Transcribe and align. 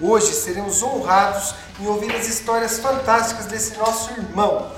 Hoje 0.00 0.32
seremos 0.32 0.82
honrados 0.82 1.54
em 1.80 1.86
ouvir 1.86 2.14
as 2.14 2.28
histórias 2.28 2.78
fantásticas 2.78 3.46
desse 3.46 3.78
nosso 3.78 4.10
irmão, 4.12 4.70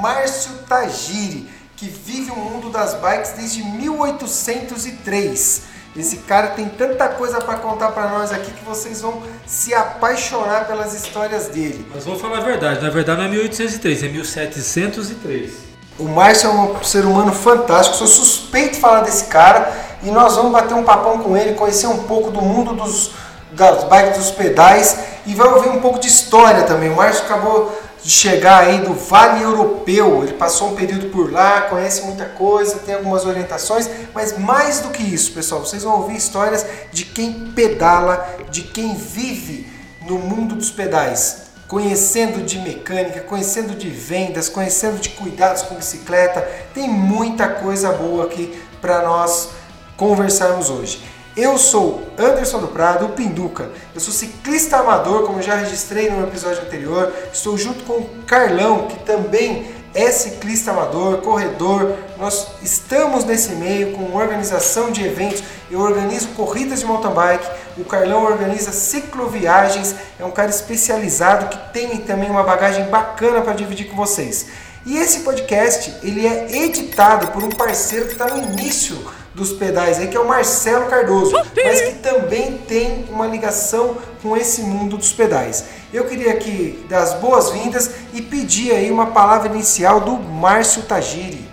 Márcio 0.00 0.50
Tagiri, 0.68 1.48
que 1.76 1.86
vive 1.86 2.32
o 2.32 2.36
mundo 2.36 2.70
das 2.70 2.94
bikes 2.94 3.32
desde 3.32 3.62
1803. 3.62 5.74
Esse 5.96 6.16
cara 6.18 6.48
tem 6.48 6.68
tanta 6.68 7.08
coisa 7.10 7.40
para 7.40 7.56
contar 7.58 7.92
para 7.92 8.08
nós 8.08 8.32
aqui 8.32 8.50
que 8.50 8.64
vocês 8.64 9.00
vão 9.00 9.22
se 9.46 9.72
apaixonar 9.72 10.66
pelas 10.66 10.92
histórias 10.92 11.46
dele. 11.46 11.86
Mas 11.94 12.04
vamos 12.04 12.20
falar 12.20 12.38
a 12.38 12.40
verdade, 12.40 12.82
na 12.82 12.90
verdade 12.90 13.20
não 13.20 13.28
é 13.28 13.30
1803, 13.30 14.02
é 14.02 14.08
1703. 14.08 15.52
O 16.00 16.08
Márcio 16.08 16.50
é 16.50 16.52
um 16.52 16.82
ser 16.82 17.04
humano 17.04 17.32
fantástico, 17.32 17.96
sou 17.96 18.08
suspeito 18.08 18.74
de 18.74 18.80
falar 18.80 19.02
desse 19.02 19.26
cara 19.26 19.72
e 20.02 20.10
nós 20.10 20.34
vamos 20.34 20.50
bater 20.50 20.74
um 20.74 20.82
papão 20.82 21.18
com 21.18 21.36
ele, 21.36 21.54
conhecer 21.54 21.86
um 21.86 22.02
pouco 22.02 22.32
do 22.32 22.42
mundo 22.42 22.74
dos 22.74 23.12
das 23.54 23.84
bikes 23.84 24.18
dos 24.18 24.30
pedais 24.30 24.96
e 25.26 25.34
vai 25.34 25.48
ouvir 25.48 25.70
um 25.70 25.80
pouco 25.80 25.98
de 25.98 26.08
história 26.08 26.64
também. 26.64 26.90
O 26.90 26.96
Márcio 26.96 27.24
acabou 27.24 27.72
de 28.02 28.10
chegar 28.10 28.64
aí 28.64 28.80
do 28.80 28.92
Vale 28.92 29.42
Europeu, 29.42 30.22
ele 30.22 30.34
passou 30.34 30.68
um 30.68 30.74
período 30.74 31.06
por 31.06 31.32
lá, 31.32 31.62
conhece 31.62 32.02
muita 32.02 32.26
coisa, 32.26 32.78
tem 32.80 32.94
algumas 32.94 33.24
orientações, 33.24 33.88
mas 34.12 34.38
mais 34.38 34.80
do 34.80 34.90
que 34.90 35.02
isso, 35.02 35.32
pessoal, 35.32 35.64
vocês 35.64 35.82
vão 35.82 36.02
ouvir 36.02 36.16
histórias 36.16 36.66
de 36.92 37.06
quem 37.06 37.52
pedala, 37.54 38.28
de 38.50 38.60
quem 38.60 38.94
vive 38.94 39.72
no 40.06 40.18
mundo 40.18 40.54
dos 40.54 40.70
pedais, 40.70 41.44
conhecendo 41.66 42.44
de 42.44 42.58
mecânica, 42.58 43.20
conhecendo 43.20 43.74
de 43.74 43.88
vendas, 43.88 44.50
conhecendo 44.50 45.00
de 45.00 45.08
cuidados 45.08 45.62
com 45.62 45.74
bicicleta. 45.74 46.46
Tem 46.74 46.86
muita 46.86 47.48
coisa 47.48 47.90
boa 47.90 48.26
aqui 48.26 48.54
para 48.82 49.00
nós 49.00 49.48
conversarmos 49.96 50.68
hoje. 50.68 51.02
Eu 51.36 51.58
sou 51.58 52.06
Anderson 52.16 52.60
do 52.60 52.68
Prado, 52.68 53.06
o 53.06 53.08
Pinduca. 53.08 53.68
Eu 53.92 54.00
sou 54.00 54.14
ciclista 54.14 54.76
amador, 54.76 55.26
como 55.26 55.42
já 55.42 55.56
registrei 55.56 56.08
no 56.08 56.22
episódio 56.22 56.62
anterior. 56.62 57.12
Estou 57.32 57.58
junto 57.58 57.82
com 57.82 57.94
o 57.94 58.08
Carlão, 58.24 58.86
que 58.86 59.00
também 59.00 59.66
é 59.92 60.12
ciclista 60.12 60.70
amador, 60.70 61.18
corredor. 61.22 61.96
Nós 62.18 62.46
estamos 62.62 63.24
nesse 63.24 63.50
meio 63.56 63.94
com 63.94 64.14
organização 64.16 64.92
de 64.92 65.04
eventos. 65.04 65.42
Eu 65.68 65.80
organizo 65.80 66.28
corridas 66.36 66.78
de 66.78 66.86
mountain 66.86 67.12
bike. 67.12 67.48
O 67.78 67.84
Carlão 67.84 68.22
organiza 68.22 68.70
cicloviagens. 68.70 69.92
É 70.20 70.24
um 70.24 70.30
cara 70.30 70.50
especializado 70.50 71.48
que 71.48 71.72
tem 71.72 71.96
também 71.96 72.30
uma 72.30 72.44
bagagem 72.44 72.84
bacana 72.84 73.40
para 73.40 73.54
dividir 73.54 73.88
com 73.88 73.96
vocês. 73.96 74.46
E 74.86 74.98
esse 74.98 75.20
podcast 75.20 75.96
ele 76.00 76.24
é 76.24 76.64
editado 76.64 77.28
por 77.32 77.42
um 77.42 77.48
parceiro 77.48 78.06
que 78.06 78.12
está 78.12 78.28
no 78.28 78.40
início 78.52 78.96
dos 79.34 79.52
pedais 79.52 79.98
aí, 79.98 80.08
que 80.08 80.16
é 80.16 80.20
o 80.20 80.28
Marcelo 80.28 80.86
Cardoso, 80.86 81.32
mas 81.32 81.80
que 81.80 81.94
também 81.94 82.58
tem 82.58 83.04
uma 83.10 83.26
ligação 83.26 83.98
com 84.22 84.36
esse 84.36 84.62
mundo 84.62 84.96
dos 84.96 85.12
pedais. 85.12 85.64
Eu 85.92 86.04
queria 86.04 86.32
aqui 86.32 86.84
dar 86.88 87.02
as 87.02 87.14
boas-vindas 87.14 87.90
e 88.12 88.22
pedir 88.22 88.72
aí 88.72 88.90
uma 88.90 89.06
palavra 89.06 89.48
inicial 89.48 90.00
do 90.00 90.12
Márcio 90.16 90.82
Tagiri. 90.82 91.48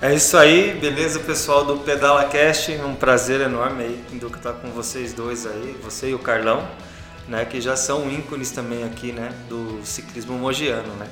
É 0.00 0.12
isso 0.12 0.36
aí, 0.36 0.74
beleza 0.80 1.20
pessoal 1.20 1.64
do 1.64 1.76
Pedala 1.78 2.24
Cast, 2.24 2.72
um 2.84 2.94
prazer 2.94 3.40
enorme 3.40 3.84
aí 3.84 4.18
do 4.18 4.28
que 4.28 4.38
tá 4.40 4.52
com 4.52 4.68
vocês 4.70 5.12
dois 5.12 5.46
aí, 5.46 5.76
você 5.82 6.08
e 6.08 6.14
o 6.14 6.18
Carlão, 6.18 6.66
né, 7.28 7.44
que 7.44 7.60
já 7.60 7.76
são 7.76 8.10
ícones 8.10 8.50
também 8.50 8.82
aqui, 8.82 9.12
né, 9.12 9.32
do 9.48 9.80
ciclismo 9.84 10.36
mogiano, 10.36 10.92
né. 10.96 11.06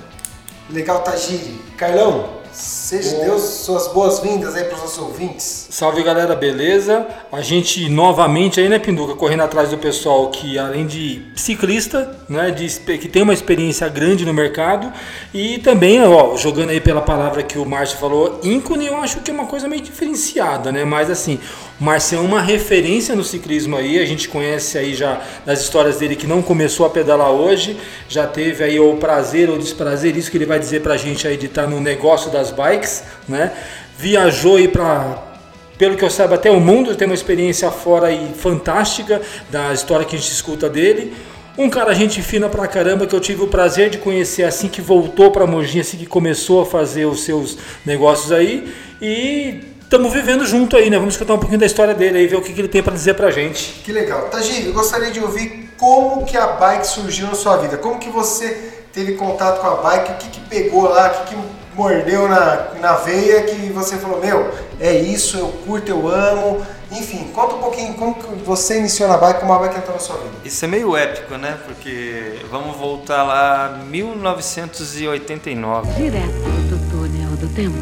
Legal, 0.73 1.03
Tagiri. 1.03 1.61
Carlão, 1.77 2.41
Seja 2.53 3.17
Deus 3.21 3.43
suas 3.43 3.87
boas-vindas 3.89 4.57
aí 4.57 4.65
para 4.65 4.75
os 4.75 4.81
nossos 4.81 4.99
ouvintes. 4.99 5.69
Salve 5.71 6.03
galera, 6.03 6.35
beleza? 6.35 7.07
A 7.31 7.41
gente 7.41 7.89
novamente 7.89 8.61
aí, 8.61 8.69
né, 8.69 8.79
Pinduca, 8.79 9.15
correndo 9.15 9.45
atrás 9.45 9.71
do 9.71 9.79
pessoal 9.79 10.29
que 10.31 10.59
além 10.59 10.85
de 10.85 11.23
ciclista, 11.37 12.19
né, 12.29 12.51
de, 12.51 12.69
que 12.99 13.09
tem 13.09 13.23
uma 13.23 13.33
experiência 13.33 13.89
grande 13.89 14.27
no 14.27 14.35
mercado 14.35 14.93
e 15.33 15.59
também, 15.59 16.03
ó, 16.03 16.37
jogando 16.37 16.71
aí 16.71 16.81
pela 16.81 17.01
palavra 17.01 17.45
que 17.45 17.57
o 17.57 17.65
Márcio 17.65 17.99
falou, 17.99 18.41
ícone, 18.43 18.89
eu 18.89 18.97
acho 18.97 19.21
que 19.21 19.31
é 19.31 19.35
uma 19.35 19.47
coisa 19.47 19.69
meio 19.69 19.83
diferenciada, 19.83 20.73
né? 20.73 20.85
Mas 20.85 21.09
assim, 21.09 21.39
o 21.81 21.85
Márcio 21.85 22.19
é 22.19 22.21
uma 22.21 22.43
referência 22.43 23.15
no 23.15 23.25
ciclismo 23.25 23.77
aí, 23.77 23.99
a 23.99 24.05
gente 24.05 24.29
conhece 24.29 24.77
aí 24.77 24.93
já 24.93 25.23
das 25.47 25.61
histórias 25.61 25.99
dele 25.99 26.15
que 26.15 26.27
não 26.27 26.43
começou 26.43 26.85
a 26.85 26.91
pedalar 26.91 27.31
hoje, 27.31 27.77
já 28.07 28.27
teve 28.27 28.63
aí 28.63 28.79
o 28.79 28.97
prazer 28.97 29.49
ou 29.49 29.57
desprazer, 29.57 30.15
isso 30.15 30.31
que 30.31 30.37
ele 30.37 30.47
vai 30.47 30.59
dizer 30.61 30.83
pra 30.83 30.97
gente 30.97 31.27
aí 31.27 31.37
de 31.37 31.47
estar 31.47 31.67
no 31.67 31.81
negócio 31.81 32.31
das 32.31 32.51
bikes, 32.51 33.03
né? 33.29 33.53
Viajou 33.99 34.57
aí 34.57 34.69
para 34.69 35.31
pelo 35.77 35.97
que 35.97 36.05
eu 36.05 36.11
saiba, 36.11 36.35
até 36.35 36.51
o 36.51 36.61
mundo 36.61 36.95
tem 36.95 37.09
uma 37.09 37.15
experiência 37.15 37.71
fora 37.71 38.13
e 38.13 38.35
fantástica 38.35 39.23
da 39.49 39.73
história 39.73 40.05
que 40.05 40.15
a 40.15 40.19
gente 40.19 40.31
escuta 40.31 40.69
dele. 40.69 41.15
Um 41.57 41.71
cara 41.71 41.95
gente 41.95 42.21
fina 42.21 42.51
pra 42.51 42.69
caramba 42.69 43.07
que 43.07 43.15
eu 43.15 43.21
tive 43.21 43.43
o 43.43 43.47
prazer 43.47 43.89
de 43.89 43.97
conhecer 43.97 44.45
assim 44.45 44.69
que 44.69 44.83
voltou 44.83 45.31
para 45.31 45.47
Mogi, 45.47 45.81
assim 45.81 45.97
que 45.97 46.05
começou 46.05 46.63
a 46.63 46.67
fazer 46.67 47.07
os 47.07 47.25
seus 47.25 47.57
negócios 47.85 48.31
aí. 48.31 48.73
E 49.01 49.61
estamos 49.81 50.13
vivendo 50.13 50.45
junto 50.45 50.77
aí, 50.77 50.91
né? 50.91 50.99
Vamos 50.99 51.15
escutar 51.15 51.35
um 51.35 51.39
pouquinho 51.39 51.59
da 51.59 51.67
história 51.67 51.95
dele 51.95 52.19
aí, 52.19 52.27
ver 52.27 52.37
o 52.37 52.43
que, 52.43 52.53
que 52.53 52.61
ele 52.61 52.69
tem 52.69 52.83
para 52.83 52.93
dizer 52.93 53.15
pra 53.15 53.31
gente. 53.31 53.81
Que 53.83 53.91
legal. 53.91 54.29
Tagir, 54.29 54.67
eu 54.67 54.73
gostaria 54.75 55.11
de 55.11 55.21
ouvir 55.21 55.71
como 55.79 56.27
que 56.27 56.37
a 56.37 56.47
bike 56.47 56.87
surgiu 56.87 57.27
na 57.27 57.35
sua 57.35 57.57
vida. 57.57 57.79
Como 57.79 57.99
que 57.99 58.11
você 58.11 58.80
teve 58.93 59.15
contato 59.15 59.61
com 59.61 59.67
a 59.67 59.75
bike, 59.77 60.13
o 60.13 60.17
que, 60.17 60.29
que 60.31 60.41
pegou 60.41 60.89
lá, 60.89 61.09
o 61.09 61.25
que, 61.25 61.35
que 61.35 61.41
mordeu 61.75 62.29
na, 62.29 62.75
na 62.81 62.93
veia 62.97 63.45
que 63.45 63.73
você 63.73 63.97
falou, 63.97 64.21
meu, 64.21 64.53
é 64.79 64.93
isso, 64.93 65.39
eu 65.39 65.49
curto, 65.67 65.89
eu 65.89 66.07
amo. 66.09 66.61
Enfim, 66.91 67.31
conta 67.33 67.55
um 67.55 67.61
pouquinho 67.61 67.95
como 67.95 68.15
que 68.15 68.27
você 68.45 68.79
iniciou 68.79 69.09
na 69.09 69.17
bike, 69.17 69.41
como 69.41 69.53
a 69.53 69.59
bike 69.61 69.79
entrou 69.79 69.95
na 69.95 70.01
sua 70.01 70.17
vida. 70.17 70.35
Isso 70.45 70.65
é 70.65 70.69
meio 70.69 70.97
épico, 70.97 71.37
né? 71.37 71.57
Porque 71.65 72.41
vamos 72.51 72.77
voltar 72.77 73.23
lá 73.23 73.81
1989. 73.87 75.93
Direto 75.93 76.27
do 76.69 76.91
túnel 76.91 77.31
do 77.37 77.49
tempo. 77.55 77.79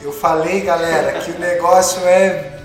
Eu 0.00 0.12
falei, 0.12 0.60
galera, 0.60 1.18
que 1.18 1.32
o 1.32 1.38
negócio 1.40 2.06
é 2.06 2.55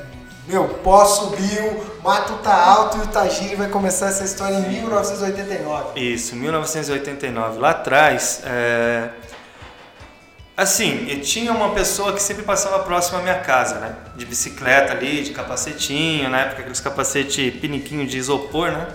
meu, 0.51 0.67
pó 0.67 1.05
subiu, 1.05 1.81
mato 2.03 2.33
tá 2.43 2.53
alto 2.53 2.97
e 2.97 3.01
o 3.01 3.07
Tagiri 3.07 3.55
vai 3.55 3.69
começar 3.69 4.07
essa 4.07 4.25
história 4.25 4.55
em 4.55 4.69
1989. 4.69 5.97
Isso, 5.97 6.35
1989. 6.35 7.57
Lá 7.57 7.69
atrás, 7.69 8.41
é... 8.45 9.09
assim, 10.57 11.07
eu 11.09 11.21
tinha 11.21 11.53
uma 11.53 11.69
pessoa 11.69 12.11
que 12.11 12.21
sempre 12.21 12.43
passava 12.43 12.79
próximo 12.79 13.19
à 13.19 13.21
minha 13.21 13.39
casa, 13.39 13.75
né? 13.79 13.95
De 14.17 14.25
bicicleta 14.25 14.91
ali, 14.91 15.23
de 15.23 15.31
capacetinho, 15.31 16.29
na 16.29 16.41
época 16.41 16.59
aqueles 16.59 16.81
capacete 16.81 17.49
piniquinho 17.51 18.05
de 18.05 18.17
isopor, 18.17 18.71
né? 18.71 18.87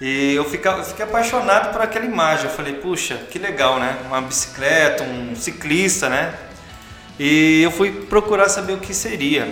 E 0.00 0.34
eu, 0.34 0.46
fiquei, 0.46 0.70
eu 0.70 0.84
fiquei 0.84 1.04
apaixonado 1.04 1.72
por 1.72 1.82
aquela 1.82 2.06
imagem. 2.06 2.46
Eu 2.46 2.50
falei, 2.52 2.72
puxa, 2.72 3.16
que 3.30 3.38
legal, 3.38 3.78
né? 3.78 3.98
Uma 4.06 4.22
bicicleta, 4.22 5.04
um 5.04 5.36
ciclista, 5.36 6.08
né? 6.08 6.34
E 7.18 7.60
eu 7.62 7.70
fui 7.70 7.92
procurar 7.92 8.48
saber 8.48 8.72
o 8.72 8.78
que 8.78 8.94
seria 8.94 9.46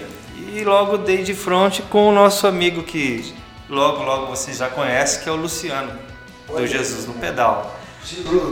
e 0.54 0.62
logo 0.62 0.98
dei 0.98 1.24
de 1.24 1.34
frente 1.34 1.82
com 1.82 2.08
o 2.08 2.12
nosso 2.12 2.46
amigo 2.46 2.84
que 2.84 3.34
logo, 3.68 4.04
logo 4.04 4.26
vocês 4.26 4.58
já 4.58 4.68
conhecem, 4.68 5.20
que 5.20 5.28
é 5.28 5.32
o 5.32 5.34
Luciano, 5.34 5.90
do 6.46 6.64
Jesus 6.64 7.06
no 7.08 7.14
Pedal. 7.14 7.74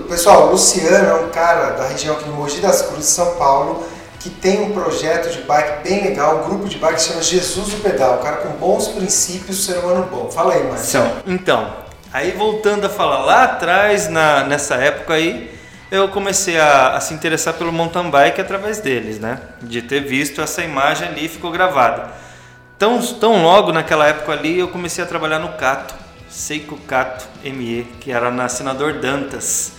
Pessoal, 0.09 0.49
o 0.49 0.51
Luciano 0.51 1.09
é 1.09 1.15
um 1.15 1.29
cara 1.29 1.71
da 1.71 1.87
região 1.87 2.17
aqui 2.17 2.25
de 2.25 2.31
Mogi 2.31 2.61
das 2.61 2.83
Cruzes, 2.83 3.07
São 3.07 3.37
Paulo, 3.37 3.87
que 4.19 4.31
tem 4.31 4.63
um 4.63 4.73
projeto 4.73 5.31
de 5.31 5.43
bike 5.43 5.89
bem 5.89 6.03
legal, 6.03 6.39
um 6.39 6.49
grupo 6.49 6.69
de 6.69 6.77
bike 6.77 6.97
que 6.97 7.03
chama 7.03 7.23
Jesus 7.23 7.69
no 7.69 7.79
Pedal, 7.79 8.19
um 8.19 8.23
cara 8.23 8.39
com 8.39 8.49
bons 8.59 8.89
princípios, 8.89 9.65
ser 9.65 9.79
humano 9.79 10.09
bom. 10.11 10.29
Fala 10.29 10.55
aí, 10.55 10.67
Marcelo. 10.67 11.09
Então, 11.25 11.73
aí 12.13 12.33
voltando 12.33 12.85
a 12.85 12.89
falar, 12.89 13.21
lá 13.21 13.45
atrás, 13.45 14.09
na, 14.09 14.43
nessa 14.43 14.75
época 14.75 15.15
aí, 15.15 15.52
eu 15.93 16.09
comecei 16.09 16.59
a, 16.59 16.97
a, 16.97 17.01
se 17.01 17.13
interessar 17.13 17.53
pelo 17.53 17.71
mountain 17.71 18.09
bike 18.09 18.41
através 18.41 18.81
deles, 18.81 19.19
né? 19.21 19.39
De 19.61 19.83
ter 19.83 20.01
visto 20.01 20.41
essa 20.41 20.65
imagem 20.65 21.07
ali 21.07 21.29
ficou 21.29 21.51
gravada. 21.51 22.11
Tão, 22.79 22.99
tão 22.99 23.43
logo 23.43 23.73
naquela 23.73 24.07
época 24.09 24.33
ali 24.33 24.59
eu 24.59 24.69
comecei 24.69 25.05
a 25.05 25.07
trabalhar 25.07 25.39
no 25.39 25.51
Cato, 25.51 25.95
Seiko 26.31 26.79
Cato 26.89 27.27
ME, 27.45 27.87
que 28.01 28.11
era 28.11 28.31
na 28.31 28.49
Senador 28.49 28.95
Dantas. 28.95 29.73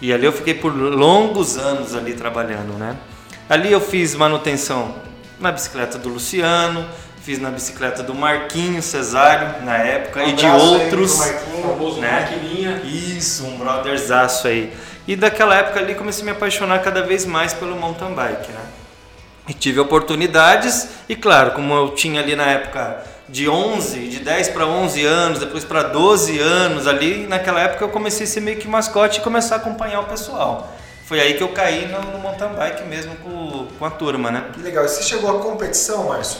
E 0.00 0.10
ali 0.10 0.24
eu 0.24 0.32
fiquei 0.32 0.54
por 0.54 0.74
longos 0.74 1.58
anos 1.58 1.94
ali 1.94 2.14
trabalhando, 2.14 2.72
né? 2.78 2.96
Ali 3.46 3.70
eu 3.70 3.80
fiz 3.80 4.14
manutenção 4.14 4.94
na 5.38 5.52
bicicleta 5.52 5.98
do 5.98 6.08
Luciano, 6.08 6.88
fiz 7.20 7.38
na 7.38 7.50
bicicleta 7.50 8.02
do 8.02 8.14
Marquinho 8.14 8.80
Cesário 8.80 9.62
na 9.66 9.76
época 9.76 10.24
um 10.24 10.28
e 10.28 10.32
de 10.32 10.46
outros, 10.46 11.20
aí, 11.20 12.00
né? 12.00 12.40
Isso, 12.86 13.44
um 13.44 13.58
brotherzaço 13.58 14.48
aí. 14.48 14.72
E 15.08 15.16
daquela 15.16 15.54
época 15.54 15.80
ali 15.80 15.94
comecei 15.94 16.20
a 16.20 16.24
me 16.26 16.32
apaixonar 16.32 16.82
cada 16.82 17.00
vez 17.00 17.24
mais 17.24 17.54
pelo 17.54 17.74
mountain 17.74 18.12
bike, 18.12 18.52
né? 18.52 18.60
E 19.48 19.54
tive 19.54 19.80
oportunidades 19.80 20.86
e 21.08 21.16
claro, 21.16 21.52
como 21.52 21.72
eu 21.72 21.94
tinha 21.94 22.20
ali 22.20 22.36
na 22.36 22.44
época 22.44 23.02
de 23.26 23.48
11, 23.48 24.06
de 24.06 24.18
10 24.18 24.48
para 24.50 24.66
11 24.66 25.06
anos, 25.06 25.38
depois 25.38 25.64
para 25.64 25.84
12 25.84 26.38
anos 26.38 26.86
ali, 26.86 27.26
naquela 27.26 27.58
época 27.58 27.86
eu 27.86 27.88
comecei 27.88 28.24
a 28.24 28.28
ser 28.28 28.40
meio 28.40 28.58
que 28.58 28.68
mascote 28.68 29.20
e 29.20 29.22
começar 29.22 29.54
a 29.54 29.58
acompanhar 29.58 30.00
o 30.00 30.04
pessoal. 30.04 30.76
Foi 31.06 31.18
aí 31.18 31.32
que 31.32 31.42
eu 31.42 31.48
caí 31.48 31.86
no, 31.86 32.02
no 32.12 32.18
mountain 32.18 32.50
bike 32.50 32.84
mesmo 32.84 33.16
com, 33.16 33.66
com 33.78 33.84
a 33.86 33.90
turma, 33.90 34.30
né? 34.30 34.44
Que 34.52 34.60
legal. 34.60 34.84
E 34.84 34.88
você 34.90 35.02
chegou 35.02 35.30
à 35.30 35.42
competição, 35.42 36.08
Márcio? 36.08 36.38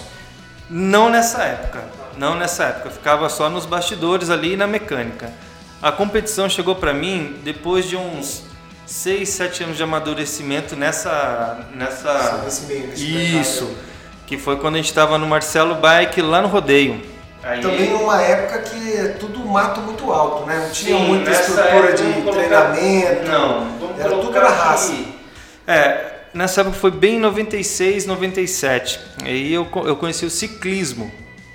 Não 0.69 1.09
nessa 1.09 1.43
época, 1.43 1.82
não 2.19 2.35
nessa 2.35 2.64
época. 2.64 2.88
Eu 2.88 2.93
ficava 2.93 3.31
só 3.31 3.49
nos 3.49 3.64
bastidores 3.64 4.29
ali 4.29 4.53
e 4.53 4.56
na 4.59 4.67
mecânica. 4.67 5.32
A 5.81 5.91
competição 5.91 6.50
chegou 6.50 6.75
para 6.75 6.93
mim 6.93 7.41
depois 7.43 7.87
de 7.87 7.97
uns 7.97 8.48
6, 8.88 9.29
7 9.29 9.64
anos 9.64 9.76
de 9.76 9.82
amadurecimento 9.82 10.75
nessa. 10.75 11.58
nessa... 11.75 12.40
Nesse 12.44 12.62
meio, 12.67 12.87
nesse 12.87 13.05
Isso. 13.38 13.64
mercado. 13.67 13.88
Que 14.26 14.38
foi 14.38 14.56
quando 14.56 14.75
a 14.75 14.76
gente 14.79 14.87
estava 14.87 15.19
no 15.19 15.26
Marcelo 15.26 15.75
Bike 15.75 16.23
lá 16.23 16.40
no 16.40 16.49
rodeio. 16.49 17.00
Aí- 17.43 17.61
Também 17.61 17.90
numa 17.90 18.20
época 18.23 18.58
que 18.61 18.93
é 18.94 19.08
tudo 19.20 19.38
mato 19.46 19.81
muito 19.82 20.11
alto, 20.11 20.46
né? 20.46 20.64
Não 20.64 20.70
tinha 20.70 20.96
Sim, 20.99 21.05
muita 21.05 21.31
estrutura 21.31 21.93
de 21.93 22.02
colocar- 22.23 22.32
treinamento. 22.73 23.31
Não, 23.31 23.67
era 23.99 24.08
tudo 24.11 24.32
que- 24.32 24.38
raça. 24.38 24.94
É, 25.67 26.12
nessa 26.32 26.62
época 26.62 26.76
foi 26.76 26.90
bem 26.90 27.17
em 27.17 27.20
96, 27.20 28.06
97. 28.06 28.99
Aí 29.23 29.52
eu, 29.52 29.67
eu 29.85 29.96
conheci 29.96 30.25
o 30.25 30.31
ciclismo. 30.31 31.12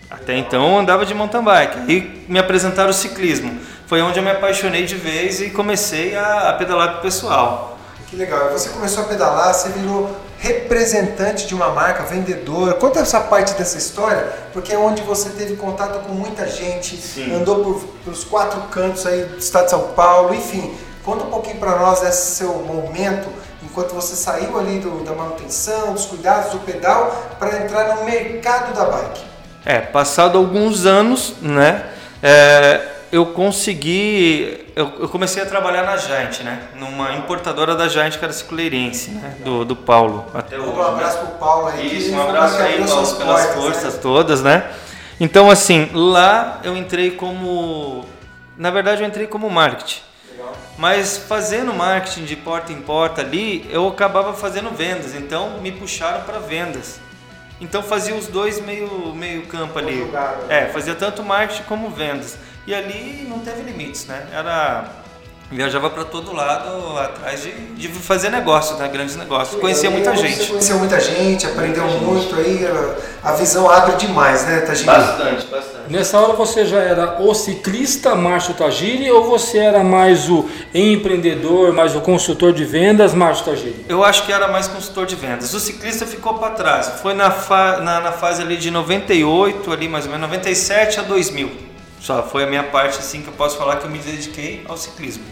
Até 0.09 0.37
então 0.37 0.67
eu 0.71 0.77
andava 0.79 1.03
de 1.05 1.13
mountain 1.15 1.43
bike. 1.43 1.77
Aí 1.87 2.25
me 2.27 2.37
apresentaram 2.37 2.91
o 2.91 2.93
ciclismo. 2.93 3.59
Foi 3.87 4.01
onde 4.01 4.17
eu 4.19 4.23
me 4.23 4.31
apaixonei 4.31 4.85
de 4.85 4.95
vez 4.95 5.39
e 5.41 5.49
comecei 5.49 6.15
a, 6.15 6.49
a 6.49 6.53
pedalar 6.53 6.93
com 6.93 6.97
o 6.99 7.01
pessoal. 7.01 7.77
Que 8.09 8.15
legal. 8.15 8.49
Você 8.51 8.69
começou 8.69 9.03
a 9.03 9.07
pedalar, 9.07 9.53
você 9.53 9.69
virou 9.69 10.09
representante 10.39 11.47
de 11.47 11.55
uma 11.55 11.69
marca, 11.69 12.03
vendedor. 12.03 12.73
Conta 12.75 12.99
essa 12.99 13.19
parte 13.19 13.53
dessa 13.53 13.77
história, 13.77 14.27
porque 14.51 14.73
é 14.73 14.77
onde 14.77 15.01
você 15.01 15.29
teve 15.29 15.55
contato 15.55 15.99
com 16.05 16.13
muita 16.13 16.47
gente, 16.47 16.95
Sim. 16.97 17.33
andou 17.35 17.63
por, 17.63 17.83
pelos 18.03 18.23
quatro 18.23 18.59
cantos 18.63 19.05
aí 19.05 19.23
do 19.25 19.37
estado 19.37 19.65
de 19.65 19.69
São 19.71 19.87
Paulo, 19.89 20.33
enfim. 20.33 20.73
Conta 21.03 21.25
um 21.25 21.29
pouquinho 21.29 21.57
para 21.57 21.77
nós 21.77 21.99
desse 22.01 22.35
seu 22.35 22.53
momento, 22.55 23.27
enquanto 23.61 23.93
você 23.93 24.15
saiu 24.15 24.57
ali 24.59 24.79
do- 24.79 25.03
da 25.03 25.11
manutenção, 25.13 25.93
dos 25.93 26.05
cuidados 26.05 26.51
do 26.51 26.59
pedal, 26.59 27.35
para 27.39 27.63
entrar 27.63 27.95
no 27.95 28.03
mercado 28.05 28.73
da 28.73 28.85
bike. 28.85 29.21
É, 29.65 29.79
passado 29.79 30.37
alguns 30.37 30.85
anos, 30.85 31.35
né? 31.41 31.85
é, 32.21 32.92
eu 33.13 33.27
consegui. 33.27 34.65
Eu, 34.75 34.91
eu 35.01 35.07
comecei 35.07 35.43
a 35.43 35.45
trabalhar 35.45 35.83
na 35.83 35.95
Giant, 35.97 36.39
né? 36.39 36.63
Numa 36.75 37.13
importadora 37.13 37.75
da 37.75 37.87
Giant, 37.87 38.17
que 38.17 38.23
era 38.25 38.33
cicleirense, 38.33 39.11
né? 39.11 39.35
Do, 39.45 39.63
do 39.63 39.75
Paulo. 39.75 40.25
Até 40.33 40.57
hoje. 40.57 40.67
um 40.67 40.75
né? 40.75 40.87
abraço 40.87 41.17
pro 41.19 41.27
Paulo 41.37 41.67
aí. 41.67 41.95
Isso, 41.95 42.11
um 42.11 42.19
abraço 42.19 42.59
aí, 42.59 42.83
Paulo, 42.83 43.15
pelas 43.15 43.45
portas, 43.45 43.53
forças 43.53 43.93
né? 43.93 43.99
todas, 44.01 44.41
né? 44.41 44.71
Então, 45.19 45.51
assim, 45.51 45.91
lá 45.93 46.59
eu 46.63 46.75
entrei 46.75 47.11
como. 47.11 48.03
Na 48.57 48.71
verdade, 48.71 49.03
eu 49.03 49.07
entrei 49.07 49.27
como 49.27 49.47
marketing. 49.47 50.01
Mas 50.75 51.15
fazendo 51.15 51.71
marketing 51.71 52.25
de 52.25 52.35
porta 52.35 52.73
em 52.73 52.81
porta 52.81 53.21
ali, 53.21 53.69
eu 53.69 53.87
acabava 53.87 54.33
fazendo 54.33 54.71
vendas. 54.71 55.13
Então, 55.13 55.59
me 55.61 55.71
puxaram 55.71 56.21
para 56.21 56.39
vendas. 56.39 56.99
Então, 57.61 57.83
fazia 57.83 58.15
os 58.15 58.25
dois 58.25 58.59
meio, 58.59 59.13
meio 59.13 59.45
campo 59.45 59.77
ali. 59.77 59.99
Conjugado, 59.99 60.51
É, 60.51 60.65
fazia 60.69 60.95
tanto 60.95 61.21
marketing 61.21 61.63
como 61.63 61.91
vendas. 61.91 62.39
E 62.65 62.73
ali 62.73 63.25
não 63.29 63.39
teve 63.39 63.61
limites, 63.63 64.05
né? 64.05 64.25
Era. 64.31 64.85
Viajava 65.51 65.87
para 65.89 66.03
todo 66.03 66.33
lado 66.33 66.97
atrás 66.97 67.43
de, 67.43 67.51
de 67.51 67.87
fazer 67.89 68.29
negócio, 68.31 68.75
né? 68.77 68.87
Grandes 68.87 69.15
negócios. 69.15 69.59
Conhecia 69.61 69.87
aí 69.89 69.93
muita 69.93 70.15
gente. 70.15 70.47
conheceu 70.47 70.79
muita 70.79 70.99
gente, 70.99 71.45
aprendeu 71.45 71.83
Muita 71.83 71.99
gente. 71.99 72.33
muito 72.33 72.35
aí, 72.37 72.65
a- 73.23 73.29
a 73.29 73.33
visão 73.33 73.69
abre 73.69 73.95
demais, 73.97 74.45
né, 74.47 74.61
Tagini? 74.61 74.87
Bastante, 74.87 75.45
bastante. 75.47 75.91
Nessa 75.91 76.17
hora 76.19 76.33
você 76.33 76.65
já 76.65 76.79
era 76.79 77.21
o 77.21 77.35
ciclista 77.35 78.15
Márcio 78.15 78.55
Tagiri 78.55 79.11
ou 79.11 79.25
você 79.25 79.59
era 79.59 79.83
mais 79.83 80.27
o 80.27 80.49
empreendedor, 80.73 81.71
mais 81.71 81.95
o 81.95 82.01
consultor 82.01 82.51
de 82.53 82.65
vendas 82.65 83.13
Márcio 83.13 83.45
Tagiri? 83.45 83.85
Eu 83.87 84.03
acho 84.03 84.25
que 84.25 84.31
era 84.31 84.47
mais 84.47 84.67
consultor 84.67 85.05
de 85.05 85.15
vendas. 85.15 85.53
O 85.53 85.59
ciclista 85.59 86.07
ficou 86.07 86.35
para 86.35 86.51
trás. 86.51 86.87
Foi 87.01 87.13
na, 87.13 87.29
fa- 87.29 87.77
na, 87.79 87.99
na 87.99 88.11
fase 88.11 88.41
ali 88.41 88.57
de 88.57 88.71
98, 88.71 89.71
ali 89.71 89.87
mais 89.87 90.05
ou 90.05 90.11
menos, 90.11 90.27
97 90.27 90.99
a 90.99 91.03
2000. 91.03 91.72
Só 92.03 92.21
foi 92.21 92.43
a 92.43 92.47
minha 92.47 92.63
parte 92.63 92.99
assim 92.99 93.21
que 93.21 93.29
eu 93.29 93.33
posso 93.33 93.55
falar 93.55 93.77
que 93.77 93.85
eu 93.85 93.89
me 93.89 93.97
dediquei 93.97 94.65
ao 94.67 94.75
ciclismo. 94.75 95.23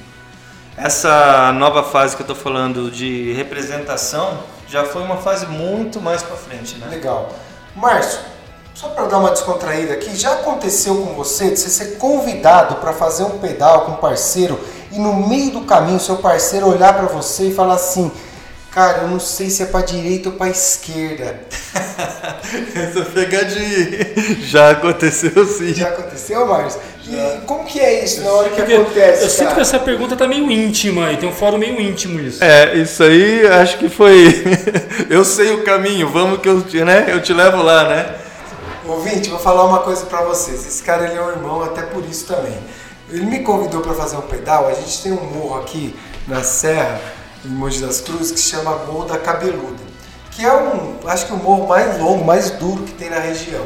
Essa 0.78 1.52
nova 1.52 1.84
fase 1.84 2.16
que 2.16 2.22
eu 2.22 2.24
estou 2.24 2.36
falando 2.36 2.90
de 2.90 3.34
representação 3.34 4.40
já 4.70 4.86
foi 4.86 5.04
uma 5.04 5.18
fase 5.18 5.48
muito 5.48 6.00
mais 6.00 6.24
para 6.24 6.38
frente, 6.38 6.78
né? 6.78 6.88
Legal. 6.90 7.30
Márcio, 7.76 8.22
só 8.74 8.88
para 8.88 9.06
dar 9.08 9.18
uma 9.18 9.32
descontraída 9.32 9.92
aqui, 9.92 10.16
já 10.16 10.32
aconteceu 10.32 10.96
com 10.96 11.14
você 11.14 11.50
de 11.50 11.60
você 11.60 11.68
ser 11.68 11.98
convidado 11.98 12.76
para 12.76 12.94
fazer 12.94 13.26
um 13.26 13.38
pedal 13.38 13.82
com 13.82 13.92
um 13.92 13.98
parceiro 13.98 14.58
e 14.94 14.98
no 14.98 15.28
meio 15.28 15.52
do 15.52 15.62
caminho 15.66 16.00
seu 16.00 16.20
parceiro 16.20 16.70
olhar 16.70 16.94
para 16.94 17.08
você 17.08 17.50
e 17.50 17.54
falar 17.54 17.74
assim: 17.74 18.10
Cara, 18.74 19.00
eu 19.00 19.08
não 19.10 19.20
sei 19.20 19.50
se 19.50 19.64
é 19.64 19.66
para 19.66 19.86
direita 19.86 20.30
ou 20.30 20.36
para 20.36 20.50
esquerda. 20.50 21.42
Essa 22.74 23.02
pegadinha 23.06 24.14
já 24.44 24.72
aconteceu 24.72 25.46
sim. 25.46 25.74
Já 25.74 25.90
aconteceu, 25.90 26.46
Márcio? 26.48 26.80
E 27.06 27.42
como 27.46 27.66
que 27.66 27.80
é 27.80 28.04
isso 28.04 28.22
na 28.22 28.32
hora 28.32 28.50
que 28.50 28.56
Porque 28.56 28.74
acontece? 28.74 29.24
eu 29.24 29.30
sinto 29.30 29.44
cara? 29.44 29.56
que 29.56 29.62
essa 29.62 29.80
pergunta 29.80 30.16
tá 30.16 30.26
meio 30.28 30.50
íntima 30.50 31.08
aí, 31.08 31.18
tem 31.18 31.28
um 31.28 31.34
fórum 31.34 31.58
meio 31.58 31.82
íntimo 31.82 32.20
isso. 32.22 32.42
É, 32.42 32.76
isso 32.78 33.04
aí 33.04 33.46
acho 33.46 33.78
que 33.78 33.90
foi. 33.90 34.42
eu 35.10 35.26
sei 35.26 35.52
o 35.54 35.64
caminho, 35.64 36.08
vamos 36.10 36.40
que 36.40 36.48
eu, 36.48 36.62
te- 36.62 36.84
né? 36.86 37.08
eu 37.10 37.22
te 37.22 37.34
levo 37.34 37.62
lá, 37.62 37.90
né? 37.90 38.16
Ouvinte, 38.86 39.30
vou 39.30 39.40
falar 39.40 39.66
uma 39.66 39.80
coisa 39.80 40.06
pra 40.06 40.22
vocês. 40.22 40.66
Esse 40.66 40.82
cara 40.84 41.06
ele 41.10 41.18
é 41.18 41.22
um 41.22 41.30
irmão, 41.32 41.62
até 41.64 41.82
por 41.82 42.06
isso 42.06 42.26
também. 42.26 42.58
Ele 43.10 43.26
me 43.26 43.40
convidou 43.40 43.82
pra 43.82 43.94
fazer 43.94 44.16
um 44.16 44.22
pedal. 44.22 44.68
A 44.70 44.74
gente 44.74 45.02
tem 45.04 45.12
um 45.12 45.24
morro 45.26 45.60
aqui 45.60 45.94
na 46.28 46.44
Serra, 46.44 47.02
em 47.46 47.50
Mogi 47.50 47.82
das 47.82 48.02
Cruzes, 48.02 48.32
que 48.32 48.40
se 48.40 48.50
chama 48.50 48.76
Morro 48.86 49.06
da 49.06 49.18
Cabeluda. 49.18 49.92
Que 50.32 50.46
é 50.46 50.54
um, 50.54 50.96
acho 51.06 51.26
que 51.26 51.34
o 51.34 51.38
morro 51.38 51.68
mais 51.68 52.00
longo, 52.00 52.24
mais 52.24 52.52
duro 52.52 52.84
que 52.84 52.94
tem 52.94 53.10
na 53.10 53.20
região. 53.20 53.66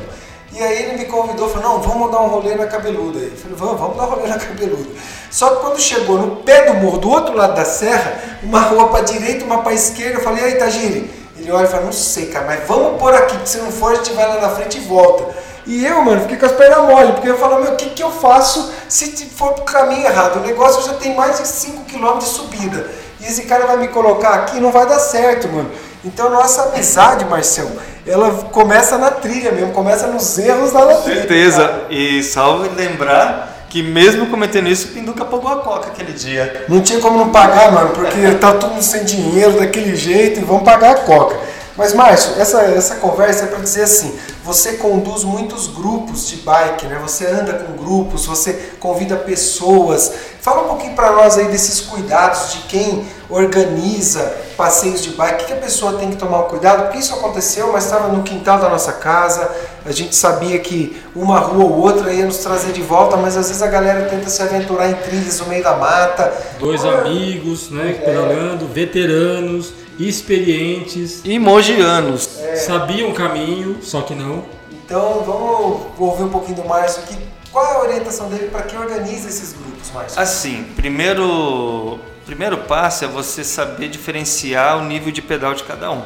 E 0.51 0.63
aí 0.63 0.83
ele 0.83 0.97
me 0.97 1.05
convidou, 1.05 1.49
falou, 1.49 1.69
não, 1.69 1.81
vamos 1.81 2.11
dar 2.11 2.21
um 2.21 2.27
rolê 2.27 2.55
na 2.55 2.65
Cabeluda. 2.65 3.19
Eu 3.19 3.35
falei, 3.35 3.57
vamos, 3.57 3.79
vamos 3.79 3.97
dar 3.97 4.03
um 4.03 4.09
rolê 4.09 4.27
na 4.27 4.39
Cabeluda. 4.39 4.89
Só 5.29 5.49
que 5.49 5.61
quando 5.61 5.79
chegou 5.79 6.17
no 6.17 6.37
pé 6.37 6.71
do 6.71 6.75
morro, 6.75 6.97
do 6.97 7.09
outro 7.09 7.35
lado 7.35 7.55
da 7.55 7.65
serra, 7.65 8.39
uma 8.41 8.61
rua 8.61 8.87
pra 8.87 9.01
direita, 9.01 9.43
uma 9.43 9.61
pra 9.61 9.73
esquerda, 9.73 10.19
eu 10.19 10.23
falei, 10.23 10.43
aí, 10.43 10.55
Tagiri? 10.55 11.11
Ele 11.37 11.51
olha 11.51 11.65
e 11.65 11.67
fala, 11.67 11.83
não 11.83 11.91
sei, 11.91 12.27
cara, 12.27 12.45
mas 12.45 12.65
vamos 12.65 12.97
por 12.97 13.13
aqui, 13.13 13.33
porque 13.33 13.49
se 13.49 13.57
não 13.57 13.71
for, 13.71 13.91
a 13.91 13.95
gente 13.95 14.13
vai 14.13 14.27
lá 14.27 14.39
na 14.39 14.49
frente 14.49 14.77
e 14.77 14.81
volta. 14.81 15.35
E 15.67 15.85
eu, 15.85 16.01
mano, 16.01 16.21
fiquei 16.21 16.37
com 16.37 16.45
as 16.45 16.51
pernas 16.53 16.87
mole, 16.87 17.11
porque 17.13 17.29
eu 17.29 17.37
falo, 17.37 17.61
meu, 17.61 17.73
o 17.73 17.75
que, 17.75 17.89
que 17.89 18.01
eu 18.01 18.11
faço 18.11 18.71
se 18.87 19.11
for 19.25 19.53
pro 19.53 19.65
caminho 19.65 20.05
errado? 20.05 20.37
O 20.37 20.39
negócio 20.41 20.83
já 20.83 20.93
tem 20.93 21.13
mais 21.15 21.39
de 21.39 21.47
5 21.47 21.83
km 21.85 22.19
de 22.19 22.25
subida. 22.25 22.89
E 23.25 23.27
esse 23.27 23.43
cara 23.43 23.65
vai 23.65 23.77
me 23.77 23.87
colocar 23.87 24.35
aqui, 24.35 24.59
não 24.59 24.71
vai 24.71 24.85
dar 24.85 24.99
certo, 24.99 25.47
mano. 25.47 25.71
Então 26.03 26.29
nossa 26.29 26.69
amizade, 26.69 27.25
Marcelo, 27.25 27.71
ela 28.05 28.31
começa 28.51 28.97
na 28.99 29.09
trilha 29.09 29.51
mesmo, 29.51 29.71
começa 29.71 30.05
nos 30.05 30.37
erros 30.37 30.71
lá 30.71 30.85
na 30.85 30.93
trilha. 30.95 31.21
Certeza. 31.21 31.67
cara. 31.67 31.85
E 31.89 32.21
salve 32.21 32.69
lembrar 32.75 33.65
que 33.67 33.81
mesmo 33.81 34.27
cometendo 34.27 34.69
isso, 34.69 34.89
o 34.89 34.91
Pinduca 34.91 35.25
pagou 35.25 35.51
a 35.51 35.57
coca 35.57 35.87
aquele 35.87 36.13
dia. 36.13 36.65
Não 36.69 36.81
tinha 36.81 36.99
como 36.99 37.17
não 37.17 37.29
pagar, 37.29 37.71
mano, 37.71 37.89
porque 37.89 38.31
tá 38.39 38.53
todo 38.53 38.73
mundo 38.73 38.83
sem 38.83 39.03
dinheiro 39.03 39.59
daquele 39.59 39.95
jeito 39.95 40.39
e 40.39 40.43
vão 40.43 40.59
pagar 40.59 40.91
a 40.91 40.99
coca. 40.99 41.35
Mas, 41.77 41.93
Márcio, 41.93 42.39
essa, 42.39 42.61
essa 42.61 42.95
conversa 42.95 43.43
é 43.43 43.47
para 43.47 43.59
dizer 43.59 43.83
assim: 43.83 44.17
você 44.43 44.73
conduz 44.73 45.23
muitos 45.23 45.67
grupos 45.67 46.27
de 46.27 46.37
bike, 46.37 46.85
né? 46.87 46.99
Você 47.01 47.25
anda 47.25 47.53
com 47.53 47.73
grupos, 47.73 48.25
você 48.25 48.53
convida 48.79 49.15
pessoas. 49.17 50.11
Fala 50.39 50.63
um 50.63 50.67
pouquinho 50.67 50.95
para 50.95 51.11
nós 51.11 51.37
aí 51.37 51.47
desses 51.47 51.81
cuidados 51.81 52.53
de 52.53 52.59
quem 52.67 53.05
organiza 53.29 54.21
passeios 54.55 55.01
de 55.01 55.09
bike. 55.11 55.43
O 55.43 55.47
que 55.47 55.53
a 55.53 55.57
pessoa 55.57 55.93
tem 55.93 56.11
que 56.11 56.15
tomar 56.15 56.43
cuidado? 56.43 56.83
Porque 56.83 56.99
isso 56.99 57.13
aconteceu, 57.13 57.73
mas 57.73 57.83
estava 57.85 58.07
no 58.07 58.23
quintal 58.23 58.59
da 58.59 58.69
nossa 58.69 58.93
casa. 58.93 59.49
A 59.85 59.91
gente 59.91 60.15
sabia 60.15 60.57
que 60.59 61.01
uma 61.15 61.39
rua 61.39 61.65
ou 61.65 61.79
outra 61.81 62.13
ia 62.13 62.25
nos 62.25 62.37
trazer 62.37 62.71
de 62.71 62.81
volta, 62.81 63.17
mas 63.17 63.35
às 63.35 63.47
vezes 63.47 63.61
a 63.61 63.67
galera 63.67 64.07
tenta 64.07 64.29
se 64.29 64.41
aventurar 64.41 64.89
em 64.89 64.95
trilhas 64.95 65.39
no 65.39 65.47
meio 65.47 65.63
da 65.63 65.75
mata. 65.75 66.31
Dois 66.59 66.85
amigos, 66.85 67.69
né, 67.69 67.99
pedalando, 68.03 68.67
veteranos, 68.67 69.73
experientes, 69.99 71.21
E 71.23 71.37
mogianos. 71.39 72.29
sabiam 72.65 73.09
o 73.09 73.13
caminho, 73.13 73.77
só 73.81 74.01
que 74.01 74.13
não. 74.15 74.43
Então 74.71 75.23
vamos 75.25 75.81
ouvir 75.97 76.23
um 76.23 76.29
pouquinho 76.29 76.57
do 76.61 76.65
Márcio 76.67 77.03
aqui. 77.03 77.17
Qual 77.51 77.65
é 77.65 77.75
a 77.75 77.79
orientação 77.81 78.29
dele 78.29 78.49
para 78.49 78.63
quem 78.63 78.77
organiza 78.77 79.29
esses 79.29 79.53
grupos, 79.53 79.89
Márcio? 79.93 80.19
Assim, 80.19 80.63
primeiro, 80.75 81.99
primeiro 82.25 82.57
passo 82.59 83.05
é 83.05 83.07
você 83.07 83.43
saber 83.43 83.87
diferenciar 83.87 84.77
o 84.77 84.83
nível 84.85 85.11
de 85.11 85.21
pedal 85.21 85.53
de 85.53 85.63
cada 85.63 85.89
um. 85.91 86.01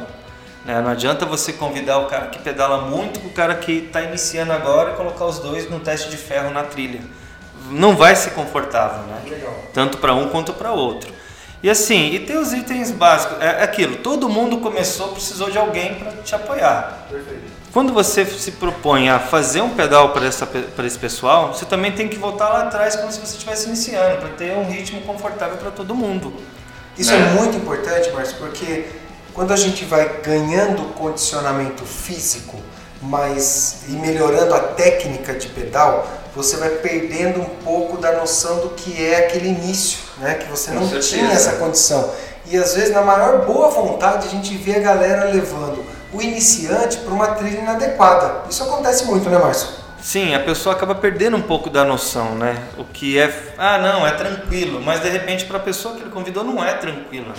né? 0.64 0.80
Não 0.80 0.90
adianta 0.90 1.26
você 1.26 1.52
convidar 1.52 1.98
o 1.98 2.06
cara 2.06 2.26
que 2.28 2.38
pedala 2.38 2.82
muito 2.82 3.18
com 3.20 3.28
o 3.28 3.32
cara 3.32 3.54
que 3.56 3.72
está 3.72 4.02
iniciando 4.02 4.52
agora 4.52 4.92
e 4.92 4.94
colocar 4.96 5.24
os 5.24 5.38
dois 5.40 5.68
no 5.68 5.80
teste 5.80 6.08
de 6.10 6.16
ferro 6.16 6.50
na 6.50 6.62
trilha. 6.62 7.00
Não 7.70 7.96
vai 7.96 8.14
ser 8.16 8.30
confortável, 8.30 9.02
né? 9.04 9.20
Legal. 9.28 9.54
Tanto 9.74 9.98
para 9.98 10.14
um 10.14 10.28
quanto 10.28 10.52
para 10.52 10.72
outro. 10.72 11.12
E 11.62 11.68
assim, 11.68 12.14
e 12.14 12.20
ter 12.20 12.38
os 12.38 12.52
itens 12.54 12.90
básicos, 12.90 13.36
é 13.40 13.62
aquilo, 13.62 13.96
todo 13.96 14.28
mundo 14.28 14.58
começou, 14.58 15.08
precisou 15.08 15.50
de 15.50 15.58
alguém 15.58 15.94
para 15.94 16.12
te 16.22 16.34
apoiar. 16.34 17.06
Quando 17.70 17.92
você 17.92 18.24
se 18.24 18.52
propõe 18.52 19.10
a 19.10 19.18
fazer 19.18 19.60
um 19.60 19.70
pedal 19.70 20.12
para 20.12 20.26
esse 20.86 20.98
pessoal, 20.98 21.52
você 21.52 21.66
também 21.66 21.92
tem 21.92 22.08
que 22.08 22.16
voltar 22.16 22.48
lá 22.48 22.62
atrás 22.62 22.96
como 22.96 23.12
se 23.12 23.20
você 23.20 23.34
estivesse 23.34 23.68
iniciando, 23.68 24.18
para 24.18 24.30
ter 24.30 24.56
um 24.56 24.64
ritmo 24.64 25.02
confortável 25.02 25.58
para 25.58 25.70
todo 25.70 25.94
mundo. 25.94 26.32
Isso 26.98 27.12
né? 27.12 27.18
é 27.18 27.40
muito 27.40 27.56
importante, 27.56 28.10
Márcio, 28.10 28.38
porque 28.38 28.86
quando 29.32 29.52
a 29.52 29.56
gente 29.56 29.84
vai 29.84 30.20
ganhando 30.22 30.82
condicionamento 30.94 31.84
físico 31.84 32.58
mas, 33.02 33.82
e 33.88 33.92
melhorando 33.92 34.54
a 34.54 34.60
técnica 34.60 35.34
de 35.34 35.48
pedal, 35.48 36.06
você 36.34 36.56
vai 36.56 36.70
perdendo 36.70 37.40
um 37.40 37.48
pouco 37.64 37.96
da 37.96 38.12
noção 38.12 38.60
do 38.60 38.70
que 38.70 39.04
é 39.04 39.26
aquele 39.26 39.48
início, 39.48 39.98
né? 40.18 40.34
que 40.34 40.48
você 40.50 40.70
não 40.70 40.86
tinha 41.00 41.32
essa 41.32 41.52
condição. 41.52 42.12
E 42.46 42.56
às 42.56 42.74
vezes, 42.74 42.92
na 42.92 43.02
maior 43.02 43.44
boa 43.46 43.68
vontade, 43.70 44.26
a 44.26 44.30
gente 44.30 44.56
vê 44.56 44.76
a 44.76 44.80
galera 44.80 45.24
levando 45.30 45.84
o 46.12 46.20
iniciante 46.20 46.98
para 46.98 47.12
uma 47.12 47.28
trilha 47.28 47.58
inadequada. 47.58 48.42
Isso 48.50 48.62
acontece 48.62 49.04
muito, 49.04 49.28
né, 49.28 49.38
Márcio? 49.38 49.68
Sim, 50.02 50.34
a 50.34 50.40
pessoa 50.40 50.74
acaba 50.74 50.94
perdendo 50.94 51.36
um 51.36 51.42
pouco 51.42 51.68
da 51.68 51.84
noção, 51.84 52.34
né? 52.34 52.56
O 52.78 52.84
que 52.84 53.18
é, 53.18 53.52
ah, 53.58 53.78
não, 53.78 54.06
é 54.06 54.12
tranquilo, 54.12 54.80
mas 54.80 55.00
de 55.02 55.10
repente 55.10 55.44
para 55.44 55.58
a 55.58 55.60
pessoa 55.60 55.94
que 55.94 56.00
ele 56.00 56.10
convidou 56.10 56.42
não 56.42 56.64
é 56.64 56.74
tranquilo. 56.74 57.32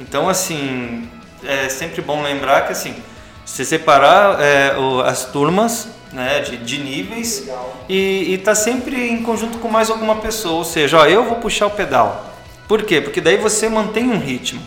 Então, 0.00 0.28
assim, 0.28 1.08
é 1.44 1.68
sempre 1.68 2.02
bom 2.02 2.20
lembrar 2.20 2.66
que 2.66 2.72
assim, 2.72 2.96
você 3.44 3.64
separar 3.64 4.40
é, 4.40 4.76
o, 4.78 5.00
as 5.00 5.24
turmas 5.26 5.88
né, 6.12 6.40
de, 6.40 6.56
de 6.56 6.78
níveis 6.78 7.48
e 7.88 8.34
está 8.34 8.54
sempre 8.54 9.10
em 9.10 9.22
conjunto 9.22 9.58
com 9.58 9.68
mais 9.68 9.90
alguma 9.90 10.16
pessoa. 10.16 10.54
Ou 10.54 10.64
seja, 10.64 10.98
ó, 10.98 11.06
eu 11.06 11.24
vou 11.24 11.36
puxar 11.36 11.66
o 11.66 11.70
pedal. 11.70 12.32
Por 12.68 12.82
quê? 12.84 13.00
Porque 13.00 13.20
daí 13.20 13.36
você 13.36 13.68
mantém 13.68 14.08
um 14.08 14.18
ritmo. 14.18 14.62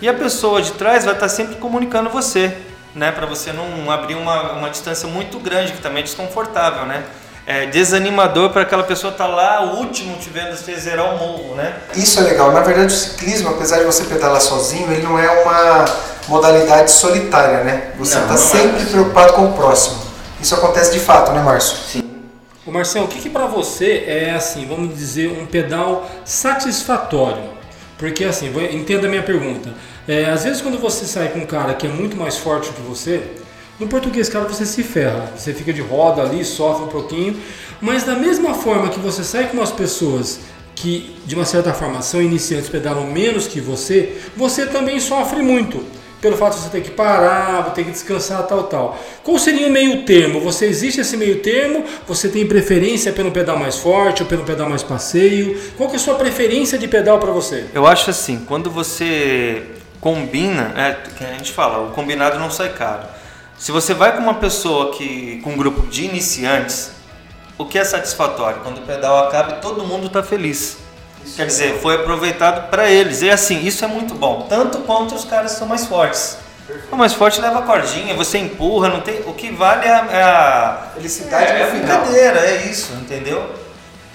E 0.00 0.08
a 0.08 0.14
pessoa 0.14 0.60
de 0.60 0.72
trás 0.72 1.04
vai 1.04 1.14
estar 1.14 1.28
tá 1.28 1.32
sempre 1.32 1.56
comunicando 1.56 2.10
você, 2.10 2.56
né, 2.94 3.12
para 3.12 3.26
você 3.26 3.52
não 3.52 3.90
abrir 3.90 4.14
uma, 4.14 4.52
uma 4.52 4.70
distância 4.70 5.08
muito 5.08 5.38
grande, 5.38 5.72
que 5.72 5.80
também 5.80 6.00
é 6.00 6.02
desconfortável, 6.02 6.86
né? 6.86 7.04
É 7.46 7.66
desanimador 7.66 8.50
para 8.50 8.62
aquela 8.62 8.82
pessoa 8.82 9.12
estar 9.12 9.28
tá 9.28 9.30
lá, 9.30 9.62
o 9.62 9.76
último, 9.76 10.16
te 10.18 10.28
vendo 10.30 10.56
você 10.56 10.74
zerar 10.74 11.14
o 11.14 11.18
morro, 11.18 11.54
né? 11.54 11.76
Isso 11.94 12.18
é 12.18 12.24
legal. 12.24 12.50
Na 12.52 12.60
verdade, 12.60 12.92
o 12.92 12.96
ciclismo, 12.96 13.50
apesar 13.50 13.78
de 13.78 13.84
você 13.84 14.02
pedalar 14.04 14.40
sozinho, 14.40 14.90
ele 14.92 15.02
não 15.02 15.16
é 15.16 15.30
uma 15.42 15.84
modalidade 16.26 16.90
solitária, 16.90 17.62
né? 17.62 17.92
Você 17.98 18.18
está 18.18 18.34
é. 18.34 18.36
sempre 18.36 18.82
é. 18.82 18.86
preocupado 18.86 19.34
com 19.34 19.46
o 19.46 19.52
próximo. 19.52 19.96
Isso 20.40 20.56
acontece 20.56 20.92
de 20.92 20.98
fato, 20.98 21.30
né, 21.30 21.40
Márcio? 21.40 21.76
Sim. 21.76 22.06
O 22.66 22.72
Marcelo, 22.72 23.04
o 23.04 23.08
que, 23.08 23.20
que 23.20 23.30
para 23.30 23.46
você 23.46 24.04
é 24.08 24.32
assim, 24.34 24.66
vamos 24.66 24.92
dizer, 24.96 25.28
um 25.30 25.46
pedal 25.46 26.10
satisfatório? 26.24 27.54
Porque 27.96 28.24
assim, 28.24 28.52
entenda 28.72 29.06
a 29.06 29.10
minha 29.10 29.22
pergunta. 29.22 29.70
É, 30.08 30.30
às 30.30 30.42
vezes 30.42 30.60
quando 30.60 30.78
você 30.78 31.04
sai 31.04 31.28
com 31.28 31.38
um 31.38 31.46
cara 31.46 31.74
que 31.74 31.86
é 31.86 31.90
muito 31.90 32.16
mais 32.16 32.36
forte 32.36 32.70
que 32.70 32.82
você, 32.82 33.22
no 33.78 33.86
português, 33.86 34.28
cara, 34.28 34.46
você 34.46 34.64
se 34.64 34.82
ferra. 34.82 35.32
Você 35.36 35.52
fica 35.52 35.72
de 35.72 35.82
roda 35.82 36.22
ali, 36.22 36.44
sofre 36.44 36.84
um 36.84 36.88
pouquinho. 36.88 37.36
Mas 37.80 38.04
da 38.04 38.14
mesma 38.14 38.54
forma 38.54 38.88
que 38.88 38.98
você 38.98 39.22
sai 39.22 39.48
com 39.48 39.58
umas 39.58 39.70
pessoas 39.70 40.40
que, 40.74 41.16
de 41.26 41.34
uma 41.34 41.44
certa 41.44 41.72
forma, 41.72 42.02
são 42.02 42.22
iniciantes, 42.22 42.68
pedalam 42.68 43.06
menos 43.06 43.46
que 43.46 43.60
você, 43.60 44.16
você 44.36 44.66
também 44.66 45.00
sofre 45.00 45.42
muito 45.42 45.82
pelo 46.20 46.36
fato 46.36 46.54
de 46.54 46.62
você 46.62 46.70
ter 46.70 46.80
que 46.80 46.90
parar, 46.90 47.72
ter 47.74 47.84
que 47.84 47.90
descansar, 47.90 48.46
tal, 48.46 48.64
tal. 48.64 48.98
Qual 49.22 49.38
seria 49.38 49.68
o 49.68 49.70
meio 49.70 50.02
termo? 50.04 50.40
Você 50.40 50.66
existe 50.66 51.00
esse 51.00 51.16
meio 51.16 51.40
termo? 51.40 51.84
Você 52.08 52.28
tem 52.28 52.46
preferência 52.46 53.12
pelo 53.12 53.30
pedal 53.30 53.58
mais 53.58 53.76
forte 53.76 54.22
ou 54.22 54.28
pelo 54.28 54.44
pedal 54.44 54.68
mais 54.68 54.82
passeio? 54.82 55.60
Qual 55.76 55.88
que 55.88 55.96
é 55.96 55.98
a 55.98 56.02
sua 56.02 56.14
preferência 56.14 56.78
de 56.78 56.88
pedal 56.88 57.18
para 57.18 57.30
você? 57.30 57.66
Eu 57.74 57.86
acho 57.86 58.10
assim, 58.10 58.42
quando 58.46 58.70
você 58.70 59.62
combina, 60.00 60.72
é, 60.76 60.96
que 61.16 61.24
a 61.24 61.32
gente 61.32 61.52
fala, 61.52 61.88
o 61.88 61.90
combinado 61.92 62.38
não 62.38 62.50
sai 62.50 62.72
caro. 62.72 63.15
Se 63.58 63.72
você 63.72 63.94
vai 63.94 64.14
com 64.14 64.22
uma 64.22 64.34
pessoa 64.34 64.92
que 64.92 65.40
com 65.42 65.50
um 65.50 65.56
grupo 65.56 65.86
de 65.86 66.04
iniciantes, 66.04 66.90
o 67.58 67.64
que 67.64 67.78
é 67.78 67.84
satisfatório? 67.84 68.60
Quando 68.62 68.78
o 68.78 68.82
pedal 68.82 69.26
acaba, 69.26 69.52
todo 69.54 69.84
mundo 69.84 70.08
está 70.08 70.22
feliz. 70.22 70.76
Quer 71.34 71.46
dizer, 71.46 71.80
foi 71.80 71.96
aproveitado 71.96 72.70
para 72.70 72.88
eles. 72.88 73.22
E 73.22 73.30
assim, 73.30 73.66
isso 73.66 73.84
é 73.84 73.88
muito 73.88 74.14
bom. 74.14 74.46
Tanto 74.48 74.78
quanto 74.80 75.14
os 75.14 75.24
caras 75.24 75.52
são 75.52 75.66
mais 75.66 75.86
fortes. 75.86 76.38
O 76.90 76.96
mais 76.96 77.12
forte 77.12 77.40
leva 77.40 77.60
a 77.60 77.62
cordinha, 77.62 78.14
você 78.14 78.38
empurra, 78.38 78.88
não 78.88 79.00
tem. 79.00 79.20
O 79.26 79.32
que 79.32 79.50
vale 79.50 79.86
é 79.86 79.92
a, 79.92 80.06
é 80.10 80.22
a 80.22 80.86
felicidade 80.94 81.52
é, 81.52 81.60
é 81.60 81.64
a 81.64 81.70
brincadeira, 81.70 82.40
é 82.40 82.66
isso, 82.66 82.92
entendeu? 82.94 83.54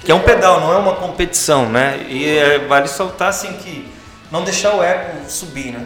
Que 0.04 0.12
é 0.12 0.16
um 0.16 0.22
pedal, 0.22 0.60
não 0.60 0.74
é 0.74 0.78
uma 0.78 0.96
competição, 0.96 1.70
né? 1.70 2.06
E 2.10 2.28
é, 2.28 2.60
vale 2.60 2.88
soltar 2.88 3.30
assim 3.30 3.54
que 3.54 3.90
não 4.30 4.44
deixar 4.44 4.76
o 4.76 4.84
eco 4.84 5.30
subir, 5.30 5.72
né? 5.72 5.86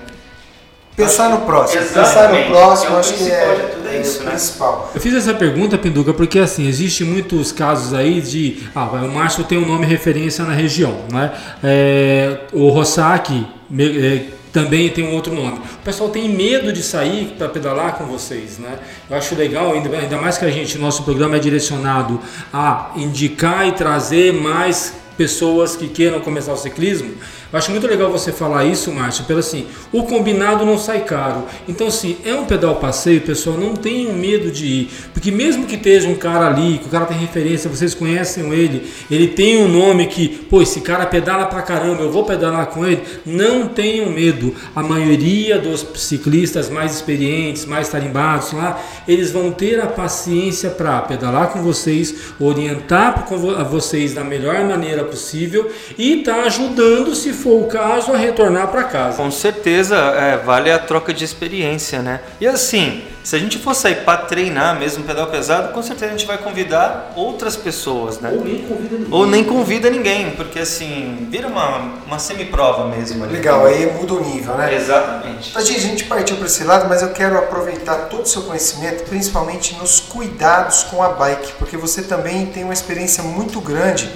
Pensar 0.95 1.29
no 1.29 1.39
próximo. 1.41 1.81
Pensar 1.81 2.31
no 2.31 2.45
próximo, 2.45 2.95
é 2.95 2.99
acho 2.99 3.13
que 3.15 3.29
é, 3.29 3.75
é, 3.85 4.01
isso, 4.01 4.23
né? 4.23 4.31
principal. 4.31 4.91
Eu 4.95 5.01
fiz 5.01 5.13
essa 5.13 5.33
pergunta, 5.33 5.77
Pinduca, 5.77 6.13
porque 6.13 6.39
assim, 6.39 6.67
existe 6.67 7.03
muitos 7.03 7.51
casos 7.51 7.93
aí 7.93 8.21
de. 8.21 8.63
Ah, 8.73 8.85
o 8.85 9.11
Márcio 9.11 9.43
tem 9.43 9.57
um 9.57 9.65
nome 9.65 9.85
referência 9.85 10.45
na 10.45 10.53
região, 10.53 11.01
né? 11.11 11.33
É, 11.61 12.37
o 12.53 12.69
Rossac 12.69 13.45
é, 13.77 14.21
também 14.53 14.89
tem 14.89 15.05
um 15.05 15.13
outro 15.13 15.33
nome. 15.35 15.57
O 15.57 15.83
pessoal 15.83 16.09
tem 16.09 16.29
medo 16.29 16.71
de 16.71 16.81
sair 16.81 17.35
para 17.37 17.49
pedalar 17.49 17.95
com 17.95 18.05
vocês, 18.05 18.57
né? 18.57 18.79
Eu 19.09 19.17
acho 19.17 19.35
legal, 19.35 19.73
ainda, 19.73 19.89
ainda 19.97 20.17
mais 20.17 20.37
que 20.37 20.45
a 20.45 20.49
gente, 20.49 20.77
nosso 20.77 21.03
programa 21.03 21.35
é 21.35 21.39
direcionado 21.39 22.21
a 22.53 22.91
indicar 22.95 23.67
e 23.67 23.73
trazer 23.73 24.33
mais 24.33 24.93
pessoas 25.17 25.75
que 25.75 25.87
queiram 25.87 26.21
começar 26.21 26.53
o 26.53 26.57
ciclismo. 26.57 27.15
Eu 27.55 27.59
acho 27.59 27.71
muito 27.71 27.87
legal 27.87 28.11
você 28.11 28.33
falar 28.33 28.65
isso, 28.65 28.91
Márcio, 28.91 29.23
pelo 29.23 29.39
assim, 29.39 29.65
o 29.89 30.03
combinado 30.03 30.65
não 30.65 30.77
sai 30.77 31.05
caro. 31.05 31.45
Então, 31.69 31.87
assim, 31.87 32.17
é 32.25 32.33
um 32.33 32.43
pedal 32.43 32.75
passeio, 32.75 33.21
pessoal, 33.21 33.57
não 33.57 33.73
tenham 33.77 34.11
medo 34.11 34.51
de 34.51 34.65
ir. 34.65 34.89
Porque 35.13 35.31
mesmo 35.31 35.65
que 35.65 35.75
esteja 35.75 36.09
um 36.09 36.15
cara 36.15 36.47
ali, 36.47 36.79
que 36.79 36.87
o 36.87 36.89
cara 36.89 37.05
tem 37.05 37.17
referência, 37.17 37.69
vocês 37.69 37.93
conhecem 37.93 38.51
ele, 38.53 38.91
ele 39.09 39.29
tem 39.29 39.63
um 39.63 39.69
nome 39.69 40.07
que, 40.07 40.27
pô, 40.27 40.61
esse 40.61 40.81
cara 40.81 41.05
pedala 41.05 41.45
pra 41.45 41.61
caramba, 41.61 42.01
eu 42.01 42.11
vou 42.11 42.25
pedalar 42.25 42.65
com 42.67 42.85
ele. 42.85 43.01
Não 43.25 43.69
tenham 43.69 44.09
medo. 44.09 44.53
A 44.75 44.83
maioria 44.83 45.57
dos 45.57 45.87
ciclistas 45.95 46.69
mais 46.69 46.93
experientes, 46.93 47.63
mais 47.63 47.87
tarimbados 47.87 48.51
lá, 48.51 48.83
eles 49.07 49.31
vão 49.31 49.49
ter 49.49 49.79
a 49.79 49.87
paciência 49.87 50.71
para 50.71 50.99
pedalar 51.03 51.53
com 51.53 51.63
vocês, 51.63 52.33
orientar 52.37 53.25
vocês 53.71 54.13
da 54.13 54.25
melhor 54.25 54.61
maneira 54.65 55.05
possível 55.05 55.71
e 55.97 56.17
tá 56.17 56.43
ajudando 56.43 57.15
se 57.15 57.31
for 57.31 57.44
o 57.49 57.67
caso, 57.67 58.13
a 58.13 58.17
retornar 58.17 58.67
para 58.67 58.83
casa. 58.83 59.17
Com 59.17 59.31
certeza, 59.31 59.95
é, 59.95 60.37
vale 60.37 60.71
a 60.71 60.79
troca 60.79 61.13
de 61.13 61.23
experiência, 61.23 62.01
né? 62.01 62.21
E 62.39 62.47
assim, 62.47 63.03
se 63.25 63.35
a 63.35 63.39
gente 63.39 63.57
for 63.57 63.73
sair 63.73 64.03
para 64.05 64.17
treinar 64.19 64.79
mesmo 64.79 65.03
pedal 65.03 65.25
pesado, 65.27 65.73
com 65.73 65.81
certeza 65.81 66.13
a 66.13 66.17
gente 66.17 66.27
vai 66.27 66.37
convidar 66.37 67.11
outras 67.15 67.55
pessoas, 67.55 68.19
né? 68.19 68.31
Ou 68.31 68.43
nem 68.43 68.61
convida 68.61 68.95
ninguém. 68.97 69.07
Ou 69.11 69.25
nem 69.25 69.43
convida 69.43 69.89
ninguém, 69.89 70.31
porque 70.31 70.59
assim, 70.59 71.27
vira 71.31 71.47
uma, 71.47 71.93
uma 72.05 72.19
semi-prova 72.19 72.87
mesmo. 72.87 73.23
Ali. 73.23 73.33
Legal, 73.33 73.65
aí 73.65 73.91
muda 73.93 74.13
o 74.13 74.23
nível, 74.23 74.53
né? 74.55 74.75
Exatamente. 74.75 75.49
Então, 75.49 75.61
a 75.61 75.65
gente 75.65 76.03
partiu 76.03 76.37
para 76.37 76.45
esse 76.45 76.63
lado, 76.63 76.87
mas 76.87 77.01
eu 77.01 77.09
quero 77.13 77.35
aproveitar 77.37 78.09
todo 78.09 78.25
o 78.25 78.27
seu 78.27 78.43
conhecimento, 78.43 79.03
principalmente 79.05 79.75
nos 79.75 79.99
cuidados 79.99 80.83
com 80.83 81.01
a 81.01 81.09
bike, 81.09 81.53
porque 81.57 81.77
você 81.77 82.03
também 82.03 82.45
tem 82.45 82.63
uma 82.63 82.73
experiência 82.73 83.23
muito 83.23 83.59
grande 83.59 84.07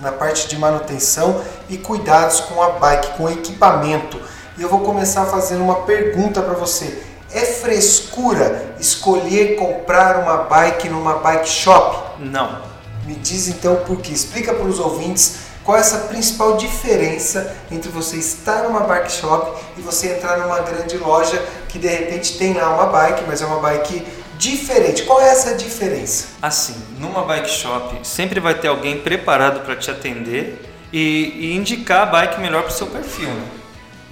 na 0.00 0.12
parte 0.12 0.48
de 0.48 0.58
manutenção 0.58 1.42
e 1.68 1.76
cuidados 1.78 2.40
com 2.40 2.62
a 2.62 2.70
bike, 2.70 3.16
com 3.16 3.24
o 3.24 3.30
equipamento. 3.30 4.20
E 4.56 4.62
eu 4.62 4.68
vou 4.68 4.80
começar 4.80 5.26
fazendo 5.26 5.62
uma 5.62 5.82
pergunta 5.82 6.42
para 6.42 6.54
você. 6.54 7.02
É 7.32 7.40
frescura 7.40 8.74
escolher 8.80 9.56
comprar 9.56 10.18
uma 10.18 10.38
bike 10.38 10.88
numa 10.88 11.14
bike 11.14 11.48
shop? 11.48 12.20
Não. 12.20 12.60
Me 13.06 13.14
diz 13.14 13.48
então 13.48 13.76
por 13.86 13.98
quê. 13.98 14.12
Explica 14.12 14.52
para 14.52 14.66
os 14.66 14.78
ouvintes 14.80 15.50
qual 15.64 15.76
é 15.76 15.80
essa 15.80 15.98
principal 15.98 16.56
diferença 16.56 17.54
entre 17.70 17.90
você 17.90 18.16
estar 18.16 18.64
numa 18.64 18.80
bike 18.80 19.12
shop 19.12 19.62
e 19.76 19.80
você 19.80 20.14
entrar 20.14 20.38
numa 20.38 20.58
grande 20.60 20.96
loja 20.96 21.40
que 21.68 21.78
de 21.78 21.86
repente 21.86 22.36
tem 22.38 22.54
lá 22.54 22.74
uma 22.74 22.86
bike, 22.86 23.24
mas 23.26 23.40
é 23.40 23.46
uma 23.46 23.60
bike 23.60 24.04
diferente. 24.40 25.02
Qual 25.02 25.20
é 25.20 25.28
essa 25.28 25.54
diferença? 25.54 26.28
Assim, 26.40 26.74
numa 26.98 27.22
bike 27.22 27.50
shop 27.50 27.98
sempre 28.02 28.40
vai 28.40 28.54
ter 28.54 28.68
alguém 28.68 28.98
preparado 28.98 29.60
para 29.60 29.76
te 29.76 29.90
atender 29.90 30.66
e, 30.92 31.34
e, 31.36 31.56
indicar 31.56 32.02
a 32.02 32.06
bike 32.06 32.40
melhor 32.40 32.62
para 32.62 32.72
o 32.72 32.74
seu 32.74 32.86
perfil. 32.86 33.28
Né? 33.28 33.44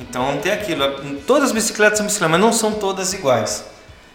Então 0.00 0.36
tem 0.36 0.52
aquilo. 0.52 0.84
Todas 1.26 1.44
as 1.44 1.52
bicicletas 1.52 1.96
são 1.96 2.06
bicicletas, 2.06 2.30
mas 2.30 2.40
não 2.40 2.52
são 2.52 2.72
todas 2.72 3.14
iguais. 3.14 3.64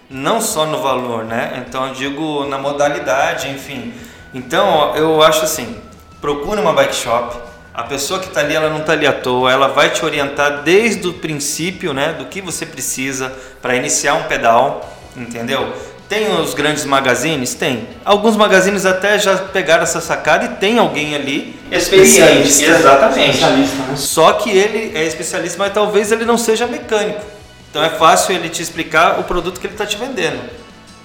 Não 0.10 0.39
só 0.39 0.67
no 0.67 0.82
valor, 0.82 1.25
né? 1.25 1.65
Então 1.67 1.88
eu 1.88 1.93
digo 1.93 2.46
na 2.46 2.60
modalidade, 2.60 3.50
enfim. 3.50 3.91
Então 4.34 4.96
eu 4.96 5.22
acho 5.24 5.43
assim, 5.43 5.75
procure 6.22 6.62
uma 6.62 6.74
bike 6.74 6.96
shop. 6.96 7.36
A 7.74 7.84
pessoa 7.84 8.20
que 8.20 8.27
está 8.27 8.41
ali, 8.41 8.53
ela 8.53 8.70
não 8.70 8.82
está 8.82 8.93
ali 8.93 9.08
à 9.08 9.13
toa, 9.13 9.51
ela 9.51 9.67
vai 9.67 9.89
te 9.89 10.05
orientar 10.05 10.62
desde 10.62 11.08
o 11.08 11.13
princípio, 11.13 11.91
né, 11.91 12.13
do 12.13 12.25
que 12.25 12.39
você 12.39 12.67
precisa 12.67 13.36
para 13.63 13.75
iniciar 13.75 14.13
um 14.13 14.24
pedal, 14.24 14.96
entendeu? 15.17 15.74
Tem 16.10 16.31
os 16.39 16.53
grandes 16.53 16.86
magazines? 16.86 17.53
Tem. 17.53 17.88
Alguns 18.05 18.36
magazines 18.36 18.86
até 18.86 19.17
já 19.17 19.38
pegaram 19.38 19.83
essa 19.83 20.00
sacada 20.01 20.45
e 20.45 20.50
tem 20.50 20.77
alguém 20.77 21.15
ali 21.15 21.60
experiente. 21.72 22.48
Especialista. 22.48 22.65
Exatamente. 22.65 23.29
Especialista, 23.29 23.77
né? 23.77 23.95
Só 23.95 24.33
que 24.33 24.50
ele 24.50 24.91
é 24.95 25.05
especialista, 25.05 25.57
mas 25.57 25.74
talvez 25.74 26.12
ele 26.12 26.25
não 26.25 26.38
seja 26.38 26.67
mecânico. 26.67 27.22
Então 27.69 27.83
é 27.83 27.89
fácil 27.89 28.36
ele 28.36 28.50
te 28.50 28.62
explicar 28.62 29.19
o 29.19 29.24
produto 29.24 29.60
que 29.60 29.65
ele 29.65 29.74
está 29.74 29.86
te 29.86 29.98
vendendo. 29.98 30.39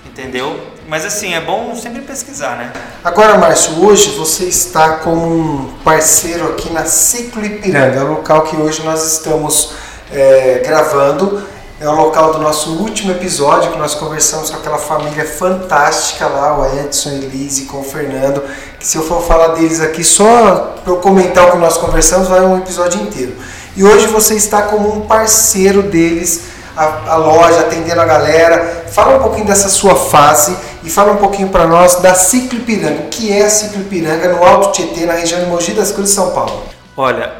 Entendeu? 0.04 0.60
Mas 0.88 1.04
assim, 1.04 1.32
é 1.32 1.40
bom 1.40 1.74
sempre 1.76 2.02
pesquisar, 2.02 2.56
né? 2.56 2.72
Agora, 3.04 3.38
Márcio, 3.38 3.84
hoje 3.84 4.10
você 4.10 4.44
está 4.44 4.96
como 4.96 5.26
um 5.26 5.74
parceiro 5.84 6.48
aqui 6.48 6.72
na 6.72 6.84
Ciclo 6.84 7.44
Ipiranga, 7.44 8.00
é 8.00 8.02
o 8.02 8.08
local 8.08 8.42
que 8.42 8.56
hoje 8.56 8.82
nós 8.82 9.12
estamos 9.12 9.72
é, 10.12 10.60
gravando. 10.64 11.46
É 11.80 11.88
o 11.88 11.94
local 11.94 12.32
do 12.32 12.40
nosso 12.40 12.70
último 12.72 13.12
episódio 13.12 13.70
que 13.70 13.78
nós 13.78 13.94
conversamos 13.94 14.50
com 14.50 14.56
aquela 14.56 14.78
família 14.78 15.24
fantástica 15.24 16.26
lá, 16.26 16.58
o 16.58 16.80
Edson, 16.80 17.10
Elise 17.10 17.66
com 17.66 17.78
o 17.78 17.84
Fernando. 17.84 18.42
Que 18.80 18.84
se 18.84 18.96
eu 18.96 19.04
for 19.04 19.22
falar 19.22 19.54
deles 19.54 19.80
aqui 19.80 20.02
só 20.02 20.74
para 20.82 20.92
eu 20.92 20.96
comentar 20.96 21.46
o 21.46 21.52
que 21.52 21.58
nós 21.58 21.78
conversamos, 21.78 22.26
vai 22.26 22.40
um 22.40 22.58
episódio 22.58 23.00
inteiro. 23.00 23.36
E 23.76 23.84
hoje 23.84 24.08
você 24.08 24.34
está 24.34 24.62
como 24.62 24.92
um 24.92 25.02
parceiro 25.02 25.84
deles, 25.84 26.46
a, 26.76 27.12
a 27.12 27.16
loja, 27.16 27.60
atendendo 27.60 28.00
a 28.00 28.04
galera. 28.04 28.86
Fala 28.90 29.16
um 29.16 29.22
pouquinho 29.22 29.46
dessa 29.46 29.68
sua 29.68 29.94
fase 29.94 30.56
e 30.82 30.90
fala 30.90 31.12
um 31.12 31.18
pouquinho 31.18 31.48
para 31.48 31.68
nós 31.68 32.00
da 32.00 32.12
Ciclo 32.12 32.58
Ipiranga. 32.58 33.02
O 33.02 33.08
que 33.08 33.32
é 33.32 33.44
a 33.44 33.50
Ciclo 33.50 33.82
Ipiranga 33.82 34.32
no 34.32 34.44
Alto 34.44 34.72
Tietê, 34.72 35.06
na 35.06 35.12
região 35.12 35.38
de 35.38 35.46
Mogi 35.46 35.74
das 35.74 35.92
Cruzes, 35.92 36.12
São 36.12 36.32
Paulo? 36.32 36.60
Olha, 36.96 37.34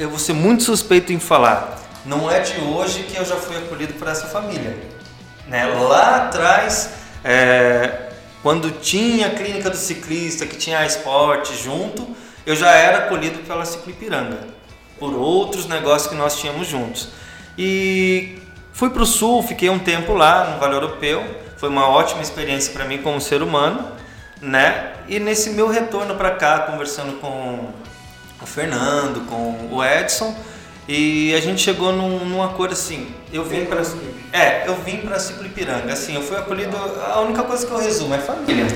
eu 0.00 0.10
vou 0.10 0.18
ser 0.18 0.32
muito 0.32 0.64
suspeito 0.64 1.12
em 1.12 1.20
falar. 1.20 1.83
Não 2.04 2.30
é 2.30 2.40
de 2.40 2.60
hoje 2.60 3.04
que 3.04 3.16
eu 3.16 3.24
já 3.24 3.36
fui 3.36 3.56
acolhido 3.56 3.94
por 3.94 4.08
essa 4.08 4.26
família. 4.26 4.76
Né? 5.46 5.64
Lá 5.66 6.26
atrás, 6.26 6.90
é, 7.24 8.10
quando 8.42 8.70
tinha 8.80 9.28
a 9.28 9.30
clínica 9.30 9.70
do 9.70 9.76
ciclista, 9.76 10.46
que 10.46 10.56
tinha 10.56 10.80
a 10.80 10.86
esporte 10.86 11.56
junto, 11.56 12.06
eu 12.44 12.54
já 12.54 12.70
era 12.72 12.98
acolhido 12.98 13.38
pela 13.40 13.64
Ciclo 13.64 13.90
Ipiranga, 13.90 14.38
por 14.98 15.14
outros 15.14 15.66
negócios 15.66 16.10
que 16.10 16.14
nós 16.14 16.38
tínhamos 16.38 16.68
juntos. 16.68 17.08
E 17.56 18.38
fui 18.72 18.90
para 18.90 19.02
o 19.02 19.06
sul, 19.06 19.42
fiquei 19.42 19.70
um 19.70 19.78
tempo 19.78 20.12
lá 20.12 20.50
no 20.50 20.60
Vale 20.60 20.74
Europeu, 20.74 21.24
foi 21.56 21.70
uma 21.70 21.88
ótima 21.88 22.20
experiência 22.20 22.72
para 22.74 22.84
mim 22.84 22.98
como 22.98 23.20
ser 23.20 23.42
humano, 23.42 23.92
né? 24.42 24.92
E 25.08 25.18
nesse 25.18 25.50
meu 25.50 25.68
retorno 25.68 26.14
para 26.14 26.32
cá, 26.32 26.60
conversando 26.60 27.18
com 27.20 27.70
o 28.42 28.46
Fernando, 28.46 29.26
com 29.26 29.74
o 29.74 29.82
Edson, 29.82 30.36
e 30.88 31.34
a 31.34 31.40
gente 31.40 31.60
chegou 31.60 31.92
num, 31.92 32.24
num 32.24 32.42
acordo 32.42 32.72
assim. 32.72 33.08
Eu 33.32 33.44
vim 33.44 33.64
para 33.64 33.82
é, 34.32 34.64
eu 34.66 34.74
vim 34.76 34.98
para 34.98 35.18
Ciclo 35.18 35.46
Ipiranga. 35.46 35.92
Assim, 35.92 36.14
eu 36.14 36.22
fui 36.22 36.36
acolhido. 36.36 36.76
A 36.76 37.20
única 37.20 37.42
coisa 37.42 37.66
que 37.66 37.72
eu 37.72 37.78
resumo 37.78 38.14
é 38.14 38.18
família. 38.18 38.66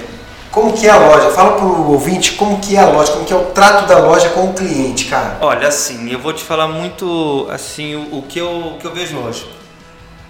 Como 0.50 0.72
que 0.72 0.86
é 0.86 0.90
a 0.90 0.96
loja? 0.96 1.30
Fala 1.30 1.56
pro 1.56 1.90
ouvinte 1.90 2.32
como 2.32 2.58
que 2.58 2.74
é 2.74 2.80
a 2.80 2.88
loja, 2.88 3.12
como 3.12 3.24
que 3.24 3.32
é 3.32 3.36
o 3.36 3.46
trato 3.46 3.86
da 3.86 3.98
loja 3.98 4.30
com 4.30 4.46
o 4.46 4.54
cliente, 4.54 5.04
cara. 5.04 5.36
Olha, 5.40 5.68
assim, 5.68 6.10
eu 6.10 6.18
vou 6.18 6.32
te 6.32 6.42
falar 6.42 6.68
muito 6.68 7.46
assim 7.50 7.94
o, 7.94 8.18
o 8.18 8.22
que 8.22 8.38
eu 8.38 8.48
o 8.48 8.78
que 8.78 8.86
eu 8.86 8.94
vejo 8.94 9.18
hoje. 9.18 9.46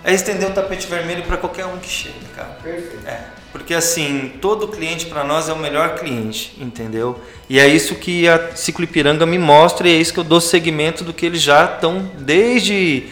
É 0.02 0.12
estender 0.12 0.48
o 0.48 0.52
tapete 0.52 0.86
vermelho 0.86 1.22
para 1.22 1.36
qualquer 1.36 1.66
um 1.66 1.76
que 1.78 1.88
chega, 1.88 2.14
cara. 2.34 2.56
Perfeito. 2.62 3.06
É, 3.06 3.20
porque 3.52 3.74
assim, 3.74 4.32
todo 4.40 4.68
cliente 4.68 5.06
para 5.06 5.24
nós 5.24 5.48
é 5.48 5.52
o 5.52 5.58
melhor 5.58 5.94
cliente, 5.94 6.56
entendeu? 6.60 7.18
E 7.48 7.58
é 7.58 7.66
isso 7.66 7.94
que 7.94 8.28
a 8.28 8.54
Ciclo 8.54 8.84
Ipiranga 8.84 9.24
me 9.24 9.38
mostra 9.38 9.88
e 9.88 9.92
é 9.92 9.96
isso 9.96 10.12
que 10.12 10.20
eu 10.20 10.24
dou 10.24 10.40
seguimento 10.40 11.02
do 11.02 11.12
que 11.12 11.24
eles 11.24 11.40
já 11.40 11.64
estão 11.64 12.10
desde 12.18 13.08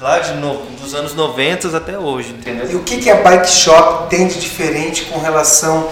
lá 0.00 0.18
de 0.18 0.32
dos 0.80 0.94
anos 0.94 1.14
90 1.14 1.76
até 1.76 1.96
hoje, 1.96 2.30
entendeu? 2.30 2.70
E 2.70 2.74
o 2.74 2.82
que, 2.82 2.98
que 2.98 3.08
a 3.08 3.16
Bike 3.16 3.48
Shop 3.48 4.10
tem 4.10 4.26
de 4.26 4.40
diferente 4.40 5.02
com 5.04 5.20
relação 5.20 5.88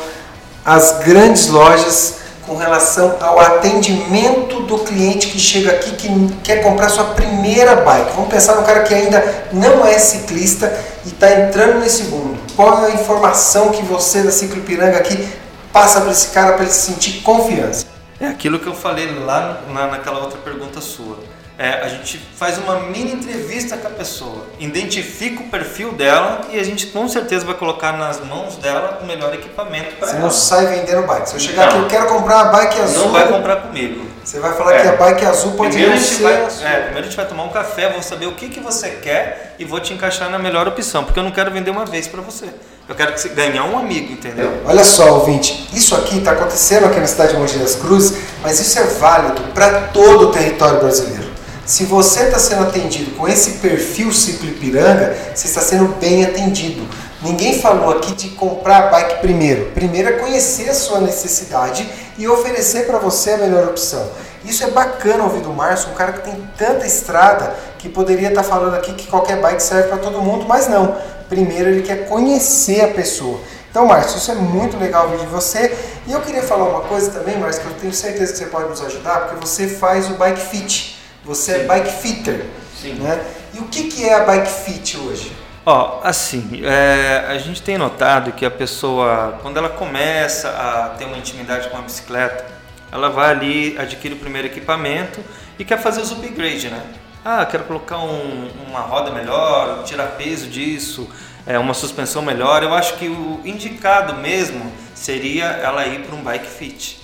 às 0.64 0.99
grandes 1.04 1.47
lojas, 1.47 2.16
com 2.44 2.57
relação 2.57 3.16
ao 3.20 3.38
atendimento 3.38 4.62
do 4.62 4.79
cliente 4.81 5.29
que 5.29 5.38
chega 5.38 5.70
aqui 5.70 5.92
que 5.92 6.09
quer 6.42 6.57
comprar 6.62 6.88
sua 6.88 7.05
primeira 7.14 7.76
bike? 7.76 8.12
Vamos 8.16 8.31
pensar 8.31 8.57
no 8.57 8.64
cara 8.64 8.83
que 8.83 8.92
ainda 8.92 9.46
não 9.53 9.87
é 9.87 9.96
ciclista 9.98 10.76
e 11.05 11.11
está 11.11 11.31
entrando 11.33 11.79
nesse 11.79 12.05
mundo. 12.05 12.30
Qual 12.61 12.85
é 12.85 12.92
a 12.92 12.94
informação 12.94 13.70
que 13.70 13.81
você 13.83 14.23
da 14.23 14.31
Ciclo 14.31 14.59
Ipiranga 14.59 14.99
aqui 14.99 15.27
passa 15.73 16.03
para 16.03 16.11
esse 16.11 16.29
cara 16.29 16.53
para 16.53 16.64
ele 16.64 16.70
se 16.70 16.92
sentir 16.92 17.23
confiança? 17.23 17.87
É 18.20 18.27
aquilo 18.27 18.59
que 18.59 18.66
eu 18.66 18.75
falei 18.75 19.18
lá 19.25 19.62
na, 19.66 19.87
naquela 19.87 20.18
outra 20.18 20.38
pergunta 20.40 20.79
sua. 20.79 21.20
É, 21.57 21.81
a 21.83 21.88
gente 21.88 22.18
faz 22.37 22.59
uma 22.59 22.81
mini 22.81 23.12
entrevista 23.12 23.79
com 23.79 23.88
a 23.88 23.90
pessoa, 23.90 24.44
identifica 24.59 25.42
o 25.42 25.49
perfil 25.49 25.92
dela 25.92 26.42
e 26.51 26.61
a 26.61 26.62
gente 26.62 26.88
com 26.88 27.09
certeza 27.09 27.46
vai 27.46 27.55
colocar 27.55 27.92
nas 27.92 28.23
mãos 28.23 28.57
dela 28.57 28.99
o 29.03 29.07
melhor 29.07 29.33
equipamento 29.33 29.96
para 29.96 30.09
Você 30.09 30.12
ela. 30.16 30.20
não 30.25 30.31
sai 30.31 30.66
vendendo 30.66 31.07
bike. 31.07 31.31
Se 31.31 31.37
eu 31.37 31.40
chegar 31.40 31.62
Não. 31.73 31.73
aqui, 31.73 31.79
eu 31.79 31.88
quero 31.88 32.14
comprar 32.14 32.42
uma 32.44 32.53
bike 32.53 32.79
azul. 32.79 33.05
Não 33.05 33.12
vai 33.12 33.27
comprar 33.27 33.57
comigo. 33.57 34.07
Você 34.31 34.38
vai 34.38 34.55
falar 34.57 34.75
É. 34.77 34.83
que 34.83 34.88
a 34.88 34.93
bike 34.93 35.25
azul 35.25 35.53
pode 35.55 35.73
Primeiro 35.73 35.99
ser. 36.01 36.23
vai, 36.23 36.45
a 36.45 36.49
sua. 36.49 36.69
é, 36.69 36.77
primeiro 36.83 37.01
a 37.01 37.03
gente 37.03 37.16
vai 37.16 37.27
tomar 37.27 37.43
um 37.43 37.49
café, 37.49 37.90
vou 37.90 38.01
saber 38.01 38.27
o 38.27 38.33
que, 38.33 38.49
que 38.49 38.61
você 38.61 38.90
quer 38.90 39.57
e 39.59 39.64
vou 39.64 39.81
te 39.81 39.93
encaixar 39.93 40.31
na 40.31 40.38
melhor 40.38 40.69
opção, 40.69 41.03
porque 41.03 41.19
eu 41.19 41.25
não 41.25 41.33
quero 41.33 41.51
vender 41.51 41.73
uma 41.73 41.85
vez 41.85 42.07
para 42.07 42.21
você. 42.21 42.45
Eu 42.88 42.95
quero 42.95 43.12
que 43.12 43.21
você 43.21 43.31
ganhar 43.31 43.64
um 43.64 43.77
amigo, 43.77 44.12
entendeu? 44.12 44.53
Olha 44.64 44.85
só, 44.85 45.14
ouvinte, 45.19 45.69
isso 45.73 45.97
aqui 45.97 46.19
está 46.19 46.31
acontecendo 46.31 46.87
aqui 46.87 47.01
na 47.01 47.09
cidade 47.09 47.33
de 47.33 47.38
Mogi 47.40 47.59
das 47.59 47.75
Cruzes, 47.75 48.19
mas 48.40 48.61
isso 48.61 48.79
é 48.79 48.85
válido 48.85 49.40
para 49.53 49.88
todo 49.88 50.29
o 50.29 50.31
território 50.31 50.79
brasileiro. 50.79 51.29
Se 51.66 51.83
você 51.87 52.23
está 52.27 52.38
sendo 52.38 52.62
atendido 52.62 53.11
com 53.16 53.27
esse 53.27 53.59
perfil 53.59 54.12
Ciclo 54.12 54.47
Ipiranga, 54.49 55.12
você 55.35 55.49
está 55.49 55.61
sendo 55.61 55.88
bem 55.97 56.25
atendido. 56.25 56.87
Ninguém 57.22 57.61
falou 57.61 57.90
aqui 57.90 58.12
de 58.12 58.30
comprar 58.30 58.85
a 58.85 58.87
bike 58.90 59.20
primeiro. 59.20 59.66
Primeiro 59.72 60.09
é 60.09 60.12
conhecer 60.12 60.70
a 60.70 60.74
sua 60.74 61.00
necessidade 61.00 61.87
e 62.16 62.26
oferecer 62.26 62.87
para 62.87 62.98
você 62.98 63.33
a 63.33 63.37
melhor 63.37 63.64
opção. 63.64 64.11
Isso 64.42 64.64
é 64.64 64.70
bacana 64.70 65.24
ouvir 65.24 65.42
do 65.42 65.52
Márcio, 65.52 65.90
um 65.90 65.94
cara 65.94 66.12
que 66.12 66.22
tem 66.22 66.48
tanta 66.56 66.87
estrada 66.87 67.54
que 67.78 67.90
poderia 67.90 68.28
estar 68.28 68.42
falando 68.42 68.74
aqui 68.74 68.94
que 68.94 69.06
qualquer 69.06 69.38
bike 69.40 69.62
serve 69.62 69.88
para 69.88 69.98
todo 69.98 70.22
mundo, 70.22 70.46
mas 70.48 70.66
não. 70.66 70.96
Primeiro 71.28 71.68
ele 71.68 71.83
quer 71.83 72.09
conhecer 72.09 72.80
a 72.80 72.88
pessoa. 72.88 73.38
Então, 73.70 73.87
Márcio, 73.87 74.16
isso 74.16 74.30
é 74.30 74.35
muito 74.35 74.78
legal 74.78 75.04
ouvir 75.04 75.18
de 75.18 75.26
você. 75.26 75.76
E 76.06 76.12
eu 76.12 76.22
queria 76.22 76.42
falar 76.42 76.64
uma 76.64 76.80
coisa 76.80 77.11
também, 77.11 77.38
Márcio, 77.38 77.62
que 77.62 77.68
eu 77.68 77.74
tenho 77.74 77.92
certeza 77.92 78.33
que 78.33 78.38
você 78.38 78.46
pode 78.46 78.70
nos 78.70 78.80
ajudar, 78.80 79.26
porque 79.26 79.46
você 79.46 79.68
faz 79.68 80.11
o 80.11 80.14
bike 80.14 80.40
fit. 80.40 80.98
Você 81.24 81.52
é 81.52 81.59
bike 81.64 81.92
fitter. 82.00 82.46
Sim. 82.80 82.94
Né? 82.94 83.22
E 83.52 83.59
o 83.59 83.64
que, 83.64 83.85
que 83.85 84.09
é 84.09 84.14
a 84.14 84.24
bike 84.24 84.50
fit 84.50 84.96
hoje? 84.96 85.37
Ó, 85.64 86.01
assim, 86.03 86.62
é, 86.64 87.27
a 87.29 87.38
gente 87.38 87.61
tem 87.62 87.77
notado 87.77 88.33
que 88.33 88.46
a 88.46 88.51
pessoa, 88.51 89.38
quando 89.42 89.59
ela 89.59 89.68
começa 89.68 90.49
a 90.49 90.90
ter 90.96 91.05
uma 91.05 91.18
intimidade 91.18 91.68
com 91.68 91.77
a 91.77 91.83
bicicleta, 91.83 92.46
ela 92.90 93.11
vai 93.11 93.31
ali, 93.31 93.77
adquire 93.79 94.14
o 94.14 94.18
primeiro 94.18 94.49
equipamento 94.49 95.23
e 95.59 95.64
quer 95.64 95.79
fazer 95.79 96.01
os 96.01 96.11
upgrade, 96.12 96.68
né? 96.70 96.83
Ah, 97.23 97.44
quero 97.44 97.64
colocar 97.64 97.99
um- 97.99 98.51
uma 98.68 98.81
roda 98.81 99.11
melhor, 99.11 99.85
tirar 99.85 100.07
peso 100.16 100.49
disso, 100.49 101.09
é, 101.46 101.59
uma 101.59 101.75
suspensão 101.75 102.23
melhor. 102.23 102.62
Eu 102.62 102.73
acho 102.73 102.94
que 102.94 103.07
o 103.09 103.40
indicado 103.44 104.14
mesmo 104.14 104.73
seria 104.94 105.44
ela 105.44 105.87
ir 105.87 106.01
para 106.01 106.16
um 106.16 106.23
bike 106.23 106.46
fit. 106.49 106.99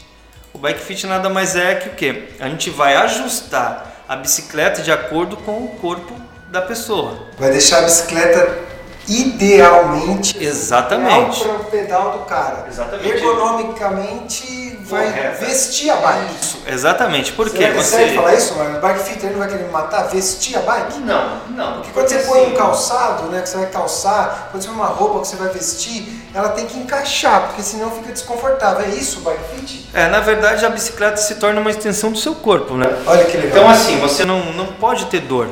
O 0.55 0.59
bike 0.59 0.81
fit 0.81 1.07
nada 1.07 1.29
mais 1.29 1.55
é 1.55 1.75
que 1.75 1.89
o 1.91 1.93
quê? 1.93 2.31
A 2.41 2.49
gente 2.49 2.71
vai 2.71 2.97
ajustar 2.97 4.03
a 4.09 4.17
bicicleta 4.17 4.81
de 4.81 4.91
acordo 4.91 5.37
com 5.37 5.63
o 5.65 5.69
corpo 5.79 6.17
da 6.57 6.63
pessoa. 6.63 7.19
Vai 7.39 7.51
deixar 7.51 7.81
a 7.81 7.83
bicicleta 7.83 8.67
idealmente 9.09 10.43
Exatamente. 10.43 11.41
para 11.45 11.53
o 11.53 11.65
pedal 11.65 12.11
do 12.13 12.19
cara. 12.25 12.67
Exatamente. 12.69 13.09
Ergonomicamente 13.09 14.79
vai 14.81 15.07
Correto. 15.07 15.45
vestir 15.45 15.91
a 15.91 15.97
bike. 15.97 16.35
Isso, 16.41 16.59
exatamente. 16.67 17.33
Por 17.33 17.49
Você 17.49 17.57
quê? 17.57 17.65
vai 17.67 17.83
você... 17.83 18.09
falar 18.15 18.35
isso, 18.35 18.55
mano? 18.55 18.79
O 18.79 18.81
bike 18.81 19.01
fitter 19.01 19.31
não 19.33 19.39
vai 19.41 19.49
querer 19.49 19.65
me 19.65 19.71
matar? 19.71 20.09
Vestir 20.09 20.57
a 20.57 20.61
bike? 20.61 20.99
Não, 21.01 21.41
não. 21.51 21.73
Porque 21.75 21.91
quando 21.93 22.09
você 22.09 22.19
põe 22.21 22.47
um 22.47 22.55
calçado, 22.55 23.25
né, 23.25 23.43
que 23.43 23.49
você 23.49 23.57
vai 23.59 23.67
calçar, 23.67 24.49
quando 24.51 24.63
você 24.63 24.69
põe 24.69 24.77
uma 24.77 24.87
roupa 24.87 25.21
que 25.21 25.29
você 25.29 25.37
vai 25.37 25.49
vestir, 25.49 26.09
ela 26.35 26.51
tem 26.51 26.67
que 26.67 26.79
encaixar, 26.79 27.49
porque 27.49 27.63
senão 27.63 27.91
fica 27.91 28.13
desconfortável. 28.13 28.85
É 28.85 28.89
isso 28.89 29.19
o 29.21 29.23
bike 29.23 29.43
fit? 29.55 29.91
É, 29.93 30.09
na 30.09 30.21
verdade 30.21 30.65
a 30.65 30.71
bicicleta 30.71 31.17
se 31.17 31.35
torna 31.37 31.61
uma 31.61 31.71
extensão 31.71 32.11
do 32.11 32.19
seu 32.19 32.35
corpo, 32.35 32.75
né? 32.75 32.87
Olha 33.07 33.25
que 33.25 33.37
legal. 33.37 33.59
Então 33.59 33.71
assim, 33.71 33.99
você 33.99 34.25
não, 34.25 34.53
não 34.53 34.67
pode 34.67 35.07
ter 35.07 35.21
dor. 35.21 35.49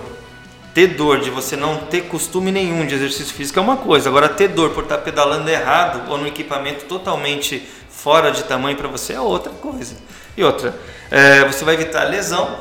Ter 0.75 0.89
dor 0.89 1.21
de 1.21 1.31
você 1.31 1.55
não 1.55 1.87
ter 1.87 2.03
costume 2.03 2.51
nenhum 2.51 2.85
de 2.85 2.97
exercício 2.97 3.33
físico 3.33 3.61
é 3.61 3.63
uma 3.63 3.77
coisa. 3.77 4.09
Agora 4.09 4.29
ter 4.29 4.49
dor 4.49 4.71
por 4.71 4.83
estar 4.83 4.99
pedalando 4.99 5.49
errado 5.49 6.11
ou 6.11 6.19
no 6.19 6.27
equipamento 6.27 6.87
totalmente 6.87 7.65
fora 7.89 8.33
de 8.33 8.43
tamanho 8.43 8.77
para 8.77 8.89
você 8.89 9.13
é 9.13 9.21
outra 9.21 9.53
coisa. 9.53 9.95
E 10.37 10.43
outra, 10.43 10.75
é, 11.13 11.45
você 11.45 11.65
vai 11.65 11.75
evitar 11.75 12.03
lesão, 12.05 12.59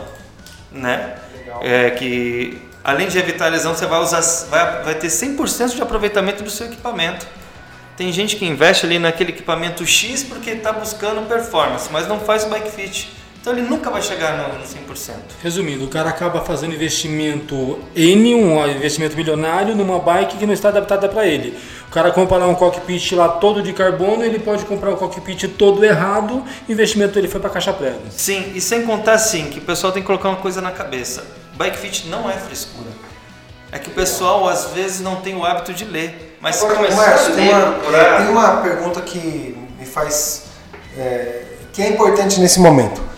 né? 0.72 1.16
É, 1.62 1.90
que 1.90 2.62
além 2.84 3.08
de 3.08 3.18
evitar 3.18 3.48
lesão, 3.48 3.74
você 3.74 3.88
vai 3.88 4.00
usar, 4.00 4.22
vai, 4.48 4.84
vai 4.84 4.96
ter 4.96 5.08
100% 5.08 5.76
de 5.76 5.82
aproveitamento 5.82 6.44
do 6.44 6.52
seu 6.52 6.68
equipamento. 6.68 7.26
Tem 7.98 8.12
gente 8.14 8.36
que 8.36 8.46
investe 8.46 8.86
ali 8.86 9.00
naquele 9.00 9.32
equipamento 9.32 9.86
X 9.88 10.24
porque 10.24 10.52
está 10.52 10.72
buscando 10.72 11.28
performance, 11.28 11.90
mas 11.92 12.08
não 12.08 12.20
faz 12.20 12.44
o 12.44 12.50
bike 12.50 12.70
fit. 12.70 13.23
Então 13.44 13.52
ele 13.52 13.64
nunca 13.64 13.90
vai 13.90 14.02
chegar 14.02 14.38
no, 14.38 14.58
no 14.58 14.64
100%. 14.64 15.16
Resumindo, 15.42 15.84
o 15.84 15.90
cara 15.90 16.10
acaba 16.10 16.40
fazendo 16.40 16.74
investimento 16.74 17.78
N, 17.94 18.36
um 18.36 18.66
investimento 18.70 19.18
milionário, 19.18 19.76
numa 19.76 20.00
bike 20.00 20.38
que 20.38 20.46
não 20.46 20.54
está 20.54 20.70
adaptada 20.70 21.10
para 21.10 21.28
ele. 21.28 21.60
cara 21.92 22.10
compra 22.12 22.38
lá 22.38 22.48
um 22.48 22.56
cockpit 22.56 23.12
lá 23.12 23.28
todo 23.28 23.62
de 23.62 23.74
carbono, 23.74 24.24
ele 24.24 24.40
pode 24.40 24.64
comprar 24.64 24.92
o 24.92 24.96
cockpit 24.96 25.44
todo 25.58 25.84
errado, 25.84 26.42
o 26.70 26.72
investimento 26.72 27.16
dele 27.16 27.28
foi 27.28 27.42
para 27.42 27.50
caixa 27.50 27.74
prega. 27.74 28.00
Sim, 28.12 28.54
e 28.56 28.62
sem 28.62 28.84
contar 28.84 29.16
assim, 29.16 29.50
que 29.50 29.60
o 29.60 29.64
pessoal 29.64 29.92
tem 29.92 30.02
que 30.02 30.08
colocar 30.08 30.30
uma 30.30 30.38
coisa 30.38 30.62
na 30.62 30.72
cabeça. 30.72 31.26
Bike 31.58 31.78
fit 31.78 32.08
não 32.08 32.30
é 32.30 32.34
frescura. 32.38 32.92
É 33.74 33.78
que 33.78 33.90
o 33.90 33.94
pessoal 33.94 34.48
às 34.48 34.68
vezes 34.68 35.02
não 35.02 35.18
tem 35.18 35.36
o 35.36 35.44
hábito 35.44 35.74
de 35.74 35.84
ler. 35.84 36.38
Mas 36.40 36.56
se 36.56 36.64
Agora, 36.64 36.80
começar 36.80 36.96
Márcio, 36.96 37.34
a 37.34 37.36
tem 37.36 37.46
ler, 37.46 37.54
uma, 37.56 37.72
procurar- 37.74 38.18
tem 38.20 38.28
uma 38.30 38.58
pergunta 38.62 39.02
que 39.02 39.58
me 39.78 39.86
faz. 39.86 40.44
é, 40.98 41.42
que 41.74 41.82
é 41.82 41.90
importante 41.90 42.40
nesse 42.40 42.62
momento. 42.62 43.12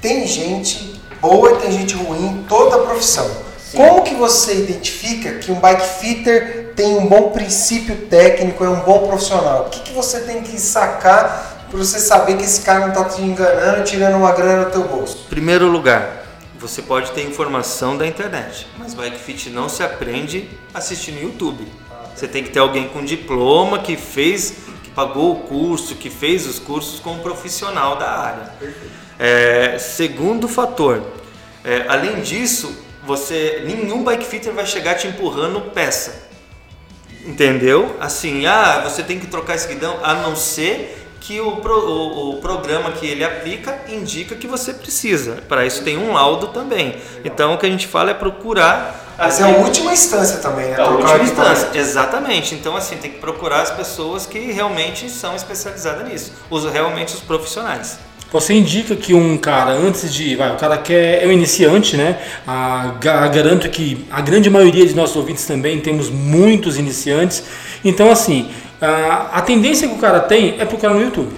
Tem 0.00 0.24
gente 0.28 1.00
boa 1.20 1.52
e 1.52 1.56
tem 1.56 1.72
gente 1.72 1.94
ruim 1.94 2.26
em 2.26 2.42
toda 2.44 2.76
a 2.76 2.78
profissão. 2.86 3.28
Como 3.74 4.02
que 4.02 4.14
você 4.14 4.54
identifica 4.54 5.34
que 5.34 5.50
um 5.50 5.58
bike 5.58 5.84
fitter 6.00 6.72
tem 6.76 6.96
um 6.96 7.06
bom 7.06 7.30
princípio 7.30 8.06
técnico, 8.06 8.64
é 8.64 8.68
um 8.68 8.80
bom 8.80 9.08
profissional? 9.08 9.66
O 9.66 9.70
que, 9.70 9.80
que 9.80 9.92
você 9.92 10.20
tem 10.20 10.40
que 10.42 10.58
sacar 10.60 11.66
para 11.68 11.78
você 11.78 11.98
saber 11.98 12.36
que 12.36 12.44
esse 12.44 12.62
cara 12.62 12.80
não 12.80 12.88
está 12.90 13.04
te 13.04 13.20
enganando, 13.20 13.82
tirando 13.82 14.14
uma 14.16 14.30
grana 14.30 14.66
do 14.66 14.70
teu 14.70 14.84
bolso? 14.84 15.26
Primeiro 15.28 15.66
lugar, 15.66 16.24
você 16.60 16.80
pode 16.80 17.10
ter 17.10 17.24
informação 17.24 17.96
da 17.98 18.06
internet, 18.06 18.68
mas 18.78 18.94
bike 18.94 19.18
fit 19.18 19.50
não 19.50 19.68
se 19.68 19.82
aprende 19.82 20.48
assistindo 20.72 21.20
YouTube. 21.20 21.66
Você 22.14 22.28
tem 22.28 22.44
que 22.44 22.50
ter 22.50 22.60
alguém 22.60 22.88
com 22.88 23.04
diploma 23.04 23.80
que 23.80 23.96
fez, 23.96 24.54
que 24.84 24.90
pagou 24.90 25.32
o 25.32 25.36
curso, 25.40 25.96
que 25.96 26.08
fez 26.08 26.46
os 26.46 26.60
cursos 26.60 27.00
com 27.00 27.14
um 27.14 27.18
profissional 27.18 27.96
da 27.96 28.08
área. 28.08 28.52
É, 29.18 29.76
segundo 29.78 30.46
fator, 30.48 31.02
é, 31.64 31.84
além 31.88 32.20
disso, 32.20 32.72
você 33.04 33.62
nenhum 33.66 34.04
bike 34.04 34.24
fitter 34.24 34.52
vai 34.52 34.64
chegar 34.66 34.94
te 34.94 35.06
empurrando 35.06 35.60
peça. 35.72 36.28
Entendeu? 37.24 37.96
Assim, 38.00 38.46
ah, 38.46 38.80
você 38.84 39.02
tem 39.02 39.18
que 39.18 39.26
trocar 39.26 39.54
esse 39.56 39.66
guidão, 39.68 39.98
a 40.02 40.14
não 40.14 40.36
ser 40.36 40.94
que 41.20 41.40
o, 41.40 41.56
pro- 41.56 41.74
o- 41.86 42.30
o 42.30 42.40
programa 42.40 42.92
que 42.92 43.04
ele 43.06 43.24
aplica 43.24 43.76
indica 43.88 44.34
que 44.36 44.46
você 44.46 44.72
precisa. 44.72 45.42
Para 45.48 45.66
isso 45.66 45.82
tem 45.82 45.98
um 45.98 46.12
laudo 46.12 46.48
também. 46.48 46.96
Então 47.24 47.54
o 47.54 47.58
que 47.58 47.66
a 47.66 47.68
gente 47.68 47.86
fala 47.88 48.12
é 48.12 48.14
procurar. 48.14 49.04
Mas 49.18 49.40
é 49.40 49.42
a 49.42 49.48
última 49.48 49.92
instância 49.92 50.38
também, 50.38 50.66
né? 50.68 50.76
É 50.78 50.80
a 50.80 50.88
última 50.90 51.18
instância, 51.24 51.70
exatamente. 51.74 52.54
Então, 52.54 52.76
assim, 52.76 52.96
tem 52.98 53.10
que 53.10 53.18
procurar 53.18 53.62
as 53.62 53.70
pessoas 53.72 54.26
que 54.26 54.38
realmente 54.52 55.10
são 55.10 55.34
especializadas 55.34 56.06
nisso, 56.08 56.32
os, 56.48 56.64
realmente 56.70 57.14
os 57.14 57.20
profissionais. 57.20 57.98
Você 58.30 58.52
indica 58.52 58.94
que 58.94 59.14
um 59.14 59.38
cara, 59.38 59.70
antes 59.72 60.12
de. 60.12 60.36
Vai, 60.36 60.52
o 60.52 60.56
cara 60.56 60.76
quer. 60.76 61.24
É 61.24 61.26
um 61.26 61.32
iniciante, 61.32 61.96
né? 61.96 62.18
Ah, 62.46 62.94
ga- 63.00 63.26
garanto 63.28 63.68
que 63.70 64.04
a 64.10 64.20
grande 64.20 64.50
maioria 64.50 64.86
de 64.86 64.94
nossos 64.94 65.16
ouvintes 65.16 65.46
também 65.46 65.80
temos 65.80 66.10
muitos 66.10 66.76
iniciantes. 66.76 67.42
Então, 67.82 68.10
assim, 68.10 68.50
a, 68.82 69.38
a 69.38 69.40
tendência 69.40 69.88
que 69.88 69.94
o 69.94 69.98
cara 69.98 70.20
tem 70.20 70.56
é 70.58 70.64
procurar 70.66 70.92
no 70.92 71.00
YouTube. 71.00 71.32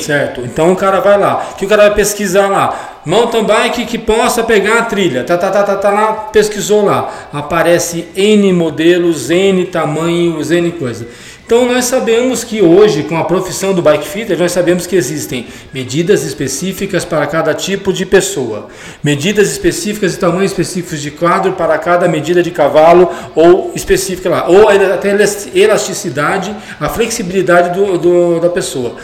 Certo? 0.00 0.40
Então 0.40 0.72
o 0.72 0.76
cara 0.76 1.00
vai 1.00 1.18
lá. 1.18 1.52
Que 1.58 1.66
o 1.66 1.68
cara 1.68 1.82
vai 1.82 1.94
pesquisar 1.94 2.48
lá? 2.48 3.00
Mountain 3.04 3.44
bike 3.44 3.84
que 3.84 3.98
possa 3.98 4.42
pegar 4.42 4.78
a 4.78 4.82
trilha. 4.84 5.22
Tá, 5.24 5.36
tá, 5.36 5.50
tá, 5.50 5.62
tá, 5.64 5.76
tá 5.76 5.90
lá, 5.90 6.12
pesquisou 6.32 6.82
lá. 6.82 7.12
Aparece 7.30 8.06
N 8.16 8.54
modelos, 8.54 9.28
N 9.28 9.66
tamanhos, 9.66 10.50
N 10.50 10.70
coisa. 10.72 11.06
Então 11.44 11.66
nós 11.66 11.84
sabemos 11.84 12.44
que 12.44 12.62
hoje, 12.62 13.02
com 13.02 13.16
a 13.18 13.24
profissão 13.24 13.74
do 13.74 13.82
bike 13.82 14.08
fitter, 14.08 14.38
nós 14.38 14.52
sabemos 14.52 14.86
que 14.86 14.96
existem 14.96 15.46
medidas 15.74 16.24
específicas 16.24 17.04
para 17.04 17.26
cada 17.26 17.52
tipo 17.52 17.92
de 17.92 18.06
pessoa, 18.06 18.68
medidas 19.04 19.50
específicas 19.50 20.14
e 20.14 20.18
tamanhos 20.18 20.52
específicos 20.52 21.00
de 21.02 21.10
quadro 21.10 21.52
para 21.52 21.76
cada 21.78 22.08
medida 22.08 22.42
de 22.42 22.50
cavalo 22.50 23.10
ou 23.34 23.72
específica 23.74 24.30
lá, 24.30 24.48
ou 24.48 24.68
até 24.68 25.10
elasticidade, 25.54 26.54
a 26.80 26.88
flexibilidade 26.88 27.78
do, 27.78 27.98
do- 27.98 28.40
da 28.40 28.48
pessoa. 28.48 28.96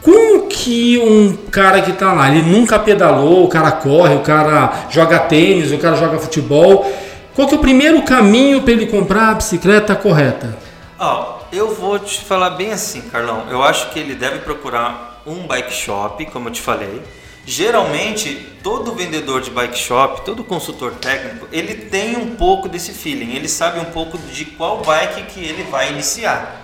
Como 0.00 0.46
que 0.46 0.98
um 0.98 1.36
cara 1.50 1.82
que 1.82 1.92
tá 1.92 2.12
lá, 2.12 2.28
ele 2.34 2.42
nunca 2.42 2.78
pedalou, 2.78 3.44
o 3.44 3.48
cara 3.48 3.70
corre, 3.70 4.14
o 4.14 4.20
cara 4.20 4.86
joga 4.88 5.18
tênis, 5.18 5.70
o 5.70 5.78
cara 5.78 5.96
joga 5.96 6.18
futebol, 6.18 6.90
qual 7.34 7.46
que 7.46 7.54
é 7.54 7.58
o 7.58 7.60
primeiro 7.60 8.00
caminho 8.02 8.62
para 8.62 8.72
ele 8.72 8.86
comprar 8.86 9.28
a 9.30 9.34
bicicleta 9.34 9.94
correta? 9.94 10.56
Ó, 10.98 11.41
eu 11.52 11.74
vou 11.74 11.98
te 11.98 12.20
falar 12.20 12.50
bem 12.50 12.72
assim, 12.72 13.02
Carlão. 13.02 13.46
Eu 13.50 13.62
acho 13.62 13.90
que 13.90 13.98
ele 13.98 14.14
deve 14.14 14.38
procurar 14.40 15.22
um 15.26 15.46
bike 15.46 15.72
shop, 15.72 16.24
como 16.26 16.48
eu 16.48 16.52
te 16.52 16.60
falei. 16.60 17.02
Geralmente, 17.44 18.34
todo 18.62 18.92
vendedor 18.92 19.40
de 19.40 19.50
bike 19.50 19.76
shop, 19.78 20.24
todo 20.24 20.42
consultor 20.44 20.92
técnico, 20.92 21.46
ele 21.52 21.74
tem 21.74 22.16
um 22.16 22.34
pouco 22.36 22.68
desse 22.68 22.92
feeling. 22.92 23.34
Ele 23.34 23.48
sabe 23.48 23.78
um 23.80 23.84
pouco 23.86 24.16
de 24.18 24.44
qual 24.44 24.78
bike 24.82 25.22
que 25.24 25.40
ele 25.40 25.64
vai 25.64 25.90
iniciar, 25.92 26.62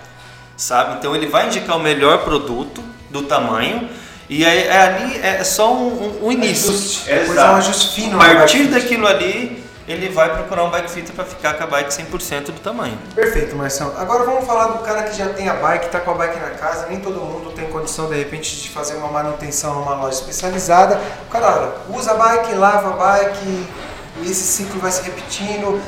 sabe? 0.57 0.97
Então, 0.99 1.15
ele 1.15 1.27
vai 1.27 1.47
indicar 1.47 1.77
o 1.77 1.81
melhor 1.81 2.19
produto 2.25 2.83
do 3.11 3.23
tamanho 3.23 3.89
e 4.31 4.45
aí, 4.45 4.65
é 4.69 4.77
ali 4.83 5.19
é 5.23 5.43
só 5.45 5.73
um, 5.75 5.87
um- 6.23 6.27
um 6.27 6.33
início. 6.33 6.71
Ajuste. 6.71 7.05
Depois 7.07 7.39
é 7.39 7.45
um 7.45 7.55
ajuste 7.57 7.95
fino 7.95 8.21
A 8.21 8.25
partir 8.35 8.65
daquilo 8.69 9.07
ali, 9.07 9.65
ele 9.89 10.11
vai 10.11 10.31
procurar 10.35 10.65
um 10.65 10.71
bike 10.71 10.91
fitter 10.91 11.15
para 11.15 11.25
ficar 11.25 11.55
com 11.55 11.65
a 11.65 11.67
bike 11.67 11.91
100% 11.91 12.47
do 12.47 12.61
tamanho. 12.61 12.99
Perfeito, 13.15 13.57
Marcelo. 13.57 13.95
Agora 13.97 14.23
vamos 14.25 14.45
falar 14.45 14.67
do 14.67 14.79
cara 14.81 15.05
que 15.05 15.17
já 15.17 15.31
tem 15.31 15.49
a 15.49 15.55
bike, 15.55 15.87
está 15.87 15.99
com 16.01 16.11
a 16.11 16.15
bike 16.15 16.39
na 16.39 16.51
casa, 16.51 16.87
nem 16.89 17.01
todo 17.01 17.19
mundo 17.19 17.51
tem 17.53 17.67
condição 17.71 18.07
de 18.07 18.17
repente 18.17 18.55
de 18.61 18.69
fazer 18.69 18.97
uma 18.97 19.09
manutenção 19.09 19.75
numa 19.77 19.95
loja 19.95 20.19
especializada. 20.19 21.01
O 21.27 21.31
cara 21.31 21.47
olha, 21.47 21.99
usa 21.99 22.13
a 22.13 22.15
bike, 22.15 22.55
lava 22.55 22.91
a 22.91 23.17
bike, 23.17 23.67
e 24.21 24.31
esse 24.31 24.43
ciclo 24.43 24.79
vai 24.79 24.91
se 24.91 25.03
repetindo. 25.03 25.81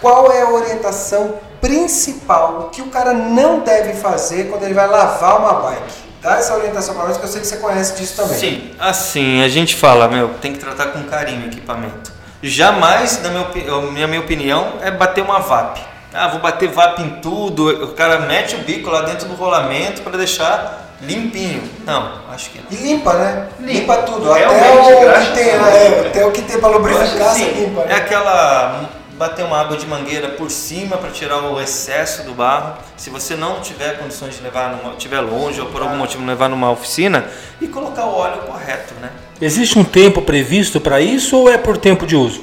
Qual 0.00 0.32
é 0.32 0.42
a 0.42 0.48
orientação 0.48 1.38
principal 1.60 2.70
que 2.72 2.80
o 2.80 2.86
cara 2.86 3.12
não 3.12 3.60
deve 3.60 3.94
fazer 3.94 4.48
quando 4.48 4.62
ele 4.62 4.74
vai 4.74 4.86
lavar 4.86 5.40
uma 5.40 5.54
bike? 5.60 6.06
Dá 6.22 6.38
essa 6.38 6.56
orientação 6.56 6.94
para 6.94 7.08
nós 7.08 7.18
que 7.18 7.24
eu 7.24 7.28
sei 7.28 7.40
que 7.40 7.46
você 7.46 7.58
conhece 7.58 7.94
disso 7.96 8.16
também. 8.16 8.38
Sim, 8.38 8.74
assim, 8.78 9.42
a 9.42 9.48
gente 9.48 9.76
fala, 9.76 10.08
meu, 10.08 10.30
tem 10.40 10.54
que 10.54 10.58
tratar 10.58 10.86
com 10.86 11.04
carinho 11.04 11.44
o 11.44 11.46
equipamento. 11.46 12.15
Jamais, 12.46 13.20
na 13.22 13.30
minha, 13.30 14.06
minha 14.06 14.20
opinião, 14.20 14.74
é 14.82 14.90
bater 14.90 15.22
uma 15.22 15.40
VAP. 15.40 15.80
Ah, 16.14 16.28
vou 16.28 16.40
bater 16.40 16.68
VAP 16.68 17.00
em 17.00 17.10
tudo, 17.20 17.84
o 17.84 17.88
cara 17.92 18.20
mete 18.20 18.54
o 18.54 18.58
bico 18.60 18.88
lá 18.88 19.02
dentro 19.02 19.28
do 19.28 19.34
rolamento 19.34 20.02
para 20.02 20.16
deixar 20.16 20.86
limpinho. 21.02 21.62
Não, 21.84 22.20
acho 22.32 22.50
que 22.50 22.58
não. 22.58 22.66
E 22.70 22.76
limpa, 22.82 23.12
né? 23.14 23.48
Limpa, 23.60 23.96
Limpa. 23.96 23.96
tudo. 24.06 24.32
Até 24.32 24.46
Realmente, 24.46 24.92
o, 24.92 25.26
que 25.26 25.32
tem, 25.34 25.54
a 25.54 25.58
Deus. 25.58 25.74
é, 25.74 26.06
até 26.08 26.24
o 26.26 26.32
que 26.32 26.42
tem 26.42 26.58
para 26.58 26.68
lubrificar, 26.68 27.34
você 27.34 27.44
limpa. 27.50 27.82
é 27.82 27.86
né? 27.88 27.94
aquela 27.96 28.88
bater 29.16 29.44
uma 29.44 29.58
água 29.60 29.76
de 29.76 29.86
mangueira 29.86 30.28
por 30.28 30.50
cima 30.50 30.96
para 30.98 31.10
tirar 31.10 31.38
o 31.38 31.60
excesso 31.60 32.22
do 32.22 32.34
barro. 32.34 32.74
Se 32.96 33.10
você 33.10 33.34
não 33.34 33.60
tiver 33.60 33.98
condições 33.98 34.36
de 34.36 34.42
levar, 34.42 34.70
numa, 34.76 34.94
tiver 34.94 35.20
longe 35.20 35.60
ou 35.60 35.66
por 35.68 35.82
algum 35.82 35.96
motivo 35.96 36.24
levar 36.24 36.48
numa 36.48 36.70
oficina 36.70 37.24
e 37.60 37.66
colocar 37.66 38.04
o 38.04 38.14
óleo 38.14 38.38
correto, 38.42 38.94
né? 39.00 39.10
Existe 39.40 39.78
um 39.78 39.84
tempo 39.84 40.22
previsto 40.22 40.80
para 40.80 41.00
isso 41.00 41.36
ou 41.36 41.50
é 41.50 41.58
por 41.58 41.76
tempo 41.76 42.06
de 42.06 42.16
uso? 42.16 42.42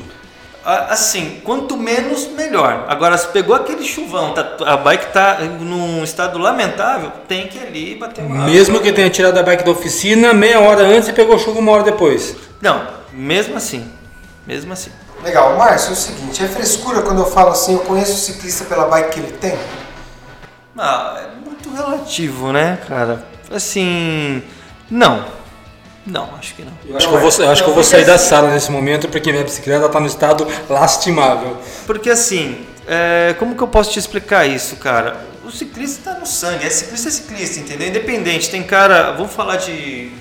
Assim, 0.65 1.41
quanto 1.43 1.75
menos, 1.75 2.27
melhor. 2.27 2.85
Agora, 2.87 3.17
se 3.17 3.27
pegou 3.27 3.53
aquele 3.53 3.83
chuvão, 3.83 4.33
tá- 4.33 4.55
a 4.65 4.77
bike 4.77 5.11
tá 5.11 5.39
num 5.59 6.01
estado 6.03 6.37
lamentável, 6.39 7.11
tem 7.27 7.47
que 7.47 7.57
ir 7.57 7.67
ali 7.67 7.95
bater 7.95 8.23
uma 8.23 8.45
Mesmo 8.45 8.79
que 8.79 8.93
tenha 8.93 9.09
tirado 9.09 9.37
a 9.37 9.43
bike 9.43 9.65
da 9.65 9.71
oficina 9.71 10.33
meia 10.33 10.61
hora 10.61 10.83
antes 10.83 11.09
e 11.09 11.13
pegou 11.13 11.37
chuva 11.37 11.59
uma 11.59 11.69
hora 11.73 11.83
depois. 11.83 12.37
Não, 12.61 12.81
mesmo 13.11 13.57
assim. 13.57 13.85
Mesmo 14.47 14.71
assim. 14.71 14.89
Legal, 15.21 15.57
Márcio, 15.57 15.89
é 15.89 15.93
o 15.93 15.95
seguinte, 15.97 16.43
é 16.43 16.47
frescura 16.47 17.01
quando 17.01 17.19
eu 17.19 17.25
falo 17.25 17.49
assim, 17.49 17.73
eu 17.73 17.79
conheço 17.79 18.13
o 18.13 18.17
ciclista 18.17 18.63
pela 18.63 18.85
bike 18.85 19.09
que 19.11 19.19
ele 19.19 19.31
tem? 19.33 19.57
Ah, 20.77 21.21
é 21.25 21.45
muito 21.45 21.69
relativo, 21.73 22.53
né, 22.53 22.77
cara? 22.87 23.25
Assim. 23.51 24.41
Não. 24.89 25.25
Não, 26.05 26.35
acho 26.35 26.55
que 26.55 26.63
não. 26.63 26.73
Eu 26.85 26.97
acho 26.97 27.07
que 27.07 27.13
eu 27.13 27.19
vou, 27.19 27.31
eu 27.31 27.49
acho 27.49 27.63
que 27.63 27.69
eu 27.69 27.73
vou 27.73 27.83
sair 27.83 28.05
da 28.05 28.17
sala 28.17 28.51
nesse 28.51 28.69
momento 28.69 29.07
porque 29.07 29.31
minha 29.31 29.43
bicicleta 29.43 29.85
está 29.85 29.99
no 29.99 30.07
estado 30.07 30.45
lastimável. 30.69 31.57
Porque 31.85 32.09
assim, 32.09 32.65
é, 32.85 33.35
como 33.39 33.55
que 33.55 33.63
eu 33.63 33.67
posso 33.67 33.91
te 33.91 33.99
explicar 33.99 34.45
isso, 34.45 34.75
cara? 34.75 35.25
O 35.45 35.51
ciclista 35.51 36.11
tá 36.11 36.19
no 36.19 36.25
sangue, 36.25 36.65
é 36.65 36.69
ciclista 36.69 37.07
é 37.07 37.11
ciclista, 37.11 37.59
entendeu? 37.59 37.87
Independente, 37.87 38.49
tem 38.49 38.63
cara, 38.63 39.11
vamos 39.11 39.33
falar 39.33 39.57
de 39.57 40.11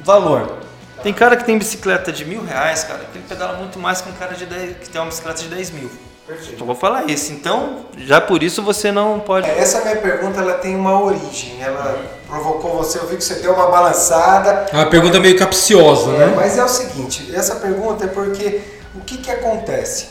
valor. 0.00 0.58
Tem 1.02 1.12
cara 1.12 1.36
que 1.36 1.44
tem 1.44 1.58
bicicleta 1.58 2.12
de 2.12 2.24
mil 2.24 2.44
reais, 2.44 2.84
cara, 2.84 3.00
que 3.00 3.18
ele 3.18 3.24
pedala 3.28 3.58
muito 3.58 3.78
mais 3.78 4.00
que 4.00 4.08
um 4.08 4.12
cara 4.12 4.34
de 4.34 4.46
10, 4.46 4.76
que 4.78 4.88
tem 4.88 5.00
uma 5.00 5.08
bicicleta 5.08 5.42
de 5.42 5.48
10 5.48 5.70
mil. 5.70 5.90
Eu 6.28 6.64
vou 6.64 6.74
falar 6.74 7.10
isso. 7.10 7.32
Então, 7.32 7.80
já 7.98 8.20
por 8.20 8.42
isso 8.42 8.62
você 8.62 8.92
não 8.92 9.18
pode. 9.18 9.48
Essa 9.50 9.80
minha 9.80 9.96
pergunta, 9.96 10.40
ela 10.40 10.54
tem 10.54 10.76
uma 10.76 11.00
origem, 11.02 11.60
ela 11.60 12.00
provocou 12.28 12.76
você, 12.76 12.98
eu 12.98 13.06
vi 13.06 13.16
que 13.16 13.24
você 13.24 13.34
deu 13.34 13.52
uma 13.52 13.66
balançada, 13.66 14.66
É 14.72 14.76
uma 14.76 14.86
pergunta 14.86 15.18
meio 15.18 15.36
capciosa, 15.36 16.10
É, 16.12 16.18
né? 16.18 16.32
mas 16.36 16.56
é 16.56 16.64
o 16.64 16.68
seguinte, 16.68 17.34
essa 17.34 17.56
pergunta 17.56 18.04
é 18.04 18.08
porque 18.08 18.60
o 18.94 19.00
que, 19.00 19.18
que 19.18 19.30
acontece? 19.30 20.06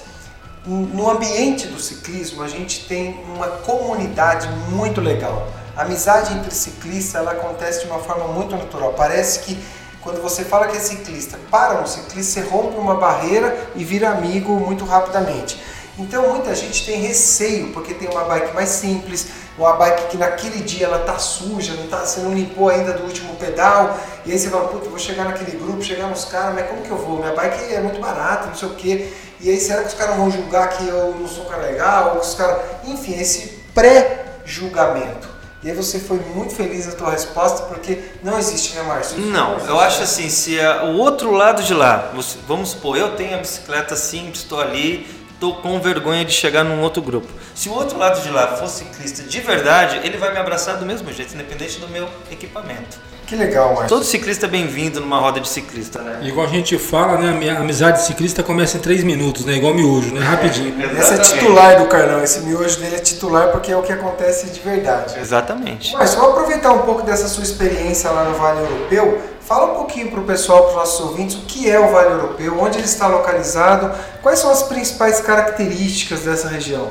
No 0.65 1.10
ambiente 1.10 1.65
do 1.67 1.80
ciclismo, 1.80 2.43
a 2.43 2.47
gente 2.47 2.86
tem 2.88 3.19
uma 3.34 3.47
comunidade 3.47 4.47
muito 4.69 5.02
legal. 5.02 5.47
A 5.76 5.84
amizade 5.84 6.34
entre 6.34 6.54
ciclistas 6.54 7.15
ela 7.15 7.32
acontece 7.32 7.82
de 7.82 7.88
uma 7.88 7.97
forma 8.00 8.28
muito 8.28 8.56
natural. 8.56 8.93
Parece 8.95 9.39
que 9.39 9.58
quando 10.02 10.21
você 10.21 10.43
fala 10.43 10.67
que 10.67 10.78
é 10.78 10.80
ciclista, 10.80 11.39
para 11.50 11.82
um 11.82 11.88
ciclista, 11.88 12.41
você 12.41 12.47
rompe 12.47 12.78
uma 12.78 12.95
barreira 12.95 13.58
e 13.76 13.84
vira 13.84 14.10
amigo 14.10 14.52
muito 14.54 14.86
rapidamente. 14.86 15.60
Então 15.97 16.30
muita 16.30 16.56
gente 16.56 16.86
tem 16.86 16.99
receio 17.01 17.67
porque 17.73 17.93
tem 17.93 18.10
uma 18.10 18.23
bike 18.23 18.54
mais 18.56 18.69
simples, 18.69 19.27
ou 19.58 19.67
a 19.67 19.73
bike 19.73 20.08
que 20.08 20.17
naquele 20.17 20.60
dia 20.63 20.86
ela 20.88 20.99
tá 20.99 21.19
suja, 21.19 21.73
não 21.73 21.88
tá, 21.88 22.06
você 22.06 22.21
não 22.21 22.34
limpou 22.34 22.69
ainda 22.69 22.93
do 22.93 23.04
último 23.04 23.36
pedal, 23.36 23.97
e 24.25 24.32
aí 24.32 24.39
você 24.39 24.49
fala, 24.49 24.67
puta, 24.69 24.89
vou 24.89 24.97
chegar 24.97 25.25
naquele 25.25 25.51
grupo, 25.58 25.84
chegar 25.84 26.08
nos 26.08 26.25
caras, 26.25 26.56
mas 26.56 26.67
como 26.67 26.82
que 26.82 26.89
eu 26.89 26.97
vou? 26.97 27.17
Minha 27.19 27.34
bike 27.34 27.73
é 27.73 27.82
muito 27.82 27.99
barata, 27.99 28.47
não 28.47 28.56
sei 28.56 28.67
o 28.69 28.73
quê. 28.75 29.12
E 29.41 29.49
aí 29.49 29.60
será 29.60 29.82
que 29.82 29.89
os 29.89 29.93
caras 29.95 30.15
vão 30.15 30.30
julgar 30.32 30.69
que 30.69 30.88
eu 30.88 31.15
não 31.19 31.27
sou 31.27 31.43
um 31.45 31.47
cara 31.49 31.63
legal? 31.63 32.13
Ou 32.15 32.21
os 32.21 32.36
caras. 32.36 32.62
Enfim, 32.86 33.19
esse 33.19 33.60
pré-julgamento. 33.73 35.30
E 35.63 35.69
aí 35.69 35.75
você 35.75 35.99
foi 35.99 36.17
muito 36.34 36.56
feliz 36.56 36.88
na 36.88 36.93
tua 36.93 37.12
resposta, 37.12 37.63
porque 37.67 37.99
não 38.23 38.38
existe, 38.39 38.75
né, 38.75 38.82
Márcio? 38.82 39.19
Não, 39.19 39.60
eu 39.60 39.80
acho 39.80 40.01
assim, 40.01 40.27
se 40.27 40.60
a- 40.60 40.86
o 40.86 40.97
outro 40.97 41.32
lado 41.32 41.62
de 41.62 41.73
lá, 41.73 42.10
você- 42.15 42.38
vamos 42.47 42.69
supor, 42.71 42.97
eu 42.97 43.15
tenho 43.15 43.36
a 43.36 43.38
bicicleta 43.38 43.95
simples, 43.95 44.39
estou 44.39 44.60
ali, 44.60 45.06
estou 45.41 45.56
com 45.56 45.80
vergonha 45.82 46.23
de 46.23 46.32
chegar 46.32 46.63
num 46.63 46.82
outro 46.82 47.01
grupo. 47.01 47.27
Se 47.56 47.67
o 47.67 47.73
outro 47.73 47.97
lado 47.97 48.21
de 48.21 48.30
lá 48.30 48.56
for 48.58 48.67
ciclista 48.67 49.23
de 49.23 49.39
verdade, 49.39 49.99
ele 50.04 50.15
vai 50.15 50.32
me 50.32 50.38
abraçar 50.38 50.77
do 50.77 50.86
mesmo 50.86 51.12
jeito, 51.12 51.34
independente 51.34 51.80
do 51.80 51.88
meu 51.88 52.08
equipamento. 52.30 52.99
Que 53.25 53.36
legal, 53.36 53.69
Márcio. 53.69 53.88
Todo 53.88 54.04
ciclista 54.04 54.45
é 54.45 54.49
bem-vindo 54.49 54.99
numa 54.99 55.17
roda 55.17 55.39
de 55.39 55.47
ciclista, 55.47 55.99
né? 55.99 56.19
Igual 56.21 56.45
a 56.45 56.49
gente 56.49 56.77
fala, 56.77 57.17
né? 57.17 57.30
A 57.30 57.34
minha 57.34 57.58
amizade 57.58 58.04
ciclista 58.04 58.43
começa 58.43 58.77
em 58.77 58.82
3 58.82 59.04
minutos, 59.04 59.45
né? 59.45 59.56
Igual 59.56 59.73
miojo, 59.73 60.13
né? 60.13 60.19
Rapidinho. 60.19 60.75
Esse 60.99 61.13
é 61.13 61.17
titular 61.17 61.77
do 61.80 61.88
Carlão, 61.88 62.21
esse 62.23 62.41
miojo 62.41 62.77
dele 62.80 62.97
é 62.97 62.99
titular 62.99 63.47
porque 63.47 63.71
é 63.71 63.75
o 63.75 63.82
que 63.82 63.93
acontece 63.93 64.47
de 64.47 64.60
verdade. 64.60 65.17
Exatamente. 65.19 65.93
Mas 65.93 66.13
vamos 66.13 66.32
aproveitar 66.32 66.71
um 66.71 66.80
pouco 66.80 67.01
dessa 67.01 67.27
sua 67.27 67.43
experiência 67.43 68.12
lá 68.12 68.25
no 68.25 68.36
Vale 68.36 68.60
Europeu. 68.60 69.19
Fala 69.52 69.74
um 69.74 69.76
pouquinho 69.76 70.10
para 70.10 70.22
o 70.22 70.24
pessoal, 70.24 70.62
para 70.62 70.70
os 70.70 70.76
nossos 70.76 71.00
ouvintes, 71.02 71.36
o 71.36 71.42
que 71.42 71.70
é 71.70 71.78
o 71.78 71.92
Vale 71.92 72.12
Europeu, 72.12 72.58
onde 72.58 72.78
ele 72.78 72.86
está 72.86 73.08
localizado, 73.08 73.92
quais 74.22 74.40
são 74.40 74.50
as 74.50 74.64
principais 74.64 75.20
características 75.20 76.22
dessa 76.22 76.48
região. 76.48 76.90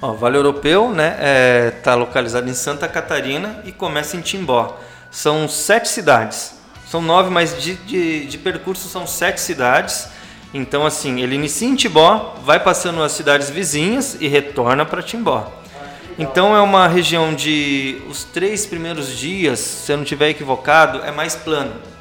O 0.00 0.12
Vale 0.12 0.36
Europeu 0.36 0.88
né, 0.88 1.72
está 1.76 1.96
localizado 1.96 2.48
em 2.48 2.54
Santa 2.54 2.86
Catarina 2.86 3.60
e 3.64 3.72
começa 3.72 4.16
em 4.16 4.20
Timbó. 4.20 4.78
São 5.10 5.48
sete 5.48 5.88
cidades. 5.88 6.54
São 6.88 7.02
nove, 7.02 7.28
mas 7.28 7.60
de, 7.60 7.74
de, 7.74 8.26
de 8.26 8.38
percurso 8.38 8.88
são 8.88 9.04
sete 9.04 9.40
cidades. 9.40 10.06
Então, 10.54 10.86
assim, 10.86 11.20
ele 11.20 11.34
inicia 11.34 11.66
em 11.66 11.74
Timbó, 11.74 12.36
vai 12.44 12.60
passando 12.60 13.02
as 13.02 13.10
cidades 13.10 13.50
vizinhas 13.50 14.16
e 14.20 14.28
retorna 14.28 14.86
para 14.86 15.02
Timbó. 15.02 15.52
Então, 16.16 16.54
é 16.54 16.60
uma 16.60 16.86
região 16.86 17.34
de. 17.34 18.00
Os 18.08 18.22
três 18.22 18.64
primeiros 18.64 19.08
dias, 19.18 19.58
se 19.58 19.90
eu 19.90 19.96
não 19.96 20.04
estiver 20.04 20.28
equivocado, 20.28 21.02
é 21.04 21.10
mais 21.10 21.34
plano. 21.34 21.95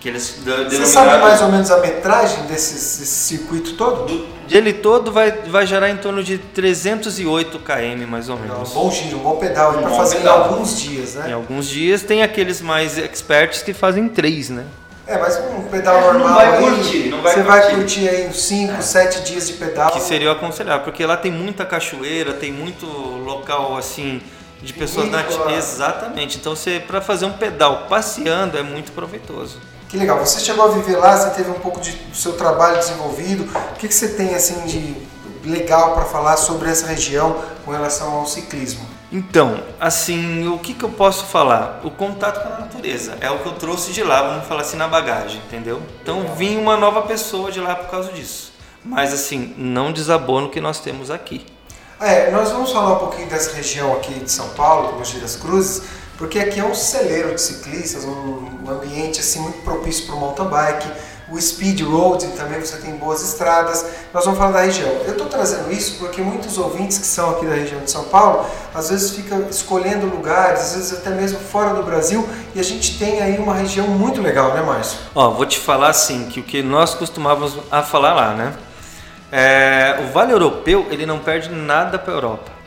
Que 0.00 0.08
eles 0.08 0.38
Você 0.70 0.86
sabe 0.86 1.20
mais 1.20 1.42
ou 1.42 1.48
menos 1.48 1.70
a 1.72 1.78
metragem 1.80 2.44
desse, 2.44 2.74
desse 2.74 3.04
circuito 3.06 3.72
todo? 3.74 4.26
Ele 4.48 4.72
todo 4.72 5.10
vai, 5.10 5.32
vai 5.32 5.66
gerar 5.66 5.90
em 5.90 5.96
torno 5.96 6.22
de 6.22 6.38
308 6.38 7.58
km, 7.58 8.06
mais 8.08 8.28
ou 8.28 8.36
É 8.36 8.38
um 8.38 8.42
menos. 8.42 8.70
bom 8.72 8.90
giro, 8.90 9.16
um 9.18 9.20
bom 9.20 9.36
pedal 9.36 9.72
para 9.72 9.88
bom 9.88 9.96
fazer 9.96 10.18
pedal. 10.18 10.38
em 10.38 10.42
alguns 10.52 10.78
dias, 10.80 11.16
Em 11.16 11.18
né? 11.18 11.32
alguns 11.34 11.66
dias 11.68 12.02
tem 12.02 12.22
aqueles 12.22 12.60
mais 12.60 12.96
experts 12.96 13.60
que 13.62 13.74
fazem 13.74 14.08
três, 14.08 14.48
né? 14.50 14.64
É, 15.06 15.18
mas 15.18 15.36
um 15.38 15.62
pedal 15.64 15.96
É, 15.96 16.00
não 16.00 16.12
normal 16.20 16.34
vai 16.34 16.56
aí, 16.58 16.62
curtir, 16.64 17.08
não 17.08 17.20
vai 17.22 17.34
você 17.34 17.42
vai 17.42 17.60
curtir. 17.62 17.76
curtir 17.76 18.08
aí 18.08 18.26
uns 18.28 18.40
5, 18.42 18.82
7 18.82 19.20
dias 19.22 19.46
de 19.48 19.54
pedal. 19.54 19.90
Que 19.90 20.00
seria 20.00 20.28
o 20.28 20.32
aconselhável, 20.32 20.84
porque 20.84 21.04
lá 21.04 21.16
tem 21.16 21.32
muita 21.32 21.64
cachoeira, 21.64 22.34
tem 22.34 22.52
muito 22.52 22.86
local 22.86 23.76
assim 23.76 24.20
de 24.62 24.72
pessoas 24.72 25.10
nativas. 25.10 25.52
Exatamente. 25.56 26.36
Então 26.38 26.54
você 26.54 26.78
para 26.86 27.00
fazer 27.00 27.24
um 27.24 27.32
pedal 27.32 27.86
passeando 27.88 28.56
é 28.58 28.62
muito 28.62 28.92
proveitoso. 28.92 29.58
Que 29.88 29.96
legal. 29.96 30.18
Você 30.18 30.40
chegou 30.40 30.66
a 30.66 30.68
viver 30.68 30.96
lá, 30.96 31.16
você 31.16 31.30
teve 31.30 31.50
um 31.50 31.60
pouco 31.60 31.80
de, 31.80 31.92
do 31.92 32.16
seu 32.16 32.34
trabalho 32.34 32.78
desenvolvido. 32.78 33.44
O 33.72 33.74
que, 33.76 33.88
que 33.88 33.94
você 33.94 34.08
tem 34.08 34.34
assim 34.34 34.66
de 34.66 34.94
legal 35.44 35.94
para 35.94 36.04
falar 36.04 36.36
sobre 36.36 36.68
essa 36.68 36.86
região 36.86 37.42
com 37.64 37.70
relação 37.70 38.12
ao 38.12 38.26
ciclismo? 38.26 38.86
Então, 39.10 39.62
assim, 39.80 40.46
o 40.48 40.58
que, 40.58 40.74
que 40.74 40.84
eu 40.84 40.90
posso 40.90 41.24
falar? 41.24 41.80
O 41.82 41.90
contato 41.90 42.42
com 42.42 42.54
a 42.54 42.58
natureza 42.58 43.16
é 43.22 43.30
o 43.30 43.38
que 43.38 43.46
eu 43.46 43.52
trouxe 43.52 43.90
de 43.90 44.02
lá, 44.04 44.20
vamos 44.20 44.46
falar 44.46 44.60
assim, 44.60 44.76
na 44.76 44.86
bagagem, 44.86 45.40
entendeu? 45.46 45.80
Então, 46.02 46.34
vim 46.34 46.58
uma 46.58 46.76
nova 46.76 47.00
pessoa 47.02 47.50
de 47.50 47.58
lá 47.58 47.74
por 47.74 47.90
causa 47.90 48.12
disso. 48.12 48.52
Mas, 48.84 49.14
assim, 49.14 49.54
não 49.56 49.92
desabou 49.92 50.42
no 50.42 50.50
que 50.50 50.60
nós 50.60 50.78
temos 50.80 51.10
aqui. 51.10 51.46
É, 51.98 52.30
nós 52.30 52.52
vamos 52.52 52.70
falar 52.70 52.92
um 52.92 52.98
pouquinho 52.98 53.28
dessa 53.28 53.52
região 53.54 53.94
aqui 53.94 54.12
de 54.12 54.30
São 54.30 54.50
Paulo, 54.50 54.92
do 54.92 54.98
Mogi 54.98 55.18
das 55.18 55.36
Cruzes, 55.36 55.82
porque 56.18 56.40
aqui 56.40 56.58
é 56.58 56.64
um 56.64 56.74
celeiro 56.74 57.32
de 57.32 57.40
ciclistas, 57.40 58.04
um, 58.04 58.58
ambiente 58.68 59.20
assim 59.20 59.40
muito 59.40 59.62
propício 59.62 60.04
para 60.04 60.16
o 60.16 60.18
mountain 60.18 60.48
bike. 60.48 60.88
O 61.30 61.38
speed 61.40 61.82
road 61.82 62.26
também 62.28 62.58
você 62.58 62.78
tem 62.78 62.96
boas 62.96 63.22
estradas. 63.22 63.84
Nós 64.12 64.24
vamos 64.24 64.38
falar 64.38 64.52
da 64.52 64.60
região. 64.62 64.88
Eu 65.04 65.12
estou 65.12 65.26
trazendo 65.26 65.70
isso 65.70 65.98
porque 65.98 66.22
muitos 66.22 66.56
ouvintes 66.56 66.98
que 66.98 67.06
são 67.06 67.30
aqui 67.30 67.46
da 67.46 67.54
região 67.54 67.80
de 67.80 67.90
São 67.90 68.04
Paulo, 68.04 68.46
às 68.74 68.88
vezes 68.88 69.10
ficam 69.10 69.46
escolhendo 69.48 70.06
lugares, 70.06 70.60
às 70.60 70.74
vezes 70.74 70.92
até 70.94 71.10
mesmo 71.10 71.38
fora 71.38 71.74
do 71.74 71.82
Brasil, 71.82 72.26
e 72.54 72.60
a 72.60 72.64
gente 72.64 72.98
tem 72.98 73.20
aí 73.20 73.38
uma 73.38 73.54
região 73.54 73.86
muito 73.86 74.22
legal, 74.22 74.54
né, 74.54 74.62
Márcio? 74.62 74.98
Ó, 75.14 75.30
vou 75.30 75.44
te 75.44 75.58
falar 75.58 75.90
assim, 75.90 76.28
que 76.30 76.40
o 76.40 76.42
que 76.42 76.62
nós 76.62 76.94
costumávamos 76.94 77.58
a 77.70 77.82
falar 77.82 78.14
lá, 78.14 78.34
né? 78.34 78.54
É, 79.30 80.06
o 80.08 80.12
Vale 80.12 80.32
Europeu, 80.32 80.86
ele 80.90 81.04
não 81.04 81.18
perde 81.18 81.50
nada 81.50 81.98
para 81.98 82.12
a 82.12 82.16
Europa. 82.16 82.57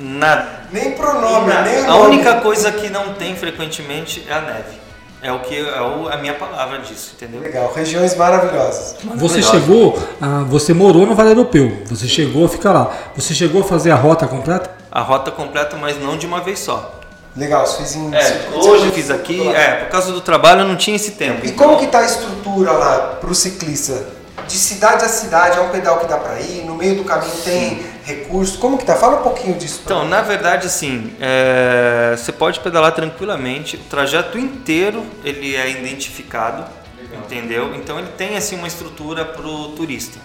Nada. 0.00 0.60
Nem 0.72 0.92
pronome, 0.92 1.46
Nada. 1.48 1.68
nem 1.68 1.80
o 1.82 1.84
A 1.84 1.86
nome. 1.88 2.06
única 2.14 2.34
coisa 2.36 2.72
que 2.72 2.88
não 2.88 3.12
tem 3.14 3.36
frequentemente 3.36 4.24
é 4.28 4.32
a 4.32 4.40
neve. 4.40 4.80
É 5.22 5.30
o 5.30 5.40
que 5.40 5.54
é 5.58 5.80
o- 5.82 6.08
a 6.08 6.16
minha 6.16 6.32
palavra 6.32 6.78
disso, 6.78 7.12
entendeu? 7.14 7.42
Legal, 7.42 7.70
regiões 7.76 8.16
maravilhosas. 8.16 8.96
Você 9.16 9.42
chegou, 9.42 9.98
a, 10.18 10.44
você 10.44 10.72
morou 10.72 11.04
no 11.06 11.14
Vale 11.14 11.30
Europeu, 11.32 11.82
você 11.84 12.08
chegou 12.08 12.46
a 12.46 12.48
ficar 12.48 12.72
lá. 12.72 12.90
Você 13.14 13.34
chegou 13.34 13.60
a 13.60 13.64
fazer 13.64 13.90
a 13.90 13.94
rota 13.96 14.26
completa? 14.26 14.70
A 14.90 15.02
rota 15.02 15.30
completa, 15.30 15.76
mas 15.76 16.00
não 16.00 16.16
de 16.16 16.24
uma 16.26 16.40
vez 16.40 16.60
só. 16.60 16.98
Legal, 17.36 17.66
você 17.66 17.76
fez 17.76 17.94
em 17.96 18.14
É, 18.14 18.48
hoje 18.54 18.86
eu 18.86 18.92
fiz 18.92 19.10
aqui, 19.10 19.46
é, 19.48 19.72
por 19.84 19.90
causa 19.90 20.10
do 20.10 20.22
trabalho 20.22 20.62
eu 20.62 20.66
não 20.66 20.74
tinha 20.76 20.96
esse 20.96 21.10
tempo. 21.12 21.44
E 21.46 21.52
como 21.52 21.76
que 21.76 21.86
tá 21.88 21.98
a 21.98 22.04
estrutura 22.06 22.72
lá 22.72 23.18
para 23.20 23.30
o 23.30 23.34
ciclista? 23.34 24.06
De 24.48 24.56
cidade 24.56 25.04
a 25.04 25.08
cidade, 25.08 25.58
é 25.58 25.60
um 25.60 25.68
pedal 25.68 25.98
que 25.98 26.06
dá 26.06 26.16
para 26.16 26.40
ir, 26.40 26.64
no 26.64 26.74
meio 26.74 26.96
do 26.96 27.04
caminho 27.04 27.30
tem 27.44 27.84
recurso, 28.10 28.58
como 28.58 28.76
que 28.76 28.84
tá? 28.84 28.96
Fala 28.96 29.20
um 29.20 29.22
pouquinho 29.22 29.56
disso. 29.56 29.82
Então, 29.84 30.04
mim. 30.04 30.10
na 30.10 30.22
verdade, 30.22 30.66
assim, 30.66 31.12
é, 31.20 32.14
você 32.16 32.32
pode 32.32 32.60
pedalar 32.60 32.92
tranquilamente. 32.92 33.76
O 33.76 33.80
trajeto 33.80 34.38
inteiro 34.38 35.04
ele 35.24 35.56
é 35.56 35.70
identificado, 35.70 36.64
entendeu? 37.12 37.74
Então 37.74 37.98
ele 37.98 38.08
tem 38.16 38.36
assim 38.36 38.56
uma 38.56 38.68
estrutura 38.68 39.24
para 39.24 39.46
o 39.46 39.68
turista, 39.70 40.18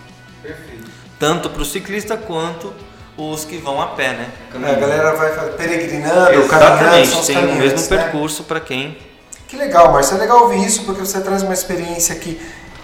tanto 1.19 1.49
para 1.49 1.61
o 1.61 1.65
ciclista 1.65 2.17
quanto 2.17 2.73
os 3.17 3.45
que 3.45 3.57
vão 3.57 3.81
a 3.81 3.87
pé, 3.87 4.09
né? 4.09 4.29
É, 4.53 4.71
a 4.71 4.73
galera 4.73 5.15
vai 5.15 5.31
peregrinando, 5.51 6.47
caminhando, 6.47 7.05
são 7.05 7.21
Exatamente, 7.21 7.25
tem 7.25 7.37
o 7.37 7.55
mesmo 7.55 7.79
né? 7.79 7.87
percurso 7.87 8.43
para 8.43 8.59
quem 8.59 8.97
Que 9.47 9.55
legal, 9.55 9.91
Márcio. 9.91 10.17
É 10.17 10.19
legal 10.19 10.43
ouvir 10.43 10.65
isso 10.65 10.83
porque 10.83 10.99
você 10.99 11.21
traz 11.21 11.41
uma 11.41 11.53
experiência 11.53 12.13
aqui, 12.13 12.41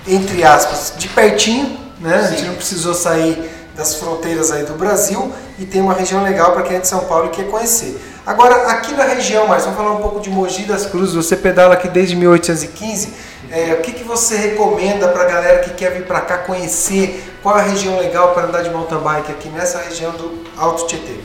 entre 0.08 0.44
aspas, 0.44 0.94
de 0.98 1.10
pertinho, 1.10 1.78
né? 2.00 2.16
A 2.16 2.28
gente 2.30 2.44
não 2.44 2.56
precisou 2.56 2.94
sair 2.94 3.51
das 3.82 3.96
fronteiras 3.96 4.52
aí 4.52 4.63
do 4.63 4.74
Brasil 4.74 5.34
e 5.58 5.65
tem 5.65 5.82
uma 5.82 5.94
região 5.94 6.24
legal 6.24 6.52
para 6.52 6.62
quem 6.62 6.78
é 6.78 6.80
de 6.80 6.88
São 6.88 7.00
Paulo 7.06 7.28
e 7.28 7.30
quer 7.30 7.50
conhecer. 7.50 8.00
Agora, 8.26 8.67
aqui 8.67 8.94
na 8.94 9.04
região, 9.04 9.48
Márcio, 9.48 9.72
vamos 9.72 9.84
falar 9.84 9.98
um 9.98 10.02
pouco 10.02 10.20
de 10.20 10.30
Mogi 10.30 10.63
das 10.65 10.86
Cruzes. 10.86 11.15
Você 11.15 11.36
pedala 11.36 11.74
aqui 11.74 11.89
desde 11.89 12.15
1815. 12.15 13.32
É, 13.50 13.74
o 13.74 13.82
que, 13.82 13.91
que 13.91 14.04
você 14.04 14.38
recomenda 14.38 15.08
para 15.08 15.24
a 15.24 15.26
galera 15.26 15.60
que 15.60 15.72
quer 15.72 15.91
vir 15.91 16.06
para 16.06 16.22
cá 16.22 16.38
conhecer? 16.38 17.36
Qual 17.41 17.56
a 17.56 17.62
região 17.62 17.98
legal 17.98 18.34
para 18.36 18.44
andar 18.44 18.62
de 18.62 18.70
mountain 18.70 19.00
bike 19.00 19.32
aqui 19.32 19.50
nessa 19.50 19.80
região 19.80 20.12
do 20.12 20.44
Alto 20.56 20.86
Tietê? 20.86 21.15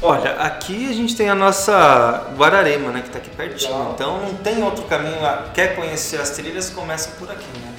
Olha, 0.00 0.32
aqui 0.34 0.88
a 0.88 0.94
gente 0.94 1.16
tem 1.16 1.28
a 1.28 1.34
nossa 1.34 2.28
Guararema, 2.36 2.92
né, 2.92 3.00
que 3.00 3.08
está 3.08 3.18
aqui 3.18 3.30
pertinho. 3.30 3.90
Então 3.92 4.20
não 4.20 4.34
tem 4.34 4.62
outro 4.62 4.84
caminho 4.84 5.20
lá. 5.20 5.46
Quer 5.52 5.74
conhecer 5.74 6.20
as 6.20 6.30
trilhas, 6.30 6.70
começa 6.70 7.10
por 7.18 7.28
aqui, 7.30 7.46
né? 7.58 7.73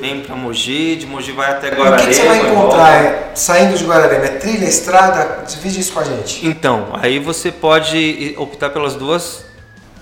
Vem 0.00 0.20
para 0.20 0.34
Mogi, 0.34 0.96
de 0.96 1.06
Mogi 1.06 1.32
vai 1.32 1.50
até 1.50 1.68
O 1.68 1.76
Guararema. 1.76 1.98
que, 1.98 2.06
que 2.08 2.14
você 2.14 2.26
vai 2.26 2.38
e 2.38 2.50
encontrar 2.50 2.94
é, 3.04 3.30
saindo 3.34 3.76
de 3.76 3.84
Guararema? 3.84 4.24
É 4.24 4.28
trilha, 4.28 4.64
estrada? 4.64 5.44
Divide 5.46 5.80
isso 5.80 5.92
com 5.92 6.00
a 6.00 6.04
gente. 6.04 6.46
Então, 6.46 6.88
aí 6.94 7.18
você 7.18 7.52
pode 7.52 8.34
optar 8.38 8.70
pelas 8.70 8.94
duas 8.94 9.44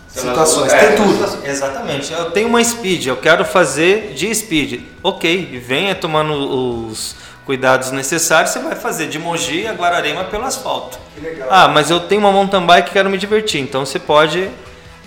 Situações, 0.08 0.72
É, 0.72 0.78
tem 0.86 0.96
tudo. 0.96 1.12
situações. 1.12 1.44
Exatamente. 1.44 2.12
Eu 2.12 2.30
tenho 2.30 2.46
uma 2.46 2.62
speed, 2.62 3.06
eu 3.06 3.16
quero 3.16 3.44
fazer 3.44 4.12
de 4.14 4.32
speed. 4.32 4.80
Ok, 5.02 5.60
venha 5.66 5.92
tomando 5.92 6.86
os 6.88 7.16
cuidados 7.44 7.90
necessários, 7.90 8.52
você 8.52 8.60
vai 8.60 8.76
fazer 8.76 9.08
de 9.08 9.18
Mogi 9.18 9.66
a 9.66 9.72
Guararema 9.72 10.22
pelo 10.22 10.44
asfalto. 10.44 10.96
legal. 11.20 11.48
Ah, 11.50 11.66
mas 11.66 11.90
eu 11.90 11.98
tenho 11.98 12.20
uma 12.20 12.30
mountain 12.30 12.64
bike 12.64 12.90
e 12.90 12.92
quero 12.92 13.10
me 13.10 13.18
divertir, 13.18 13.60
então 13.60 13.84
você 13.84 13.98
pode 13.98 14.48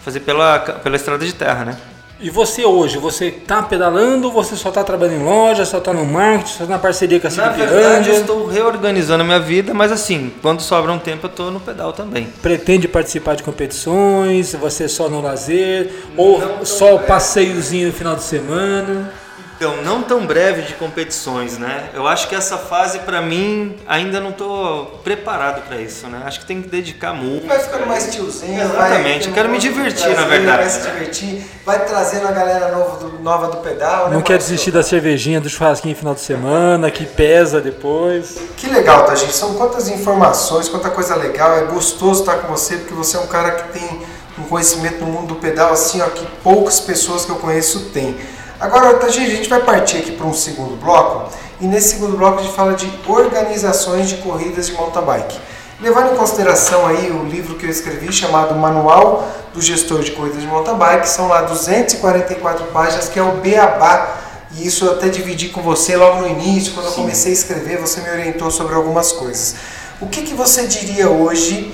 fazer 0.03 0.19
pela, 0.19 0.59
pela 0.59 0.97
estrada 0.97 1.25
de 1.25 1.33
terra, 1.33 1.63
né? 1.63 1.77
E 2.19 2.31
você 2.31 2.65
hoje, 2.65 2.97
você 2.97 3.29
tá 3.29 3.61
pedalando, 3.61 4.31
você 4.31 4.55
só 4.55 4.71
tá 4.71 4.83
trabalhando 4.83 5.21
em 5.21 5.23
loja, 5.23 5.65
só 5.65 5.79
tá 5.79 5.93
no 5.93 6.03
marketing, 6.03 6.51
só 6.51 6.65
tá 6.65 6.71
na 6.71 6.79
parceria 6.79 7.19
com 7.19 7.27
a 7.27 7.29
Na 7.29 7.49
verdade, 7.49 8.09
eu 8.09 8.21
estou 8.21 8.47
reorganizando 8.47 9.21
a 9.21 9.25
minha 9.25 9.39
vida, 9.39 9.71
mas 9.71 9.91
assim, 9.91 10.31
quando 10.41 10.61
sobra 10.61 10.91
um 10.91 10.97
tempo, 10.97 11.27
eu 11.27 11.29
estou 11.29 11.51
no 11.51 11.59
pedal 11.59 11.93
também. 11.93 12.27
Pretende 12.41 12.87
participar 12.87 13.35
de 13.35 13.43
competições? 13.43 14.53
Você 14.55 14.87
só 14.87 15.07
no 15.07 15.21
lazer? 15.21 15.91
Ou 16.17 16.65
só 16.65 16.95
o 16.95 16.99
passeiozinho 16.99 17.87
no 17.87 17.93
final 17.93 18.15
de 18.15 18.23
semana? 18.23 19.13
Então, 19.57 19.81
não 19.81 20.03
tão 20.03 20.27
breve 20.27 20.61
de 20.61 20.75
competições, 20.75 21.57
né? 21.57 21.89
Eu 21.91 22.07
acho 22.07 22.27
que 22.27 22.35
essa 22.35 22.59
fase, 22.59 22.99
para 22.99 23.23
mim, 23.23 23.75
ainda 23.87 24.19
não 24.19 24.31
tô 24.31 24.85
preparado 25.03 25.67
para 25.67 25.77
isso, 25.77 26.05
né? 26.05 26.21
Acho 26.25 26.41
que 26.41 26.45
tem 26.45 26.61
que 26.61 26.69
dedicar 26.69 27.11
muito. 27.11 27.47
Vai 27.47 27.57
ficando 27.57 27.87
mais 27.87 28.13
tiozinho. 28.13 28.61
Exatamente, 28.61 29.21
vai 29.21 29.29
eu 29.29 29.33
quero 29.33 29.49
me 29.49 29.57
divertir, 29.57 30.03
prazer, 30.03 30.15
na 30.15 30.27
verdade, 30.27 30.57
Vai 30.61 30.69
se 30.69 30.79
né? 30.81 30.91
divertir, 30.91 31.45
vai 31.65 31.85
trazendo 31.85 32.27
a 32.27 32.31
galera 32.31 32.71
nova 32.71 32.97
do, 32.97 33.19
nova 33.19 33.47
do 33.47 33.57
pedal. 33.57 34.11
Não 34.11 34.17
né, 34.17 34.23
quer 34.23 34.37
desistir 34.37 34.69
da 34.69 34.83
cervejinha, 34.83 35.41
do 35.41 35.49
churrasquinho 35.49 35.95
no 35.95 35.99
final 35.99 36.13
de 36.13 36.21
semana, 36.21 36.91
que 36.91 37.07
pesa 37.07 37.59
depois. 37.59 38.37
Que 38.57 38.67
legal, 38.67 39.05
tá, 39.05 39.15
gente? 39.15 39.33
São 39.33 39.55
quantas 39.55 39.89
informações, 39.89 40.69
quanta 40.69 40.91
coisa 40.91 41.15
legal. 41.15 41.57
É 41.57 41.61
gostoso 41.63 42.19
estar 42.19 42.35
com 42.37 42.47
você, 42.55 42.75
porque 42.75 42.93
você 42.93 43.17
é 43.17 43.19
um 43.19 43.27
cara 43.27 43.49
que 43.49 43.79
tem 43.79 44.01
um 44.37 44.43
conhecimento 44.43 45.03
no 45.03 45.07
mundo 45.07 45.29
do 45.29 45.35
pedal, 45.35 45.73
assim, 45.73 45.99
ó, 45.99 46.05
que 46.05 46.23
poucas 46.43 46.79
pessoas 46.79 47.25
que 47.25 47.31
eu 47.31 47.37
conheço 47.37 47.89
têm. 47.89 48.15
Agora, 48.59 48.95
tá, 48.95 49.07
a 49.07 49.09
gente 49.09 49.47
vai 49.47 49.61
partir 49.61 49.97
aqui 49.97 50.11
para 50.11 50.25
um 50.25 50.33
segundo 50.33 50.75
bloco, 50.81 51.31
e 51.61 51.65
nesse 51.65 51.89
segundo 51.89 52.17
bloco 52.17 52.39
a 52.39 52.43
gente 52.43 52.55
fala 52.55 52.73
de 52.73 52.91
organizações 53.07 54.09
de 54.09 54.17
corridas 54.17 54.67
de 54.67 54.73
mountain 54.73 55.03
bike. 55.03 55.39
Levando 55.79 56.13
em 56.13 56.17
consideração 56.17 56.87
aí 56.87 57.11
o 57.11 57.23
livro 57.25 57.55
que 57.55 57.65
eu 57.65 57.69
escrevi 57.69 58.11
chamado 58.11 58.55
Manual 58.55 59.27
do 59.53 59.61
Gestor 59.61 60.01
de 60.01 60.11
Corridas 60.11 60.41
de 60.41 60.47
Mountain 60.47 60.75
Bike, 60.75 61.07
são 61.07 61.27
lá 61.27 61.43
244 61.43 62.65
páginas, 62.67 63.09
que 63.09 63.19
é 63.19 63.23
o 63.23 63.33
Beabá 63.33 64.17
e 64.55 64.65
isso 64.65 64.85
eu 64.85 64.93
até 64.93 65.09
dividi 65.09 65.49
com 65.49 65.61
você 65.61 65.95
logo 65.95 66.21
no 66.21 66.27
início, 66.27 66.73
quando 66.73 66.87
eu 66.87 66.93
comecei 66.93 67.31
a 67.31 67.33
escrever, 67.33 67.77
você 67.79 68.01
me 68.01 68.09
orientou 68.09 68.49
sobre 68.49 68.73
algumas 68.73 69.11
coisas. 69.11 69.55
O 69.99 70.07
que, 70.07 70.21
que 70.23 70.33
você 70.33 70.65
diria 70.65 71.09
hoje 71.09 71.73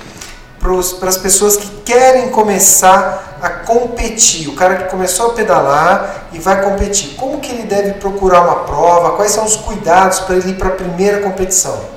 para 0.98 1.08
as 1.10 1.18
pessoas 1.18 1.56
que 1.58 1.68
querem 1.82 2.30
começar 2.30 3.38
a 3.42 3.50
competir? 3.50 4.48
O 4.48 4.54
cara 4.54 4.76
que 4.76 4.90
começou 4.90 5.30
a 5.30 5.34
pedalar 5.34 6.28
e 6.32 6.38
vai 6.38 6.62
competir, 6.62 7.14
como 7.16 7.38
que 7.40 7.52
ele 7.52 7.64
deve 7.64 7.94
procurar 7.94 8.40
uma 8.40 8.64
prova? 8.64 9.14
Quais 9.16 9.32
são 9.32 9.44
os 9.44 9.56
cuidados 9.56 10.20
para 10.20 10.36
ele 10.36 10.50
ir 10.52 10.54
para 10.54 10.68
a 10.68 10.72
primeira 10.72 11.20
competição? 11.20 11.92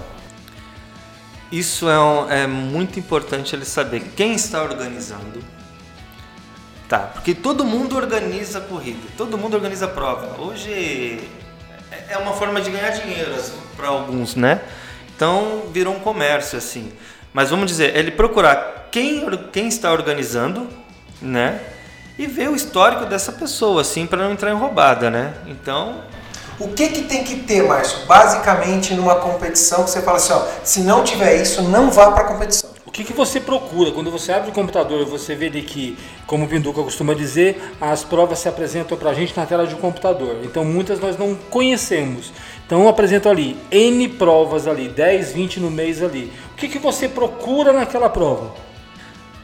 Isso 1.50 1.90
é, 1.90 1.98
um- 1.98 2.30
é 2.30 2.46
muito 2.46 3.00
importante 3.00 3.56
ele 3.56 3.64
saber 3.64 4.02
quem 4.18 4.34
está 4.34 4.62
organizando. 4.62 5.42
Tá, 6.90 7.00
porque 7.00 7.34
todo 7.34 7.64
mundo 7.66 7.96
organiza 7.98 8.60
corrida, 8.62 9.08
todo 9.18 9.38
mundo 9.38 9.56
organiza 9.56 9.88
prova. 9.88 10.42
Hoje 10.42 11.22
é- 11.92 12.14
é 12.14 12.18
uma 12.18 12.34
forma 12.34 12.62
de 12.62 12.70
ganhar 12.70 12.90
dinheiro 12.92 13.34
para 13.78 13.88
alguns, 13.90 14.36
né? 14.36 14.62
Então 15.16 15.64
virou 15.72 15.96
um 15.96 16.00
comércio 16.00 16.58
assim. 16.58 16.92
Mas 17.34 17.50
vamos 17.50 17.68
dizer, 17.68 17.96
ele 17.96 18.12
procurar 18.12 18.88
quem, 18.92 19.26
quem 19.52 19.68
está 19.68 19.92
organizando, 19.92 20.68
né? 21.22 21.60
E 22.18 22.26
ver 22.26 22.50
o 22.50 22.56
histórico 22.56 23.06
dessa 23.06 23.32
pessoa, 23.32 23.82
assim, 23.82 24.08
para 24.08 24.24
não 24.24 24.32
entrar 24.32 24.52
em 24.52 24.56
roubada, 24.56 25.10
né? 25.10 25.34
Então 25.48 26.02
O 26.60 26.70
que, 26.70 26.88
que 26.90 27.04
tem 27.04 27.24
que 27.24 27.36
ter, 27.36 27.62
Márcio, 27.62 28.06
basicamente 28.08 28.96
numa 28.96 29.16
competição 29.16 29.84
que 29.84 29.92
você 29.92 30.02
fala 30.02 30.18
assim, 30.18 30.34
ó, 30.34 30.42
se 30.64 30.80
não 30.82 31.04
tiver 31.04 31.40
isso, 31.40 31.62
não 31.62 31.92
vá 31.92 32.12
para 32.12 32.24
a 32.24 32.28
competição. 32.28 32.72
O 32.84 32.92
que, 32.92 33.04
que 33.04 33.14
você 33.14 33.40
procura? 33.40 33.92
Quando 33.92 34.10
você 34.10 34.32
abre 34.32 34.50
o 34.50 34.54
computador 34.54 35.06
você 35.06 35.36
vê 35.36 35.46
ali 35.46 35.62
que, 35.62 35.96
como 36.26 36.46
o 36.46 36.48
Pinduca 36.48 36.82
costuma 36.82 37.14
dizer, 37.14 37.62
as 37.80 38.04
provas 38.04 38.40
se 38.40 38.50
apresentam 38.50 38.98
para 38.98 39.12
a 39.12 39.14
gente 39.14 39.38
na 39.38 39.46
tela 39.46 39.68
de 39.68 39.76
um 39.76 39.78
computador. 39.78 40.38
Então 40.44 40.66
muitas 40.66 41.00
nós 41.00 41.16
não 41.16 41.36
conhecemos. 41.36 42.34
Então 42.68 42.86
apresentam 42.90 43.32
ali 43.32 43.58
N 43.72 44.10
provas 44.10 44.68
ali, 44.68 44.90
10, 44.90 45.32
20 45.32 45.62
no 45.62 45.72
mês 45.72 46.04
ali. 46.04 46.32
O 46.52 46.56
que, 46.56 46.68
que 46.68 46.78
você 46.78 47.08
procura 47.08 47.72
naquela 47.72 48.10
prova? 48.10 48.54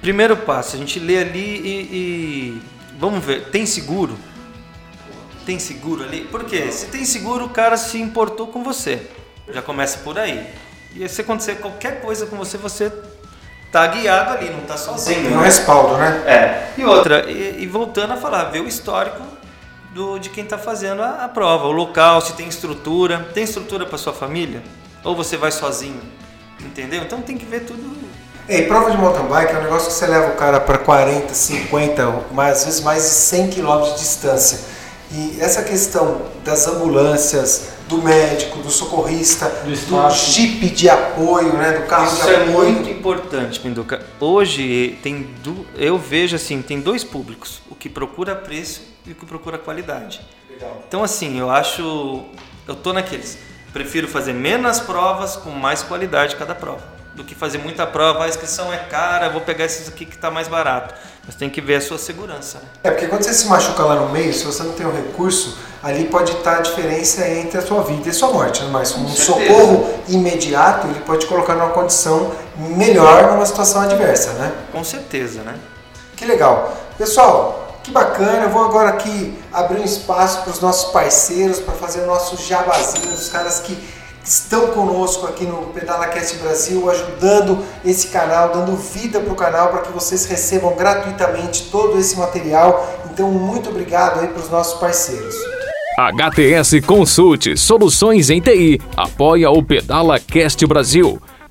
Primeiro 0.01 0.35
passo, 0.35 0.75
a 0.75 0.79
gente 0.79 0.99
lê 0.99 1.19
ali 1.19 1.39
e, 1.39 1.97
e- 1.97 2.61
vamos 2.99 3.23
ver, 3.23 3.45
tem 3.45 3.65
seguro? 3.65 4.17
Tem 5.45 5.57
seguro 5.57 6.03
ali? 6.03 6.25
Por 6.25 6.43
quê? 6.43 6.69
Se 6.69 6.87
tem 6.87 7.05
seguro, 7.05 7.45
o 7.45 7.49
cara 7.49 7.77
se 7.77 7.97
importou 7.97 8.47
com 8.47 8.61
você. 8.61 9.01
Já 9.49 9.61
começa 9.61 9.99
por 9.99 10.19
aí. 10.19 10.45
E 10.93 11.07
se 11.07 11.21
acontecer 11.21 11.55
qualquer 11.55 12.01
coisa 12.01 12.25
com 12.25 12.35
você, 12.35 12.57
você 12.57 12.91
tá 13.71 13.87
guiado 13.87 14.31
ali, 14.31 14.49
não 14.49 14.61
tá 14.61 14.75
sozinho. 14.75 15.21
Tem 15.21 15.31
um 15.31 15.39
né? 15.39 15.45
respaldo, 15.45 15.97
né? 15.97 16.23
É. 16.25 16.73
E 16.77 16.83
outra, 16.83 17.29
e, 17.31 17.63
e 17.63 17.67
voltando 17.67 18.11
a 18.11 18.17
falar, 18.17 18.45
ver 18.45 18.59
o 18.61 18.67
histórico 18.67 19.21
do, 19.93 20.17
de 20.17 20.29
quem 20.29 20.43
está 20.43 20.57
fazendo 20.57 21.01
a, 21.01 21.25
a 21.25 21.29
prova, 21.29 21.67
o 21.67 21.71
local, 21.71 22.19
se 22.21 22.33
tem 22.33 22.47
estrutura. 22.47 23.27
Tem 23.33 23.43
estrutura 23.43 23.85
para 23.85 23.97
sua 23.97 24.13
família? 24.13 24.63
Ou 25.03 25.15
você 25.15 25.37
vai 25.37 25.51
sozinho? 25.51 26.01
Entendeu? 26.59 27.03
Então 27.03 27.21
tem 27.21 27.37
que 27.37 27.45
ver 27.45 27.65
tudo. 27.65 27.93
É, 28.47 28.59
e 28.59 28.67
prova 28.67 28.91
de 28.91 28.97
mountain 28.97 29.25
bike 29.25 29.53
é 29.53 29.57
um 29.59 29.63
negócio 29.63 29.87
que 29.87 29.93
você 29.93 30.05
leva 30.05 30.33
o 30.33 30.35
cara 30.35 30.59
para 30.59 30.77
40, 30.77 31.33
50, 31.33 32.25
mais, 32.31 32.57
às 32.57 32.65
vezes 32.65 32.81
mais 32.81 33.03
de 33.03 33.09
100 33.09 33.49
km 33.51 33.81
de 33.83 33.99
distância. 33.99 34.59
E 35.11 35.37
essa 35.39 35.63
questão 35.63 36.23
das 36.43 36.67
ambulâncias, 36.67 37.69
do 37.93 38.01
médico, 38.01 38.59
do 38.59 38.71
socorrista, 38.71 39.47
Do 39.49 39.69
do, 39.69 40.09
jipe 40.09 40.69
de 40.69 40.89
apoio, 40.89 41.53
né, 41.53 41.73
do 41.73 41.87
carro 41.87 42.07
Isso 42.07 42.25
de 42.25 42.31
é 42.31 42.35
apoio. 42.43 42.71
muito 42.71 42.89
importante, 42.89 43.59
Pinduca. 43.59 44.03
Hoje 44.19 44.97
tem 45.03 45.21
du... 45.43 45.65
eu 45.75 45.97
vejo 45.97 46.35
assim, 46.35 46.61
tem 46.61 46.81
dois 46.81 47.03
públicos, 47.03 47.61
o 47.69 47.75
que 47.75 47.87
procura 47.87 48.35
preço 48.35 48.81
e 49.05 49.11
o 49.11 49.15
que 49.15 49.25
procura 49.25 49.57
qualidade. 49.57 50.21
Então 50.87 51.03
assim, 51.03 51.37
eu 51.39 51.51
acho 51.51 52.23
eu 52.67 52.75
tô 52.75 52.93
naqueles, 52.93 53.37
prefiro 53.71 54.07
fazer 54.07 54.33
menos 54.33 54.79
provas 54.79 55.35
com 55.35 55.49
mais 55.51 55.83
qualidade 55.83 56.35
cada 56.35 56.55
prova, 56.55 56.83
do 57.13 57.23
que 57.23 57.35
fazer 57.35 57.57
muita 57.57 57.85
prova, 57.85 58.23
a 58.23 58.29
inscrição 58.29 58.73
é 58.73 58.77
cara, 58.77 59.29
vou 59.29 59.41
pegar 59.41 59.65
esses 59.65 59.87
aqui 59.87 60.05
que 60.05 60.15
está 60.15 60.31
mais 60.31 60.47
barato. 60.47 60.95
Mas 61.25 61.35
tem 61.35 61.49
que 61.49 61.61
ver 61.61 61.75
a 61.75 61.81
sua 61.81 61.97
segurança. 61.97 62.57
né? 62.57 62.65
É, 62.83 62.91
porque 62.91 63.07
quando 63.07 63.23
você 63.23 63.33
se 63.33 63.47
machuca 63.47 63.81
lá 63.83 63.95
no 63.95 64.09
meio, 64.09 64.33
se 64.33 64.43
você 64.43 64.61
não 64.63 64.73
tem 64.73 64.85
o 64.85 64.91
recurso, 64.91 65.57
ali 65.81 66.03
pode 66.05 66.33
estar 66.33 66.57
a 66.57 66.61
diferença 66.61 67.25
entre 67.27 67.57
a 67.57 67.61
sua 67.61 67.81
vida 67.83 68.07
e 68.07 68.11
a 68.11 68.13
sua 68.13 68.31
morte. 68.31 68.61
né? 68.61 68.69
Mas 68.71 68.91
um 68.93 69.07
socorro 69.07 69.89
imediato, 70.09 70.87
ele 70.87 70.99
pode 70.99 71.21
te 71.21 71.27
colocar 71.27 71.55
numa 71.55 71.69
condição 71.69 72.31
melhor 72.57 73.31
numa 73.31 73.45
situação 73.45 73.81
adversa, 73.81 74.33
né? 74.33 74.51
Com 74.71 74.83
certeza, 74.83 75.41
né? 75.43 75.55
Que 76.17 76.25
legal. 76.25 76.75
Pessoal, 76.97 77.77
que 77.83 77.91
bacana. 77.91 78.43
Eu 78.43 78.49
vou 78.49 78.65
agora 78.65 78.89
aqui 78.89 79.37
abrir 79.51 79.79
um 79.79 79.85
espaço 79.85 80.41
para 80.41 80.51
os 80.51 80.59
nossos 80.59 80.91
parceiros, 80.91 81.59
para 81.59 81.73
fazer 81.75 82.01
o 82.01 82.05
nosso 82.05 82.35
jabazinho, 82.35 83.13
os 83.13 83.29
caras 83.29 83.59
que 83.59 83.77
estão 84.23 84.67
conosco 84.67 85.27
aqui 85.27 85.45
no 85.45 85.67
PedalaCast 85.67 86.37
Brasil, 86.37 86.89
ajudando 86.89 87.63
esse 87.83 88.07
canal, 88.07 88.53
dando 88.53 88.75
vida 88.75 89.19
para 89.19 89.33
o 89.33 89.35
canal, 89.35 89.69
para 89.69 89.81
que 89.81 89.91
vocês 89.91 90.25
recebam 90.25 90.75
gratuitamente 90.75 91.69
todo 91.71 91.99
esse 91.99 92.17
material. 92.17 92.87
Então, 93.11 93.29
muito 93.29 93.69
obrigado 93.69 94.21
aí 94.21 94.27
para 94.27 94.41
os 94.41 94.49
nossos 94.49 94.79
parceiros. 94.79 95.35
HTS 95.97 96.81
Consulte 96.81 97.55
Soluções 97.55 98.31
em 98.31 98.41
TI 98.41 98.81
apoia 98.97 99.51
o 99.51 99.61
Pedala 99.61 100.19
Cast 100.19 100.65
Brasil. 100.65 101.21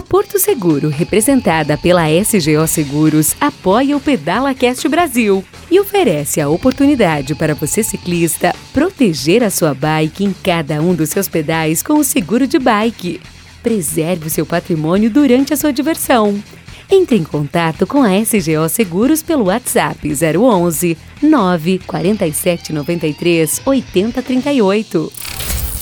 A 0.00 0.02
Porto 0.02 0.38
Seguro, 0.38 0.88
representada 0.88 1.76
pela 1.76 2.08
SGO 2.08 2.66
Seguros, 2.66 3.36
apoia 3.38 3.94
o 3.94 4.00
Pedala 4.00 4.54
Cast 4.54 4.88
Brasil 4.88 5.44
e 5.70 5.78
oferece 5.78 6.40
a 6.40 6.48
oportunidade 6.48 7.34
para 7.34 7.54
você 7.54 7.82
ciclista 7.82 8.54
proteger 8.72 9.44
a 9.44 9.50
sua 9.50 9.74
bike 9.74 10.24
em 10.24 10.34
cada 10.42 10.80
um 10.80 10.94
dos 10.94 11.10
seus 11.10 11.28
pedais 11.28 11.82
com 11.82 11.98
o 11.98 12.02
seguro 12.02 12.46
de 12.46 12.58
bike. 12.58 13.20
Preserve 13.62 14.28
o 14.28 14.30
seu 14.30 14.46
patrimônio 14.46 15.10
durante 15.10 15.52
a 15.52 15.56
sua 15.58 15.70
diversão. 15.70 16.42
Entre 16.90 17.18
em 17.18 17.22
contato 17.22 17.86
com 17.86 18.02
a 18.02 18.18
SGO 18.24 18.70
Seguros 18.70 19.22
pelo 19.22 19.48
WhatsApp 19.48 20.10
011 20.10 20.96
947 21.20 22.72
93 22.72 23.60
8038. 23.66 25.12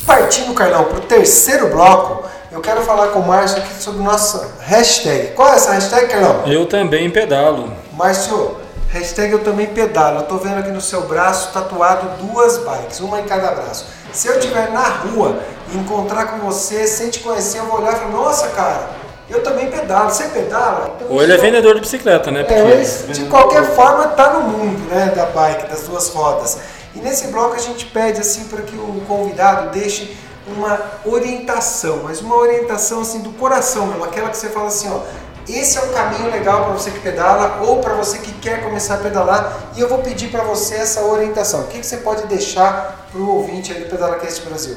Partindo, 0.04 0.54
Carlão, 0.54 0.86
para 0.86 0.98
o 0.98 1.02
terceiro 1.02 1.68
bloco, 1.68 2.27
eu 2.58 2.62
quero 2.62 2.82
falar 2.82 3.08
com 3.08 3.20
o 3.20 3.26
Márcio 3.26 3.58
aqui 3.58 3.80
sobre 3.80 4.02
nossa 4.02 4.50
hashtag. 4.60 5.28
Qual 5.34 5.48
é 5.48 5.54
essa 5.54 5.70
hashtag, 5.70 6.08
Carlão? 6.08 6.42
Eu 6.44 6.66
também 6.66 7.08
pedalo. 7.08 7.72
Márcio, 7.92 8.56
hashtag 8.88 9.32
eu 9.32 9.44
também 9.44 9.68
pedalo. 9.68 10.20
Eu 10.20 10.22
tô 10.24 10.38
vendo 10.38 10.58
aqui 10.58 10.70
no 10.72 10.80
seu 10.80 11.02
braço 11.02 11.52
tatuado 11.52 12.26
duas 12.26 12.58
bikes, 12.58 12.98
uma 12.98 13.20
em 13.20 13.24
cada 13.24 13.52
braço. 13.52 13.86
Se 14.12 14.26
eu 14.26 14.38
estiver 14.38 14.72
na 14.72 14.82
rua 14.88 15.38
e 15.72 15.78
encontrar 15.78 16.26
com 16.26 16.38
você, 16.38 16.88
sem 16.88 17.10
te 17.10 17.20
conhecer, 17.20 17.58
eu 17.58 17.66
vou 17.66 17.80
olhar 17.80 17.92
e 17.92 17.96
falar, 17.96 18.10
nossa 18.10 18.48
cara, 18.48 18.90
eu 19.30 19.40
também 19.40 19.70
pedalo. 19.70 20.10
Você 20.10 20.24
pedala? 20.24 20.94
Então, 20.96 21.14
Ou 21.14 21.22
ele 21.22 21.34
é 21.34 21.36
vendedor 21.36 21.76
de 21.76 21.82
bicicleta, 21.82 22.32
né? 22.32 22.44
É, 22.48 22.74
mas 22.74 23.06
de 23.16 23.24
qualquer 23.26 23.62
forma 23.76 24.08
tá 24.08 24.32
no 24.32 24.40
mundo, 24.40 24.80
né, 24.90 25.12
da 25.14 25.26
bike, 25.26 25.68
das 25.68 25.82
duas 25.82 26.08
rodas. 26.08 26.58
E 26.92 26.98
nesse 26.98 27.28
bloco 27.28 27.54
a 27.54 27.60
gente 27.60 27.86
pede 27.86 28.20
assim 28.20 28.44
para 28.44 28.62
que 28.62 28.74
o 28.74 29.00
convidado 29.06 29.70
deixe 29.70 30.16
uma 30.56 30.80
orientação, 31.04 32.02
mas 32.04 32.20
uma 32.20 32.36
orientação 32.36 33.00
assim 33.00 33.20
do 33.20 33.30
coração 33.32 33.86
mesmo, 33.86 34.04
aquela 34.04 34.30
que 34.30 34.36
você 34.36 34.48
fala 34.48 34.68
assim, 34.68 34.88
ó, 34.90 35.00
esse 35.48 35.78
é 35.78 35.80
um 35.80 35.92
caminho 35.92 36.30
legal 36.30 36.64
para 36.64 36.74
você 36.74 36.90
que 36.90 37.00
pedala 37.00 37.62
ou 37.62 37.80
para 37.80 37.94
você 37.94 38.18
que 38.18 38.32
quer 38.32 38.62
começar 38.62 38.96
a 38.96 38.98
pedalar. 38.98 39.70
E 39.76 39.80
eu 39.80 39.88
vou 39.88 39.98
pedir 40.00 40.28
para 40.28 40.44
você 40.44 40.74
essa 40.74 41.02
orientação. 41.02 41.62
O 41.62 41.66
que, 41.68 41.78
que 41.78 41.86
você 41.86 41.96
pode 41.98 42.26
deixar 42.26 43.08
para 43.10 43.18
o 43.18 43.36
ouvinte 43.36 43.72
aí 43.72 43.82
do 43.82 43.88
PedalaCast 43.88 44.42
Brasil? 44.42 44.76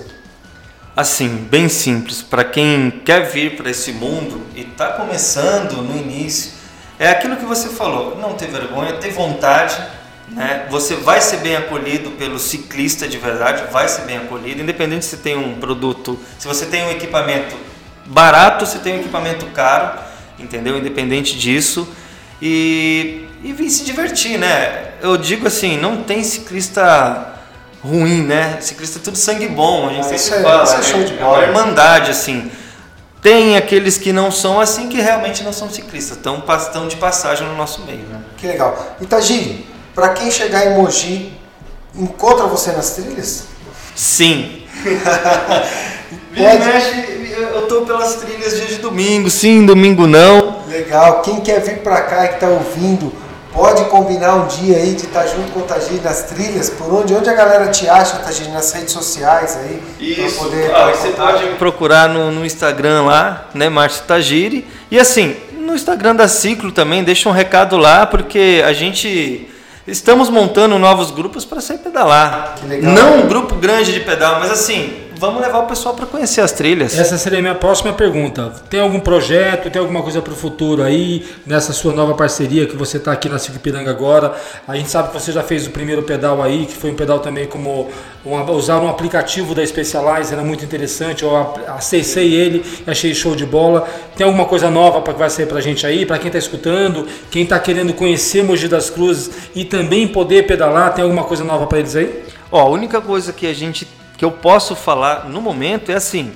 Assim, 0.95 1.27
bem 1.27 1.67
simples. 1.67 2.21
Para 2.21 2.45
quem 2.45 2.89
quer 3.03 3.29
vir 3.29 3.57
para 3.57 3.69
esse 3.69 3.91
mundo 3.91 4.41
e 4.55 4.61
está 4.61 4.93
começando 4.93 5.81
no 5.81 5.97
início, 5.97 6.53
é 6.97 7.09
aquilo 7.09 7.35
que 7.35 7.45
você 7.45 7.67
falou. 7.67 8.15
Não 8.17 8.35
ter 8.35 8.47
vergonha, 8.47 8.93
ter 8.93 9.11
vontade. 9.11 9.75
Né? 10.31 10.65
Você 10.69 10.95
vai 10.95 11.19
ser 11.21 11.37
bem 11.37 11.55
acolhido 11.55 12.11
pelo 12.11 12.39
ciclista 12.39 13.07
de 13.07 13.17
verdade, 13.17 13.63
vai 13.71 13.87
ser 13.87 14.03
bem 14.03 14.17
acolhido, 14.17 14.61
independente 14.61 15.05
se 15.05 15.17
tem 15.17 15.37
um 15.37 15.55
produto, 15.59 16.17
se 16.39 16.47
você 16.47 16.65
tem 16.65 16.85
um 16.85 16.89
equipamento 16.91 17.55
barato, 18.05 18.65
se 18.65 18.79
tem 18.79 18.95
um 18.95 18.99
equipamento 18.99 19.45
caro 19.47 19.99
entendeu? 20.39 20.77
Independente 20.77 21.37
disso. 21.37 21.87
E, 22.41 23.27
e 23.43 23.53
vir 23.53 23.69
se 23.69 23.83
divertir, 23.83 24.39
né? 24.39 24.91
Eu 25.01 25.15
digo 25.17 25.47
assim, 25.47 25.77
não 25.77 26.01
tem 26.03 26.23
ciclista 26.23 27.35
ruim, 27.83 28.23
né? 28.23 28.57
Ciclista 28.59 28.97
é 28.97 29.01
tudo 29.03 29.17
sangue 29.17 29.47
bom, 29.47 29.87
a 29.89 29.93
gente 29.93 30.13
Ah, 30.13 30.17
sempre 30.17 30.39
é- 30.39 30.43
fala. 30.43 30.63
isso 30.63 30.73
é 30.73 30.77
né? 30.77 30.83
show 30.83 31.03
de 31.03 31.13
É 31.13 31.17
bola. 31.17 31.37
uma 31.37 31.43
irmandade, 31.43 32.09
assim. 32.11 32.49
Tem 33.21 33.55
aqueles 33.55 33.99
que 33.99 34.11
não 34.11 34.31
são 34.31 34.59
assim, 34.59 34.89
que 34.89 34.99
realmente 34.99 35.43
não 35.43 35.53
são 35.53 35.69
ciclistas, 35.69 36.17
estão, 36.17 36.43
estão 36.57 36.87
de 36.87 36.95
passagem 36.95 37.45
no 37.47 37.55
nosso 37.55 37.81
meio, 37.83 37.99
né? 38.07 38.19
Que 38.37 38.47
legal. 38.47 38.95
Itagiri, 38.99 39.67
para 39.93 40.09
quem 40.09 40.29
chegar 40.31 40.65
em 40.67 40.77
Mogi, 40.77 41.33
encontra 41.95 42.45
você 42.47 42.71
nas 42.71 42.91
trilhas? 42.91 43.45
Sim. 43.95 44.63
Pode- 46.35 46.65
mexe, 46.65 47.31
eu 47.53 47.67
tô 47.67 47.81
pelas 47.81 48.15
trilhas 48.15 48.55
dia 48.55 48.65
de 48.67 48.75
domingo, 48.75 49.29
sim, 49.29 49.65
domingo 49.65 50.07
não. 50.07 50.61
Legal. 50.67 51.21
Quem 51.21 51.41
quer 51.41 51.59
vir 51.61 51.79
para 51.79 52.01
cá 52.01 52.25
e 52.25 52.27
que 52.29 52.33
está 52.35 52.47
ouvindo, 52.47 53.13
pode 53.53 53.83
combinar 53.85 54.35
um 54.35 54.47
dia 54.47 54.77
aí 54.77 54.93
de 54.93 55.05
estar 55.05 55.27
junto 55.27 55.51
com 55.51 55.59
o 55.59 55.63
Tagiri 55.63 55.99
nas 56.01 56.23
trilhas, 56.23 56.69
por 56.69 56.93
onde, 56.93 57.13
onde 57.13 57.29
a 57.29 57.33
galera 57.33 57.67
te 57.67 57.87
acha, 57.87 58.17
Tagiri, 58.17 58.49
nas 58.51 58.71
redes 58.71 58.93
sociais 58.93 59.57
aí. 59.57 60.15
pra 60.15 60.31
poder 60.43 60.73
Ah, 60.73 60.91
você 60.93 61.09
pode 61.09 61.43
me 61.45 61.55
procurar 61.55 62.09
no, 62.09 62.31
no 62.31 62.45
Instagram 62.45 63.03
lá, 63.03 63.49
né, 63.53 63.67
Márcio 63.69 64.03
Tagiri. 64.07 64.65
E 64.89 64.97
assim, 64.99 65.35
no 65.59 65.75
Instagram 65.75 66.15
da 66.15 66.27
Ciclo 66.27 66.71
também, 66.71 67.03
deixa 67.03 67.27
um 67.29 67.33
recado 67.33 67.77
lá, 67.77 68.05
porque 68.05 68.63
a 68.65 68.71
gente 68.73 69.49
estamos 69.87 70.29
montando 70.29 70.77
novos 70.77 71.11
grupos 71.11 71.45
para 71.45 71.61
sair 71.61 71.79
pedalar. 71.79 72.55
Que 72.59 72.67
legal. 72.67 72.93
Não 72.93 73.17
um 73.19 73.27
grupo 73.27 73.55
grande 73.55 73.93
de 73.93 73.99
pedal, 74.01 74.39
mas 74.39 74.51
assim, 74.51 75.10
vamos 75.21 75.39
levar 75.39 75.59
o 75.59 75.67
pessoal 75.67 75.93
para 75.93 76.07
conhecer 76.07 76.41
as 76.41 76.51
trilhas. 76.51 76.97
Essa 76.97 77.15
seria 77.15 77.37
a 77.37 77.41
minha 77.43 77.53
próxima 77.53 77.93
pergunta. 77.93 78.51
Tem 78.71 78.79
algum 78.79 78.99
projeto, 78.99 79.69
tem 79.69 79.79
alguma 79.79 80.01
coisa 80.01 80.19
para 80.19 80.33
o 80.33 80.35
futuro 80.35 80.81
aí, 80.81 81.23
nessa 81.45 81.71
sua 81.73 81.93
nova 81.93 82.15
parceria 82.15 82.65
que 82.65 82.75
você 82.75 82.97
está 82.97 83.11
aqui 83.11 83.29
na 83.29 83.37
Ciclopiranga 83.37 83.91
agora? 83.91 84.33
A 84.67 84.75
gente 84.75 84.89
sabe 84.89 85.09
que 85.09 85.13
você 85.13 85.31
já 85.31 85.43
fez 85.43 85.67
o 85.67 85.69
primeiro 85.69 86.01
pedal 86.01 86.41
aí, 86.41 86.65
que 86.65 86.73
foi 86.73 86.89
um 86.89 86.95
pedal 86.95 87.19
também 87.19 87.45
como 87.45 87.87
um, 88.25 88.51
usar 88.51 88.79
um 88.79 88.89
aplicativo 88.89 89.53
da 89.53 89.63
Specialized, 89.63 90.33
era 90.33 90.41
muito 90.41 90.65
interessante. 90.65 91.21
Eu 91.21 91.53
acessei 91.67 92.33
ele 92.33 92.65
e 92.87 92.89
achei 92.89 93.13
show 93.13 93.35
de 93.35 93.45
bola. 93.45 93.87
Tem 94.17 94.25
alguma 94.25 94.45
coisa 94.45 94.71
nova 94.71 95.01
para 95.01 95.13
que 95.13 95.19
vai 95.19 95.29
sair 95.29 95.45
para 95.45 95.59
a 95.59 95.61
gente 95.61 95.85
aí? 95.85 96.03
Para 96.03 96.17
quem 96.17 96.29
está 96.29 96.39
escutando, 96.39 97.07
quem 97.29 97.43
está 97.43 97.59
querendo 97.59 97.93
conhecer 97.93 98.43
Mogi 98.43 98.67
das 98.67 98.89
Cruzes 98.89 99.29
e 99.53 99.65
também 99.65 100.07
poder 100.07 100.47
pedalar, 100.47 100.95
tem 100.95 101.03
alguma 101.03 101.25
coisa 101.25 101.43
nova 101.43 101.67
para 101.67 101.77
eles 101.77 101.95
aí? 101.95 102.23
Ó, 102.51 102.59
a 102.59 102.69
única 102.69 102.99
coisa 102.99 103.31
que 103.31 103.45
a 103.45 103.53
gente 103.53 103.87
que 104.21 104.25
eu 104.25 104.31
posso 104.31 104.75
falar 104.75 105.27
no 105.27 105.41
momento 105.41 105.91
é 105.91 105.95
assim: 105.95 106.31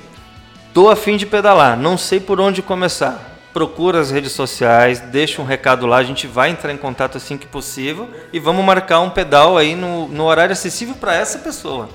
tô 0.74 0.90
a 0.90 0.96
fim 0.96 1.18
de 1.18 1.26
pedalar, 1.28 1.78
não 1.78 2.00
sei 2.00 2.20
por 2.20 2.42
onde 2.42 2.64
começar. 2.64 3.38
Procura 3.54 4.00
as 4.00 4.10
redes 4.10 4.32
sociais, 4.32 5.00
deixa 5.00 5.40
um 5.40 5.46
recado 5.46 5.86
lá, 5.86 5.98
a 5.98 6.04
gente 6.04 6.26
vai 6.26 6.50
entrar 6.50 6.74
em 6.74 6.78
contato 6.78 7.16
assim 7.16 7.38
que 7.38 7.46
possível 7.46 8.10
e 8.34 8.40
vamos 8.40 8.66
marcar 8.66 9.02
um 9.02 9.12
pedal 9.12 9.56
aí 9.56 9.76
no, 9.76 10.08
no 10.08 10.24
horário 10.24 10.54
acessível 10.54 10.96
para 10.96 11.14
essa 11.14 11.38
pessoa. 11.38 11.88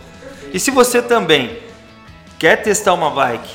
E 0.54 0.60
se 0.60 0.70
você 0.70 1.02
também 1.02 1.58
quer 2.38 2.62
testar 2.62 2.94
uma 2.94 3.10
bike 3.10 3.52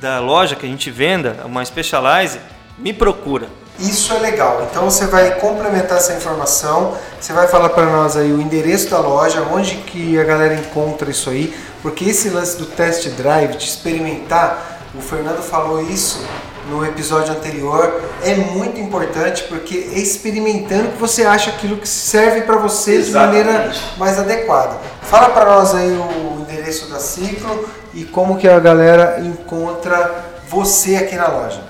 da 0.00 0.20
loja 0.20 0.56
que 0.56 0.64
a 0.64 0.68
gente 0.70 0.90
venda, 0.90 1.42
uma 1.44 1.62
Specialized, 1.62 2.40
me 2.78 2.94
procura. 2.94 3.46
Isso 3.78 4.12
é 4.12 4.18
legal. 4.18 4.66
Então 4.68 4.90
você 4.90 5.06
vai 5.06 5.36
complementar 5.36 5.98
essa 5.98 6.12
informação, 6.12 6.94
você 7.20 7.32
vai 7.32 7.46
falar 7.46 7.68
para 7.68 7.86
nós 7.86 8.16
aí 8.16 8.32
o 8.32 8.40
endereço 8.40 8.90
da 8.90 8.98
loja, 8.98 9.46
onde 9.52 9.76
que 9.76 10.18
a 10.18 10.24
galera 10.24 10.54
encontra 10.54 11.10
isso 11.10 11.30
aí, 11.30 11.54
porque 11.80 12.04
esse 12.04 12.28
lance 12.28 12.56
do 12.56 12.66
test 12.66 13.08
drive, 13.10 13.56
de 13.56 13.64
experimentar, 13.64 14.80
o 14.94 15.00
Fernando 15.00 15.42
falou 15.42 15.80
isso 15.80 16.24
no 16.68 16.84
episódio 16.84 17.32
anterior, 17.32 18.02
é 18.22 18.34
muito 18.34 18.80
importante 18.80 19.44
porque 19.44 19.90
é 19.94 19.98
experimentando 19.98 20.88
que 20.88 20.98
você 20.98 21.24
acha 21.24 21.50
aquilo 21.50 21.76
que 21.76 21.88
serve 21.88 22.42
para 22.42 22.56
você 22.56 22.96
Exatamente. 22.96 23.42
de 23.42 23.46
maneira 23.46 23.72
mais 23.96 24.18
adequada. 24.18 24.76
Fala 25.02 25.30
para 25.30 25.46
nós 25.46 25.74
aí 25.74 25.90
o 25.90 26.40
endereço 26.40 26.90
da 26.90 26.98
Ciclo 26.98 27.68
e 27.94 28.04
como 28.04 28.36
que 28.36 28.48
a 28.48 28.58
galera 28.58 29.20
encontra 29.20 30.24
você 30.48 30.96
aqui 30.96 31.16
na 31.16 31.28
loja. 31.28 31.60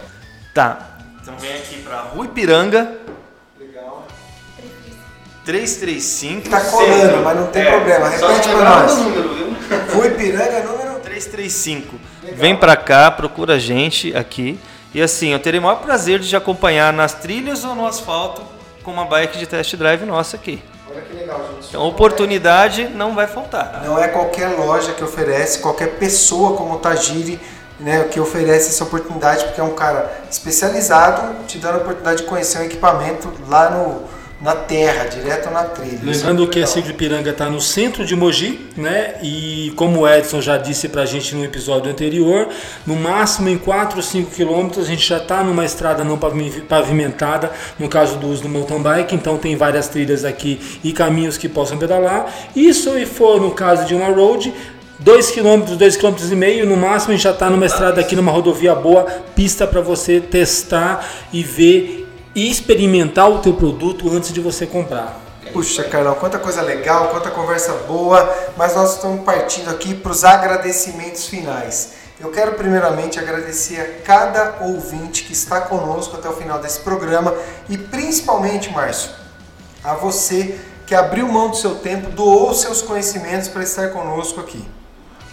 Tá. 0.53 0.88
Então 1.29 1.39
vem 1.39 1.53
aqui 1.57 1.83
para 1.83 2.01
Rua 2.01 2.24
Ipiranga. 2.24 2.91
Legal. 3.61 4.07
335. 5.45 6.49
Tá 6.49 6.59
colando, 6.62 7.22
mas 7.22 7.37
não 7.37 7.47
tem 7.49 7.66
problema. 7.66 8.11
só 8.18 8.29
Repete 8.29 8.49
lembrar 8.49 8.81
nós. 8.81 8.97
do 8.97 9.03
número, 9.03 9.35
viu? 9.35 9.57
Rua 9.93 10.07
Ipiranga, 10.07 10.61
número 10.62 10.99
335. 11.01 11.97
Vem 12.33 12.57
pra 12.57 12.74
cá, 12.76 13.11
procura 13.11 13.57
a 13.57 13.59
gente 13.59 14.16
aqui. 14.16 14.59
E 14.95 15.03
assim, 15.03 15.29
eu 15.29 15.39
terei 15.39 15.61
o 15.61 15.62
maior 15.62 15.83
prazer 15.83 16.18
de 16.18 16.31
te 16.31 16.35
acompanhar 16.35 16.95
nas 16.95 17.12
trilhas 17.12 17.62
ou 17.62 17.74
no 17.74 17.87
asfalto 17.87 18.41
com 18.83 18.91
uma 18.91 19.05
bike 19.05 19.37
de 19.37 19.47
test 19.47 19.76
drive 19.76 20.07
nossa 20.07 20.35
aqui. 20.35 20.62
Olha 20.91 21.03
que 21.03 21.12
legal, 21.12 21.47
gente. 21.57 21.68
Então, 21.68 21.87
oportunidade 21.87 22.89
não 22.89 23.14
vai 23.14 23.26
faltar. 23.26 23.83
Não 23.85 24.03
é 24.03 24.09
qualquer 24.09 24.49
loja 24.49 24.93
que 24.95 25.05
oferece, 25.05 25.59
qualquer 25.59 25.99
pessoa 25.99 26.57
como 26.57 26.76
o 26.76 26.79
Tajiri, 26.79 27.39
né, 27.81 28.05
que 28.05 28.18
oferece 28.20 28.70
essa 28.70 28.85
oportunidade, 28.85 29.45
porque 29.45 29.61
é 29.61 29.64
um 29.64 29.74
cara 29.74 30.11
especializado, 30.31 31.45
te 31.47 31.59
dando 31.59 31.74
a 31.74 31.79
oportunidade 31.79 32.22
de 32.22 32.29
conhecer 32.29 32.59
um 32.59 32.64
equipamento 32.64 33.33
lá 33.49 33.70
no, 33.70 34.03
na 34.41 34.55
terra, 34.55 35.05
direto 35.05 35.51
na 35.51 35.64
trilha. 35.64 35.99
É 36.01 36.05
Lembrando 36.05 36.39
muito 36.39 36.51
que 36.53 36.62
a. 36.62 36.66
Ciclo 36.66 36.95
Piranga 36.95 37.31
está 37.31 37.49
no 37.51 37.61
centro 37.61 38.05
de 38.05 38.14
Mogi, 38.14 38.68
né? 38.76 39.16
E 39.22 39.72
como 39.76 40.01
o 40.01 40.09
Edson 40.09 40.41
já 40.41 40.57
disse 40.57 40.89
para 40.89 41.03
a 41.03 41.07
gente 41.07 41.35
no 41.35 41.45
episódio 41.45 41.91
anterior, 41.91 42.49
no 42.87 42.95
máximo 42.97 43.49
em 43.49 43.59
4 43.59 43.97
ou 43.97 44.03
5 44.03 44.31
quilômetros 44.31 44.85
a 44.87 44.89
gente 44.89 45.07
já 45.07 45.18
está 45.18 45.43
numa 45.43 45.64
estrada 45.64 46.05
não 46.05 46.18
pavi- 46.18 46.61
pavimentada, 46.68 47.51
no 47.79 47.89
caso 47.89 48.16
do 48.16 48.29
uso 48.29 48.43
do 48.43 48.49
mountain 48.49 48.81
bike, 48.81 49.14
então 49.14 49.37
tem 49.39 49.57
várias 49.57 49.89
trilhas 49.89 50.24
aqui 50.24 50.79
e 50.85 50.93
caminhos 50.93 51.37
que 51.37 51.49
possam 51.49 51.76
pedalar. 51.79 52.33
Isso 52.55 52.93
se 52.93 53.07
for 53.07 53.41
no 53.41 53.51
caso 53.53 53.87
de 53.87 53.95
uma 53.95 54.09
road, 54.09 54.53
2 55.01 55.30
km, 55.30 55.76
2 55.76 55.96
km 55.96 56.16
e 56.28 56.34
meio, 56.34 56.66
no 56.66 56.76
máximo 56.76 57.12
a 57.12 57.16
gente 57.16 57.22
já 57.22 57.30
está 57.30 57.49
numa 57.49 57.66
estrada 57.66 58.01
aqui, 58.01 58.16
numa 58.16 58.32
rodovia 58.32 58.74
boa, 58.74 59.05
pista 59.34 59.64
para 59.64 59.80
você 59.80 60.20
testar 60.20 61.09
e 61.32 61.44
ver 61.44 62.12
e 62.34 62.51
experimentar 62.51 63.30
o 63.30 63.38
teu 63.38 63.55
produto 63.55 64.11
antes 64.11 64.32
de 64.32 64.40
você 64.40 64.66
comprar. 64.66 65.20
Puxa, 65.53 65.84
Carlão, 65.84 66.16
quanta 66.16 66.38
coisa 66.38 66.61
legal, 66.62 67.09
quanta 67.09 67.30
conversa 67.30 67.72
boa, 67.86 68.28
mas 68.57 68.74
nós 68.74 68.96
estamos 68.96 69.24
partindo 69.24 69.70
aqui 69.70 69.94
para 69.94 70.11
os 70.11 70.24
agradecimentos 70.24 71.26
finais. 71.26 71.92
Eu 72.20 72.32
quero 72.32 72.55
primeiramente 72.55 73.20
agradecer 73.20 73.80
a 73.80 74.05
cada 74.05 74.59
ouvinte 74.62 75.22
que 75.22 75.32
está 75.32 75.61
conosco 75.61 76.16
até 76.16 76.28
o 76.28 76.32
final 76.32 76.59
desse 76.59 76.80
programa 76.80 77.32
e 77.68 77.78
principalmente, 77.78 78.70
Márcio, 78.72 79.12
a 79.84 79.94
você 79.94 80.59
que 80.84 80.94
abriu 80.94 81.28
mão 81.28 81.51
do 81.51 81.57
seu 81.57 81.76
tempo, 81.76 82.11
doou 82.11 82.53
seus 82.53 82.82
conhecimentos 82.82 83.46
para 83.46 83.62
estar 83.62 83.90
conosco 83.90 84.40
aqui. 84.40 84.64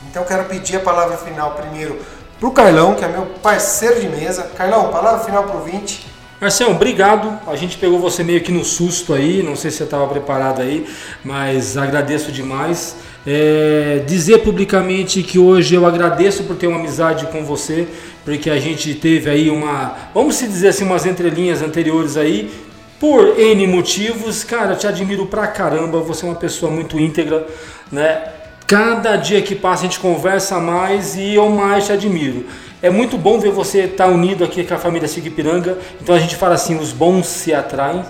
Então 0.10 0.24
eu 0.24 0.28
quero 0.28 0.46
pedir 0.46 0.78
a 0.78 0.80
palavra 0.80 1.18
final 1.18 1.52
primeiro 1.52 2.00
para 2.40 2.48
o 2.50 2.52
Carlão, 2.52 2.96
que 2.96 3.04
é 3.04 3.08
meu 3.08 3.26
parceiro 3.42 4.00
de 4.00 4.10
mesa. 4.10 4.44
Carlão, 4.56 4.92
palavra 4.92 5.24
final 5.24 5.44
para 5.44 5.56
o 5.56 5.60
ouvinte. 5.60 6.06
Marcelo, 6.40 6.72
obrigado. 6.72 7.40
A 7.48 7.56
gente 7.56 7.78
pegou 7.78 7.98
você 7.98 8.24
meio 8.24 8.42
que 8.42 8.52
no 8.52 8.64
susto 8.64 9.14
aí, 9.14 9.42
não 9.42 9.56
sei 9.56 9.72
se 9.72 9.78
você 9.78 9.84
estava 9.86 10.06
preparado 10.08 10.62
aí, 10.62 10.86
mas 11.24 11.78
agradeço 11.78 12.32
demais. 12.32 12.98
É, 13.26 14.04
dizer 14.06 14.40
publicamente 14.44 15.24
que 15.24 15.40
hoje 15.40 15.74
eu 15.74 15.86
agradeço 15.86 16.44
por 16.44 16.56
ter 16.56 16.68
uma 16.68 16.78
amizade 16.78 17.26
com 17.28 17.44
você, 17.44 17.88
porque 18.24 18.50
a 18.50 18.60
gente 18.60 18.94
teve 18.94 19.30
aí 19.30 19.50
uma, 19.50 19.96
vamos 20.14 20.36
se 20.36 20.46
dizer 20.46 20.68
assim, 20.68 20.84
umas 20.84 21.06
entrelinhas 21.06 21.62
anteriores 21.62 22.18
aí, 22.18 22.52
por 23.00 23.40
N 23.40 23.66
motivos. 23.68 24.44
Cara, 24.44 24.74
eu 24.74 24.78
te 24.78 24.86
admiro 24.86 25.26
pra 25.26 25.48
caramba, 25.48 26.00
você 26.02 26.26
é 26.26 26.30
uma 26.30 26.36
pessoa 26.36 26.72
muito 26.72 27.00
íntegra, 27.00 27.48
né? 27.92 28.22
Cada 28.68 29.16
dia 29.16 29.44
que 29.44 29.54
passa 29.54 29.82
a 29.82 29.86
gente 29.86 30.00
conversa 30.00 30.60
mais 30.60 31.16
e 31.16 31.36
eu 31.36 31.50
mais 31.50 31.86
te 31.86 31.92
admiro. 31.92 32.48
É 32.82 32.90
muito 32.90 33.16
bom 33.16 33.40
ver 33.40 33.52
você 33.52 33.82
estar 33.82 34.08
unido 34.08 34.44
aqui 34.44 34.64
com 34.64 34.74
a 34.74 34.80
família 34.80 35.08
Sigipiranga. 35.08 35.78
Então 36.02 36.16
a 36.16 36.20
gente 36.20 36.36
fala 36.36 36.56
assim: 36.56 36.76
os 36.76 36.92
bons 36.92 37.28
se 37.28 37.54
atraem. 37.54 38.04